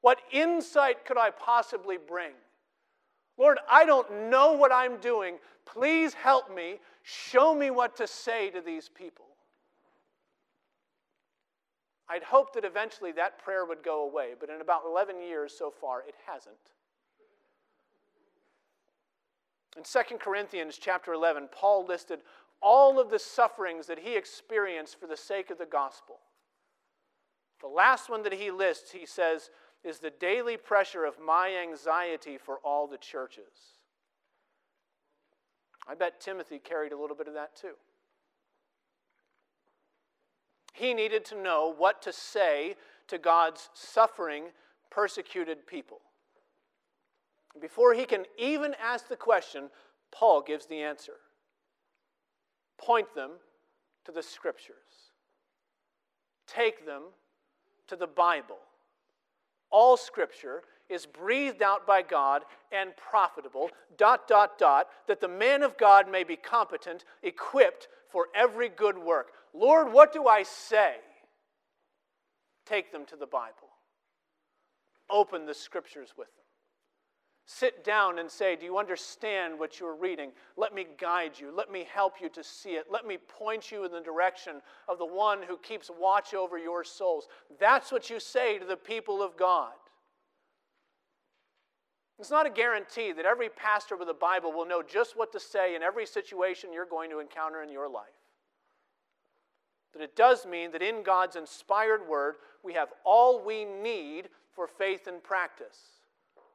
What 0.00 0.20
insight 0.32 1.04
could 1.04 1.18
I 1.18 1.30
possibly 1.30 1.96
bring? 1.96 2.32
Lord, 3.38 3.58
I 3.70 3.84
don't 3.84 4.30
know 4.30 4.52
what 4.52 4.72
I'm 4.72 4.98
doing. 4.98 5.38
Please 5.66 6.14
help 6.14 6.54
me. 6.54 6.78
Show 7.02 7.54
me 7.54 7.70
what 7.70 7.96
to 7.96 8.06
say 8.06 8.50
to 8.50 8.60
these 8.60 8.88
people. 8.88 9.23
I'd 12.08 12.22
hoped 12.22 12.54
that 12.54 12.64
eventually 12.64 13.12
that 13.12 13.38
prayer 13.38 13.64
would 13.64 13.82
go 13.82 14.02
away, 14.02 14.30
but 14.38 14.50
in 14.50 14.60
about 14.60 14.82
11 14.86 15.20
years 15.22 15.54
so 15.56 15.70
far, 15.70 16.02
it 16.06 16.14
hasn't. 16.26 16.56
In 19.76 19.82
2 19.82 20.18
Corinthians 20.18 20.78
chapter 20.80 21.12
11, 21.12 21.48
Paul 21.50 21.86
listed 21.86 22.20
all 22.60 23.00
of 23.00 23.10
the 23.10 23.18
sufferings 23.18 23.86
that 23.86 23.98
he 23.98 24.16
experienced 24.16 25.00
for 25.00 25.06
the 25.06 25.16
sake 25.16 25.50
of 25.50 25.58
the 25.58 25.66
gospel. 25.66 26.20
The 27.60 27.68
last 27.68 28.08
one 28.10 28.22
that 28.22 28.34
he 28.34 28.50
lists, 28.50 28.92
he 28.92 29.06
says, 29.06 29.50
is 29.82 29.98
the 29.98 30.10
daily 30.10 30.56
pressure 30.56 31.04
of 31.04 31.18
my 31.18 31.54
anxiety 31.56 32.38
for 32.38 32.58
all 32.64 32.86
the 32.86 32.98
churches. 32.98 33.78
I 35.86 35.94
bet 35.94 36.20
Timothy 36.20 36.58
carried 36.58 36.92
a 36.92 36.98
little 36.98 37.16
bit 37.16 37.28
of 37.28 37.34
that 37.34 37.56
too. 37.56 37.74
He 40.74 40.92
needed 40.92 41.24
to 41.26 41.40
know 41.40 41.72
what 41.76 42.02
to 42.02 42.12
say 42.12 42.74
to 43.06 43.16
God's 43.16 43.70
suffering, 43.74 44.46
persecuted 44.90 45.66
people. 45.68 46.00
Before 47.60 47.94
he 47.94 48.04
can 48.04 48.24
even 48.36 48.74
ask 48.82 49.08
the 49.08 49.16
question, 49.16 49.70
Paul 50.10 50.42
gives 50.42 50.66
the 50.66 50.82
answer 50.82 51.14
point 52.76 53.14
them 53.14 53.30
to 54.04 54.10
the 54.10 54.22
scriptures, 54.22 55.12
take 56.46 56.84
them 56.84 57.02
to 57.86 57.94
the 57.94 58.08
Bible. 58.08 58.58
All 59.70 59.96
scripture 59.96 60.62
is 60.90 61.06
breathed 61.06 61.62
out 61.62 61.86
by 61.86 62.02
God 62.02 62.42
and 62.72 62.96
profitable, 62.96 63.70
dot, 63.96 64.26
dot, 64.26 64.58
dot, 64.58 64.88
that 65.06 65.20
the 65.20 65.28
man 65.28 65.62
of 65.62 65.78
God 65.78 66.10
may 66.10 66.24
be 66.24 66.36
competent, 66.36 67.04
equipped 67.22 67.86
for 68.10 68.26
every 68.34 68.68
good 68.68 68.98
work. 68.98 69.28
Lord, 69.54 69.92
what 69.92 70.12
do 70.12 70.26
I 70.26 70.42
say? 70.42 70.96
Take 72.66 72.90
them 72.92 73.06
to 73.06 73.16
the 73.16 73.26
Bible. 73.26 73.70
Open 75.08 75.46
the 75.46 75.54
scriptures 75.54 76.12
with 76.16 76.28
them. 76.28 76.44
Sit 77.46 77.84
down 77.84 78.18
and 78.18 78.30
say, 78.30 78.56
Do 78.56 78.64
you 78.64 78.78
understand 78.78 79.58
what 79.58 79.78
you're 79.78 79.94
reading? 79.94 80.30
Let 80.56 80.74
me 80.74 80.86
guide 80.98 81.32
you. 81.38 81.54
Let 81.54 81.70
me 81.70 81.86
help 81.92 82.14
you 82.20 82.30
to 82.30 82.42
see 82.42 82.70
it. 82.70 82.86
Let 82.90 83.06
me 83.06 83.18
point 83.18 83.70
you 83.70 83.84
in 83.84 83.92
the 83.92 84.00
direction 84.00 84.62
of 84.88 84.98
the 84.98 85.06
one 85.06 85.40
who 85.46 85.58
keeps 85.58 85.90
watch 85.90 86.32
over 86.32 86.56
your 86.58 86.84
souls. 86.84 87.28
That's 87.60 87.92
what 87.92 88.08
you 88.08 88.18
say 88.18 88.58
to 88.58 88.64
the 88.64 88.76
people 88.76 89.22
of 89.22 89.36
God. 89.36 89.72
It's 92.18 92.30
not 92.30 92.46
a 92.46 92.50
guarantee 92.50 93.12
that 93.12 93.26
every 93.26 93.50
pastor 93.50 93.96
with 93.96 94.08
a 94.08 94.14
Bible 94.14 94.52
will 94.52 94.66
know 94.66 94.82
just 94.82 95.16
what 95.16 95.32
to 95.32 95.40
say 95.40 95.74
in 95.74 95.82
every 95.82 96.06
situation 96.06 96.72
you're 96.72 96.86
going 96.86 97.10
to 97.10 97.18
encounter 97.18 97.62
in 97.62 97.70
your 97.70 97.90
life. 97.90 98.23
But 99.94 100.02
it 100.02 100.16
does 100.16 100.44
mean 100.44 100.72
that 100.72 100.82
in 100.82 101.04
God's 101.04 101.36
inspired 101.36 102.06
word, 102.06 102.34
we 102.64 102.74
have 102.74 102.88
all 103.04 103.42
we 103.42 103.64
need 103.64 104.28
for 104.52 104.66
faith 104.66 105.06
and 105.06 105.22
practice. 105.22 105.78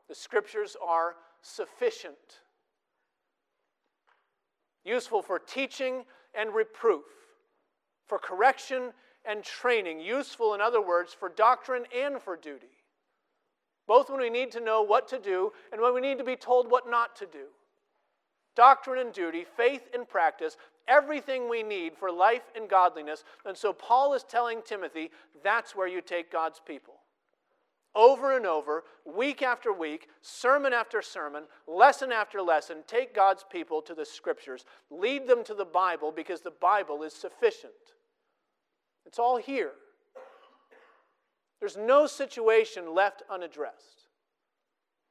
The 0.09 0.15
scriptures 0.15 0.75
are 0.85 1.15
sufficient, 1.41 2.41
useful 4.83 5.21
for 5.21 5.39
teaching 5.39 6.03
and 6.35 6.53
reproof, 6.53 7.05
for 8.07 8.19
correction 8.19 8.91
and 9.25 9.43
training, 9.43 10.01
useful, 10.01 10.53
in 10.53 10.59
other 10.61 10.81
words, 10.81 11.13
for 11.13 11.29
doctrine 11.29 11.85
and 11.95 12.21
for 12.21 12.35
duty. 12.35 12.67
Both 13.87 14.09
when 14.09 14.19
we 14.19 14.29
need 14.29 14.51
to 14.51 14.59
know 14.59 14.81
what 14.81 15.07
to 15.09 15.19
do 15.19 15.53
and 15.71 15.81
when 15.81 15.93
we 15.93 16.01
need 16.01 16.17
to 16.17 16.23
be 16.23 16.35
told 16.35 16.69
what 16.69 16.89
not 16.89 17.15
to 17.17 17.25
do. 17.25 17.45
Doctrine 18.55 18.99
and 18.99 19.13
duty, 19.13 19.45
faith 19.55 19.87
and 19.93 20.07
practice, 20.07 20.57
everything 20.89 21.47
we 21.47 21.63
need 21.63 21.95
for 21.95 22.11
life 22.11 22.43
and 22.55 22.67
godliness. 22.67 23.23
And 23.45 23.55
so 23.55 23.71
Paul 23.71 24.13
is 24.13 24.23
telling 24.23 24.61
Timothy 24.63 25.11
that's 25.43 25.75
where 25.75 25.87
you 25.87 26.01
take 26.01 26.31
God's 26.31 26.59
people 26.65 26.95
over 27.95 28.35
and 28.35 28.45
over, 28.45 28.83
week 29.05 29.41
after 29.41 29.73
week, 29.73 30.07
sermon 30.21 30.73
after 30.73 31.01
sermon, 31.01 31.43
lesson 31.67 32.11
after 32.11 32.41
lesson, 32.41 32.77
take 32.87 33.15
God's 33.15 33.43
people 33.51 33.81
to 33.81 33.95
the 33.95 34.05
scriptures. 34.05 34.65
Lead 34.89 35.27
them 35.27 35.43
to 35.45 35.53
the 35.53 35.65
Bible 35.65 36.11
because 36.15 36.41
the 36.41 36.51
Bible 36.51 37.03
is 37.03 37.13
sufficient. 37.13 37.73
It's 39.05 39.19
all 39.19 39.37
here. 39.37 39.71
There's 41.59 41.77
no 41.77 42.05
situation 42.07 42.93
left 42.93 43.23
unaddressed. 43.29 43.98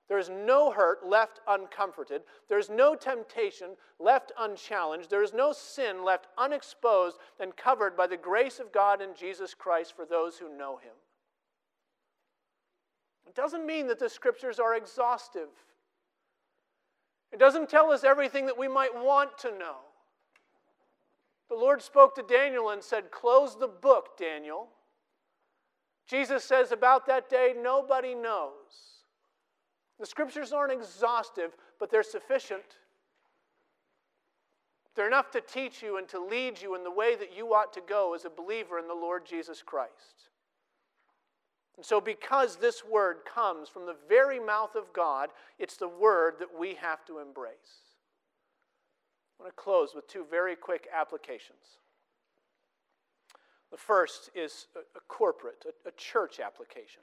There 0.08 0.18
is 0.18 0.30
no 0.30 0.70
hurt 0.70 1.06
left 1.06 1.40
uncomforted. 1.46 2.22
There 2.48 2.58
is 2.58 2.70
no 2.70 2.94
temptation 2.94 3.76
left 3.98 4.32
unchallenged. 4.38 5.10
There 5.10 5.22
is 5.22 5.34
no 5.34 5.52
sin 5.52 6.02
left 6.02 6.28
unexposed 6.38 7.18
and 7.38 7.54
covered 7.54 7.94
by 7.94 8.06
the 8.06 8.16
grace 8.16 8.58
of 8.58 8.72
God 8.72 9.02
in 9.02 9.14
Jesus 9.14 9.52
Christ 9.52 9.94
for 9.94 10.06
those 10.06 10.38
who 10.38 10.56
know 10.56 10.78
Him. 10.78 10.94
It 13.26 13.34
doesn't 13.34 13.66
mean 13.66 13.86
that 13.88 13.98
the 13.98 14.08
scriptures 14.08 14.58
are 14.58 14.74
exhaustive, 14.74 15.48
it 17.30 17.38
doesn't 17.38 17.68
tell 17.68 17.90
us 17.90 18.04
everything 18.04 18.46
that 18.46 18.56
we 18.56 18.68
might 18.68 18.94
want 18.94 19.36
to 19.38 19.50
know. 19.50 19.76
The 21.50 21.54
Lord 21.54 21.82
spoke 21.82 22.14
to 22.14 22.22
Daniel 22.22 22.70
and 22.70 22.82
said, 22.82 23.10
Close 23.10 23.58
the 23.58 23.68
book, 23.68 24.16
Daniel. 24.18 24.68
Jesus 26.06 26.42
says 26.42 26.72
about 26.72 27.06
that 27.06 27.28
day, 27.28 27.54
nobody 27.62 28.14
knows. 28.14 28.97
The 29.98 30.06
scriptures 30.06 30.52
aren't 30.52 30.72
exhaustive, 30.72 31.56
but 31.78 31.90
they're 31.90 32.02
sufficient. 32.02 32.62
They're 34.94 35.06
enough 35.06 35.30
to 35.32 35.40
teach 35.40 35.82
you 35.82 35.98
and 35.98 36.08
to 36.08 36.18
lead 36.18 36.60
you 36.60 36.74
in 36.74 36.84
the 36.84 36.90
way 36.90 37.16
that 37.16 37.36
you 37.36 37.54
ought 37.54 37.72
to 37.74 37.80
go 37.80 38.14
as 38.14 38.24
a 38.24 38.30
believer 38.30 38.78
in 38.78 38.88
the 38.88 38.94
Lord 38.94 39.26
Jesus 39.26 39.62
Christ. 39.62 40.28
And 41.76 41.86
so, 41.86 42.00
because 42.00 42.56
this 42.56 42.84
word 42.84 43.18
comes 43.24 43.68
from 43.68 43.86
the 43.86 43.94
very 44.08 44.40
mouth 44.40 44.74
of 44.74 44.92
God, 44.92 45.30
it's 45.60 45.76
the 45.76 45.88
word 45.88 46.34
that 46.40 46.48
we 46.58 46.74
have 46.74 47.04
to 47.04 47.20
embrace. 47.20 47.52
I 49.38 49.44
want 49.44 49.56
to 49.56 49.62
close 49.62 49.94
with 49.94 50.08
two 50.08 50.26
very 50.28 50.56
quick 50.56 50.88
applications. 50.92 51.78
The 53.70 53.76
first 53.76 54.30
is 54.34 54.66
a, 54.74 55.00
corporate, 55.06 55.64
a, 55.86 55.90
church 55.92 56.40
application. 56.40 57.02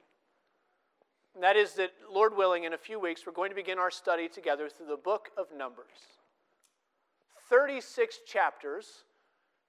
And 1.36 1.44
that 1.44 1.54
is 1.54 1.74
that, 1.74 1.90
Lord 2.10 2.34
willing, 2.34 2.64
in 2.64 2.72
a 2.72 2.78
few 2.78 2.98
weeks, 2.98 3.26
we're 3.26 3.32
going 3.34 3.50
to 3.50 3.54
begin 3.54 3.78
our 3.78 3.90
study 3.90 4.26
together 4.26 4.70
through 4.70 4.86
the 4.86 4.96
book 4.96 5.28
of 5.36 5.48
Numbers. 5.54 5.84
36 7.50 8.20
chapters 8.26 9.04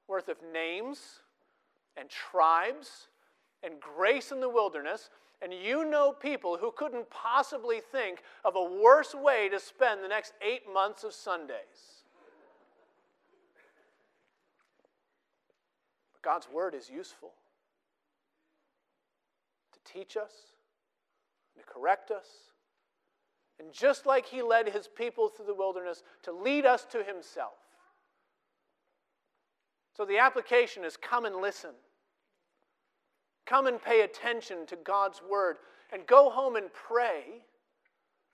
worth 0.08 0.30
of 0.30 0.38
names 0.54 1.20
and 1.98 2.10
tribes 2.10 3.10
and 3.64 3.82
grace 3.82 4.32
in 4.32 4.40
the 4.40 4.48
wilderness. 4.48 5.10
And 5.42 5.54
you 5.54 5.84
know 5.84 6.14
people 6.14 6.56
who 6.56 6.72
couldn't 6.72 7.10
possibly 7.10 7.82
think 7.82 8.24
of 8.46 8.56
a 8.56 8.64
worse 8.64 9.14
way 9.14 9.50
to 9.50 9.60
spend 9.60 10.02
the 10.02 10.08
next 10.08 10.32
eight 10.42 10.62
months 10.74 11.04
of 11.04 11.12
Sundays. 11.12 12.06
But 16.14 16.22
God's 16.22 16.48
word 16.50 16.74
is 16.74 16.90
useful 16.90 17.34
to 19.74 19.94
teach 19.94 20.16
us 20.16 20.32
to 21.58 21.64
correct 21.66 22.12
us. 22.12 22.28
And 23.60 23.74
just 23.74 24.06
like 24.06 24.26
he 24.26 24.42
led 24.42 24.70
his 24.70 24.88
people 24.88 25.30
through 25.30 25.48
the 25.48 25.54
wilderness, 25.54 26.04
to 26.24 26.32
lead 26.32 26.66
us 26.66 26.86
to 26.92 27.04
himself. 27.04 27.58
So 29.96 30.06
the 30.06 30.20
application 30.20 30.86
is 30.86 30.96
come 30.96 31.26
and 31.26 31.38
listen. 31.38 31.72
Come 33.48 33.66
and 33.66 33.82
pay 33.82 34.02
attention 34.02 34.66
to 34.68 34.76
God's 34.76 35.22
word. 35.28 35.58
And 35.92 36.06
go 36.06 36.30
home 36.30 36.56
and 36.56 36.72
pray 36.74 37.44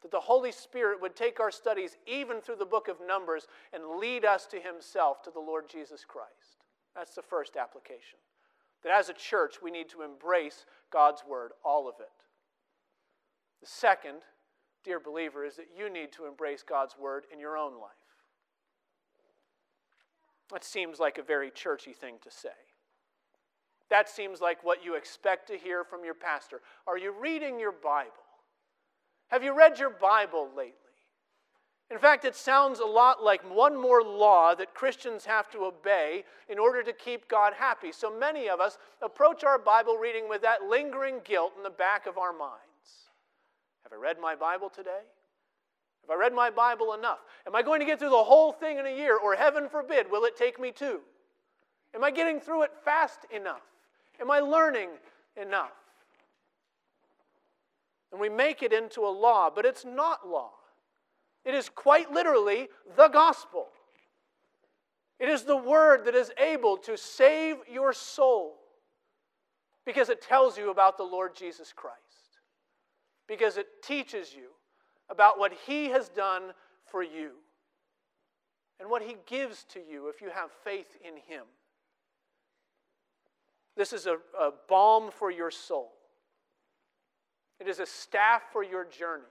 that 0.01 0.11
the 0.11 0.19
Holy 0.19 0.51
Spirit 0.51 1.01
would 1.01 1.15
take 1.15 1.39
our 1.39 1.51
studies 1.51 1.95
even 2.05 2.41
through 2.41 2.57
the 2.57 2.65
book 2.65 2.89
of 2.89 2.97
Numbers 3.05 3.47
and 3.71 3.99
lead 4.01 4.25
us 4.25 4.45
to 4.47 4.59
himself, 4.59 5.21
to 5.23 5.31
the 5.31 5.39
Lord 5.39 5.69
Jesus 5.69 6.03
Christ. 6.05 6.65
That's 6.93 7.15
the 7.15 7.21
first 7.21 7.55
application. 7.55 8.19
That 8.83 8.91
as 8.91 9.07
a 9.07 9.13
church, 9.13 9.55
we 9.63 9.71
need 9.71 9.87
to 9.89 10.01
embrace 10.01 10.65
God's 10.91 11.23
word, 11.25 11.51
all 11.63 11.87
of 11.87 11.95
it. 12.01 12.09
The 13.63 13.69
second, 13.69 14.17
dear 14.83 14.99
believer, 14.99 15.45
is 15.45 15.55
that 15.55 15.69
you 15.73 15.89
need 15.89 16.11
to 16.13 16.25
embrace 16.25 16.65
God's 16.67 16.97
word 16.97 17.23
in 17.31 17.39
your 17.39 17.55
own 17.55 17.79
life. 17.79 17.91
That 20.51 20.65
seems 20.65 20.99
like 20.99 21.17
a 21.17 21.23
very 21.23 21.49
churchy 21.49 21.93
thing 21.93 22.15
to 22.25 22.29
say. 22.29 22.49
That 23.89 24.09
seems 24.09 24.41
like 24.41 24.65
what 24.65 24.83
you 24.83 24.95
expect 24.95 25.47
to 25.47 25.57
hear 25.57 25.85
from 25.85 26.03
your 26.03 26.13
pastor. 26.13 26.59
Are 26.85 26.97
you 26.97 27.13
reading 27.17 27.57
your 27.57 27.71
Bible? 27.71 28.11
Have 29.29 29.45
you 29.45 29.55
read 29.57 29.79
your 29.79 29.91
Bible 29.91 30.49
lately? 30.49 30.73
In 31.89 31.99
fact, 31.99 32.25
it 32.25 32.35
sounds 32.35 32.81
a 32.81 32.85
lot 32.85 33.23
like 33.23 33.49
one 33.49 33.79
more 33.79 34.03
law 34.03 34.55
that 34.55 34.73
Christians 34.73 35.23
have 35.23 35.49
to 35.51 35.59
obey 35.59 36.25
in 36.49 36.59
order 36.59 36.83
to 36.83 36.91
keep 36.91 37.29
God 37.29 37.53
happy. 37.53 37.93
So 37.93 38.13
many 38.13 38.49
of 38.49 38.59
us 38.59 38.77
approach 39.01 39.45
our 39.45 39.57
Bible 39.57 39.95
reading 39.95 40.27
with 40.27 40.41
that 40.41 40.63
lingering 40.63 41.21
guilt 41.23 41.53
in 41.55 41.63
the 41.63 41.69
back 41.69 42.07
of 42.07 42.17
our 42.17 42.33
mind. 42.33 42.59
Have 43.83 43.93
I 43.93 44.01
read 44.01 44.17
my 44.19 44.35
Bible 44.35 44.69
today? 44.69 45.01
Have 46.01 46.17
I 46.17 46.19
read 46.19 46.33
my 46.33 46.49
Bible 46.49 46.93
enough? 46.93 47.19
Am 47.47 47.55
I 47.55 47.61
going 47.61 47.79
to 47.79 47.85
get 47.85 47.99
through 47.99 48.09
the 48.09 48.23
whole 48.23 48.51
thing 48.51 48.77
in 48.77 48.85
a 48.85 48.95
year? 48.95 49.17
Or 49.17 49.35
heaven 49.35 49.69
forbid, 49.69 50.11
will 50.11 50.25
it 50.25 50.35
take 50.35 50.59
me 50.59 50.71
two? 50.71 50.99
Am 51.95 52.03
I 52.03 52.11
getting 52.11 52.39
through 52.39 52.63
it 52.63 52.71
fast 52.83 53.19
enough? 53.33 53.61
Am 54.19 54.29
I 54.29 54.39
learning 54.39 54.89
enough? 55.41 55.71
And 58.11 58.19
we 58.19 58.29
make 58.29 58.61
it 58.61 58.73
into 58.73 59.01
a 59.01 59.09
law, 59.09 59.49
but 59.49 59.65
it's 59.65 59.85
not 59.85 60.27
law. 60.27 60.51
It 61.45 61.55
is 61.55 61.69
quite 61.69 62.11
literally 62.11 62.67
the 62.95 63.07
gospel. 63.07 63.67
It 65.19 65.29
is 65.29 65.43
the 65.43 65.57
word 65.57 66.05
that 66.05 66.15
is 66.15 66.31
able 66.37 66.77
to 66.77 66.97
save 66.97 67.57
your 67.71 67.93
soul 67.93 68.55
because 69.85 70.09
it 70.09 70.21
tells 70.21 70.57
you 70.57 70.69
about 70.69 70.97
the 70.97 71.03
Lord 71.03 71.35
Jesus 71.35 71.73
Christ 71.73 72.02
because 73.27 73.57
it 73.57 73.67
teaches 73.83 74.33
you 74.33 74.49
about 75.09 75.39
what 75.39 75.53
He 75.65 75.89
has 75.89 76.09
done 76.09 76.53
for 76.85 77.03
you 77.03 77.31
and 78.79 78.89
what 78.89 79.01
He 79.01 79.15
gives 79.25 79.63
to 79.65 79.79
you 79.79 80.09
if 80.09 80.21
you 80.21 80.29
have 80.29 80.49
faith 80.63 80.97
in 81.03 81.13
Him. 81.13 81.45
This 83.75 83.93
is 83.93 84.05
a, 84.05 84.17
a 84.39 84.51
balm 84.69 85.09
for 85.11 85.31
your 85.31 85.51
soul. 85.51 85.91
It 87.59 87.67
is 87.67 87.79
a 87.79 87.85
staff 87.85 88.43
for 88.51 88.63
your 88.63 88.85
journey. 88.85 89.23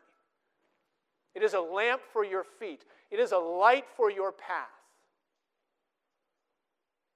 It 1.34 1.42
is 1.42 1.54
a 1.54 1.60
lamp 1.60 2.02
for 2.12 2.24
your 2.24 2.44
feet. 2.44 2.84
It 3.10 3.18
is 3.18 3.32
a 3.32 3.38
light 3.38 3.84
for 3.96 4.10
your 4.10 4.32
path. 4.32 4.68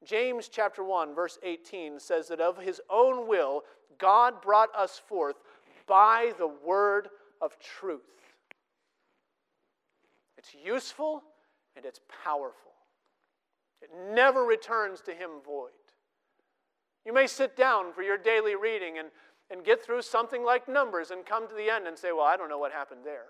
James 0.04 0.48
chapter 0.48 0.84
1 0.84 1.14
verse 1.14 1.38
18 1.42 1.98
says 1.98 2.28
that 2.28 2.40
of 2.40 2.58
his 2.58 2.80
own 2.88 3.26
will 3.26 3.64
God 3.98 4.40
brought 4.40 4.68
us 4.74 5.00
forth 5.08 5.36
by 5.87 6.32
the 6.39 6.47
word 6.47 7.09
of 7.41 7.59
truth. 7.59 8.01
It's 10.39 10.55
useful 10.55 11.22
and 11.76 11.84
it's 11.84 12.01
powerful. 12.24 12.72
It 13.82 13.91
never 14.12 14.43
returns 14.43 15.01
to 15.03 15.12
him 15.12 15.30
void. 15.45 15.70
You 17.05 17.12
may 17.12 17.26
sit 17.26 17.57
down 17.57 17.93
for 17.93 18.03
your 18.03 18.18
daily 18.18 18.57
reading 18.57 18.99
and, 18.99 19.09
and 19.51 19.64
get 19.64 19.84
through 19.84 20.03
something 20.03 20.45
like 20.45 20.68
Numbers 20.68 21.11
and 21.11 21.24
come 21.24 21.49
to 21.49 21.55
the 21.55 21.70
end 21.70 21.87
and 21.87 21.97
say, 21.97 22.11
Well, 22.12 22.24
I 22.24 22.37
don't 22.37 22.49
know 22.49 22.59
what 22.59 22.72
happened 22.72 23.03
there. 23.05 23.26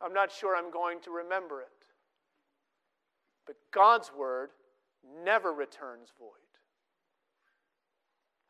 I'm 0.00 0.12
not 0.12 0.32
sure 0.32 0.56
I'm 0.56 0.72
going 0.72 1.00
to 1.02 1.10
remember 1.10 1.60
it. 1.60 1.68
But 3.46 3.56
God's 3.72 4.10
word 4.16 4.50
never 5.24 5.52
returns 5.52 6.08
void. 6.18 6.30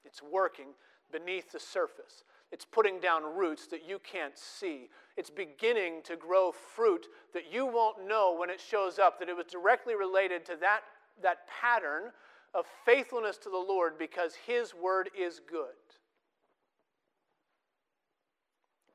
It's 0.05 0.23
working 0.23 0.69
beneath 1.11 1.53
the 1.53 1.61
surface. 1.61 2.25
It's 2.53 2.65
putting 2.65 2.99
down 3.01 3.37
roots 3.37 3.67
that 3.69 3.89
you 3.89 4.01
can't 4.01 4.37
see. 4.37 4.89
It's 5.17 5.31
beginning 5.31 6.03
to 6.05 6.17
grow 6.17 6.53
fruit 6.53 7.07
that 7.33 7.53
you 7.53 7.67
won't 7.67 8.09
know 8.09 8.35
when 8.37 8.51
it 8.51 8.61
shows 8.61 8.99
up, 8.99 9.19
that 9.19 9.29
it 9.29 9.37
was 9.37 9.47
directly 9.47 9.95
related 9.95 10.45
to 10.47 10.57
that, 10.61 10.81
that 11.23 11.47
pattern 11.47 12.11
of 12.55 12.67
faithfulness 12.85 13.39
to 13.39 13.51
the 13.51 13.57
Lord 13.57 13.99
because 13.99 14.35
His 14.35 14.75
word 14.75 15.11
is 15.17 15.41
good. 15.49 15.67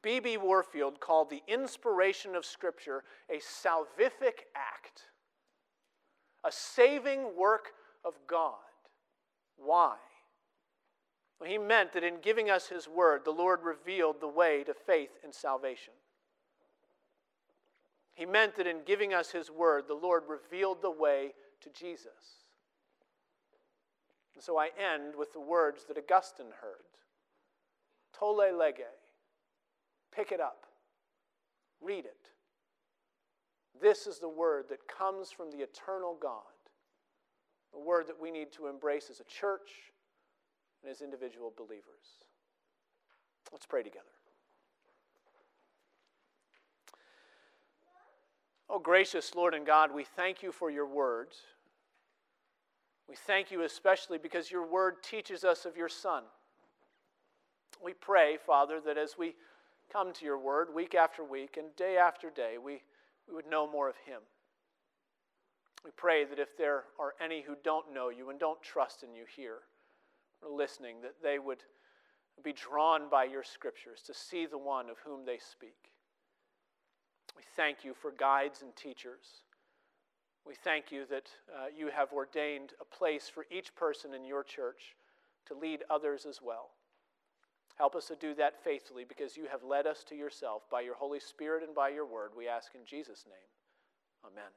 B.B. 0.01 0.37
Warfield 0.37 0.99
called 0.99 1.31
the 1.31 1.41
inspiration 1.47 2.35
of 2.35 2.45
Scripture 2.45 3.03
a 3.29 3.37
salvific 3.37 4.45
act, 4.55 5.03
a 6.43 6.51
saving 6.51 7.35
work 7.35 7.69
of 8.03 8.13
God. 8.27 8.53
Why? 9.57 9.95
He 11.43 11.57
meant 11.57 11.93
that 11.93 12.03
in 12.03 12.21
giving 12.21 12.49
us 12.49 12.67
his 12.67 12.87
word, 12.87 13.21
the 13.23 13.31
Lord 13.31 13.59
revealed 13.63 14.19
the 14.19 14.27
way 14.27 14.63
to 14.63 14.73
faith 14.73 15.11
and 15.23 15.33
salvation. 15.33 15.93
He 18.13 18.25
meant 18.25 18.55
that 18.55 18.67
in 18.67 18.77
giving 18.85 19.13
us 19.13 19.31
his 19.31 19.51
word, 19.51 19.83
the 19.87 19.93
Lord 19.93 20.23
revealed 20.27 20.81
the 20.81 20.91
way 20.91 21.33
to 21.61 21.69
Jesus. 21.69 22.43
And 24.33 24.43
so 24.43 24.57
I 24.57 24.69
end 24.77 25.15
with 25.17 25.33
the 25.33 25.39
words 25.39 25.83
that 25.87 25.97
Augustine 25.97 26.51
heard 26.61 26.85
Tolle 28.17 28.57
lege. 28.57 28.85
Pick 30.13 30.31
it 30.31 30.39
up, 30.39 30.65
read 31.81 32.05
it. 32.05 32.31
This 33.81 34.07
is 34.07 34.19
the 34.19 34.29
word 34.29 34.65
that 34.69 34.87
comes 34.87 35.31
from 35.31 35.51
the 35.51 35.57
eternal 35.57 36.17
God, 36.21 36.41
the 37.73 37.79
word 37.79 38.07
that 38.07 38.21
we 38.21 38.31
need 38.31 38.53
to 38.53 38.67
embrace 38.67 39.09
as 39.09 39.19
a 39.19 39.25
church 39.25 39.91
and 40.85 40.91
as 40.91 41.01
individual 41.01 41.51
believers. 41.57 42.21
Let's 43.51 43.65
pray 43.65 43.81
together. 43.81 44.05
Oh, 48.69 48.79
gracious 48.79 49.33
Lord 49.35 49.53
and 49.53 49.65
God, 49.65 49.93
we 49.93 50.03
thank 50.03 50.43
you 50.43 50.51
for 50.51 50.69
your 50.69 50.87
words. 50.87 51.37
We 53.09 53.15
thank 53.15 53.51
you 53.51 53.63
especially 53.63 54.17
because 54.17 54.51
your 54.51 54.65
word 54.65 55.01
teaches 55.03 55.43
us 55.43 55.65
of 55.65 55.75
your 55.77 55.89
Son. 55.89 56.23
We 57.83 57.93
pray, 57.93 58.37
Father, 58.45 58.79
that 58.85 58.97
as 58.97 59.15
we 59.17 59.35
come 59.91 60.13
to 60.13 60.25
your 60.25 60.39
word 60.39 60.73
week 60.73 60.95
after 60.95 61.23
week 61.23 61.57
and 61.57 61.75
day 61.75 61.97
after 61.97 62.29
day, 62.29 62.55
we, 62.63 62.81
we 63.27 63.35
would 63.35 63.47
know 63.47 63.69
more 63.69 63.89
of 63.89 63.95
him. 64.05 64.21
We 65.83 65.91
pray 65.95 66.25
that 66.25 66.39
if 66.39 66.57
there 66.57 66.83
are 66.99 67.13
any 67.23 67.41
who 67.41 67.55
don't 67.63 67.93
know 67.93 68.09
you 68.09 68.29
and 68.29 68.39
don't 68.39 68.61
trust 68.61 69.03
in 69.03 69.13
you 69.13 69.25
here 69.35 69.59
or 70.45 70.55
listening, 70.55 71.01
that 71.01 71.15
they 71.23 71.39
would 71.39 71.63
be 72.43 72.53
drawn 72.53 73.09
by 73.09 73.23
your 73.23 73.43
scriptures 73.43 74.01
to 74.05 74.13
see 74.13 74.45
the 74.45 74.57
one 74.57 74.89
of 74.89 74.97
whom 75.05 75.25
they 75.25 75.37
speak. 75.37 75.91
We 77.35 77.43
thank 77.55 77.83
you 77.83 77.93
for 77.93 78.11
guides 78.11 78.61
and 78.61 78.75
teachers. 78.75 79.43
We 80.45 80.53
thank 80.55 80.91
you 80.91 81.05
that 81.09 81.29
uh, 81.49 81.65
you 81.75 81.87
have 81.87 82.11
ordained 82.13 82.73
a 82.79 82.85
place 82.85 83.29
for 83.33 83.45
each 83.49 83.75
person 83.75 84.13
in 84.13 84.25
your 84.25 84.43
church 84.43 84.95
to 85.47 85.55
lead 85.55 85.83
others 85.89 86.25
as 86.25 86.39
well. 86.41 86.69
Help 87.77 87.95
us 87.95 88.07
to 88.07 88.15
do 88.15 88.33
that 88.35 88.63
faithfully 88.63 89.05
because 89.07 89.35
you 89.35 89.47
have 89.51 89.63
led 89.63 89.85
us 89.85 90.03
to 90.07 90.15
yourself 90.15 90.63
by 90.71 90.81
your 90.81 90.95
Holy 90.95 91.19
Spirit 91.19 91.63
and 91.63 91.75
by 91.75 91.89
your 91.89 92.05
word. 92.05 92.31
We 92.37 92.47
ask 92.47 92.73
in 92.73 92.85
Jesus' 92.85 93.25
name. 93.27 94.31
Amen. 94.31 94.51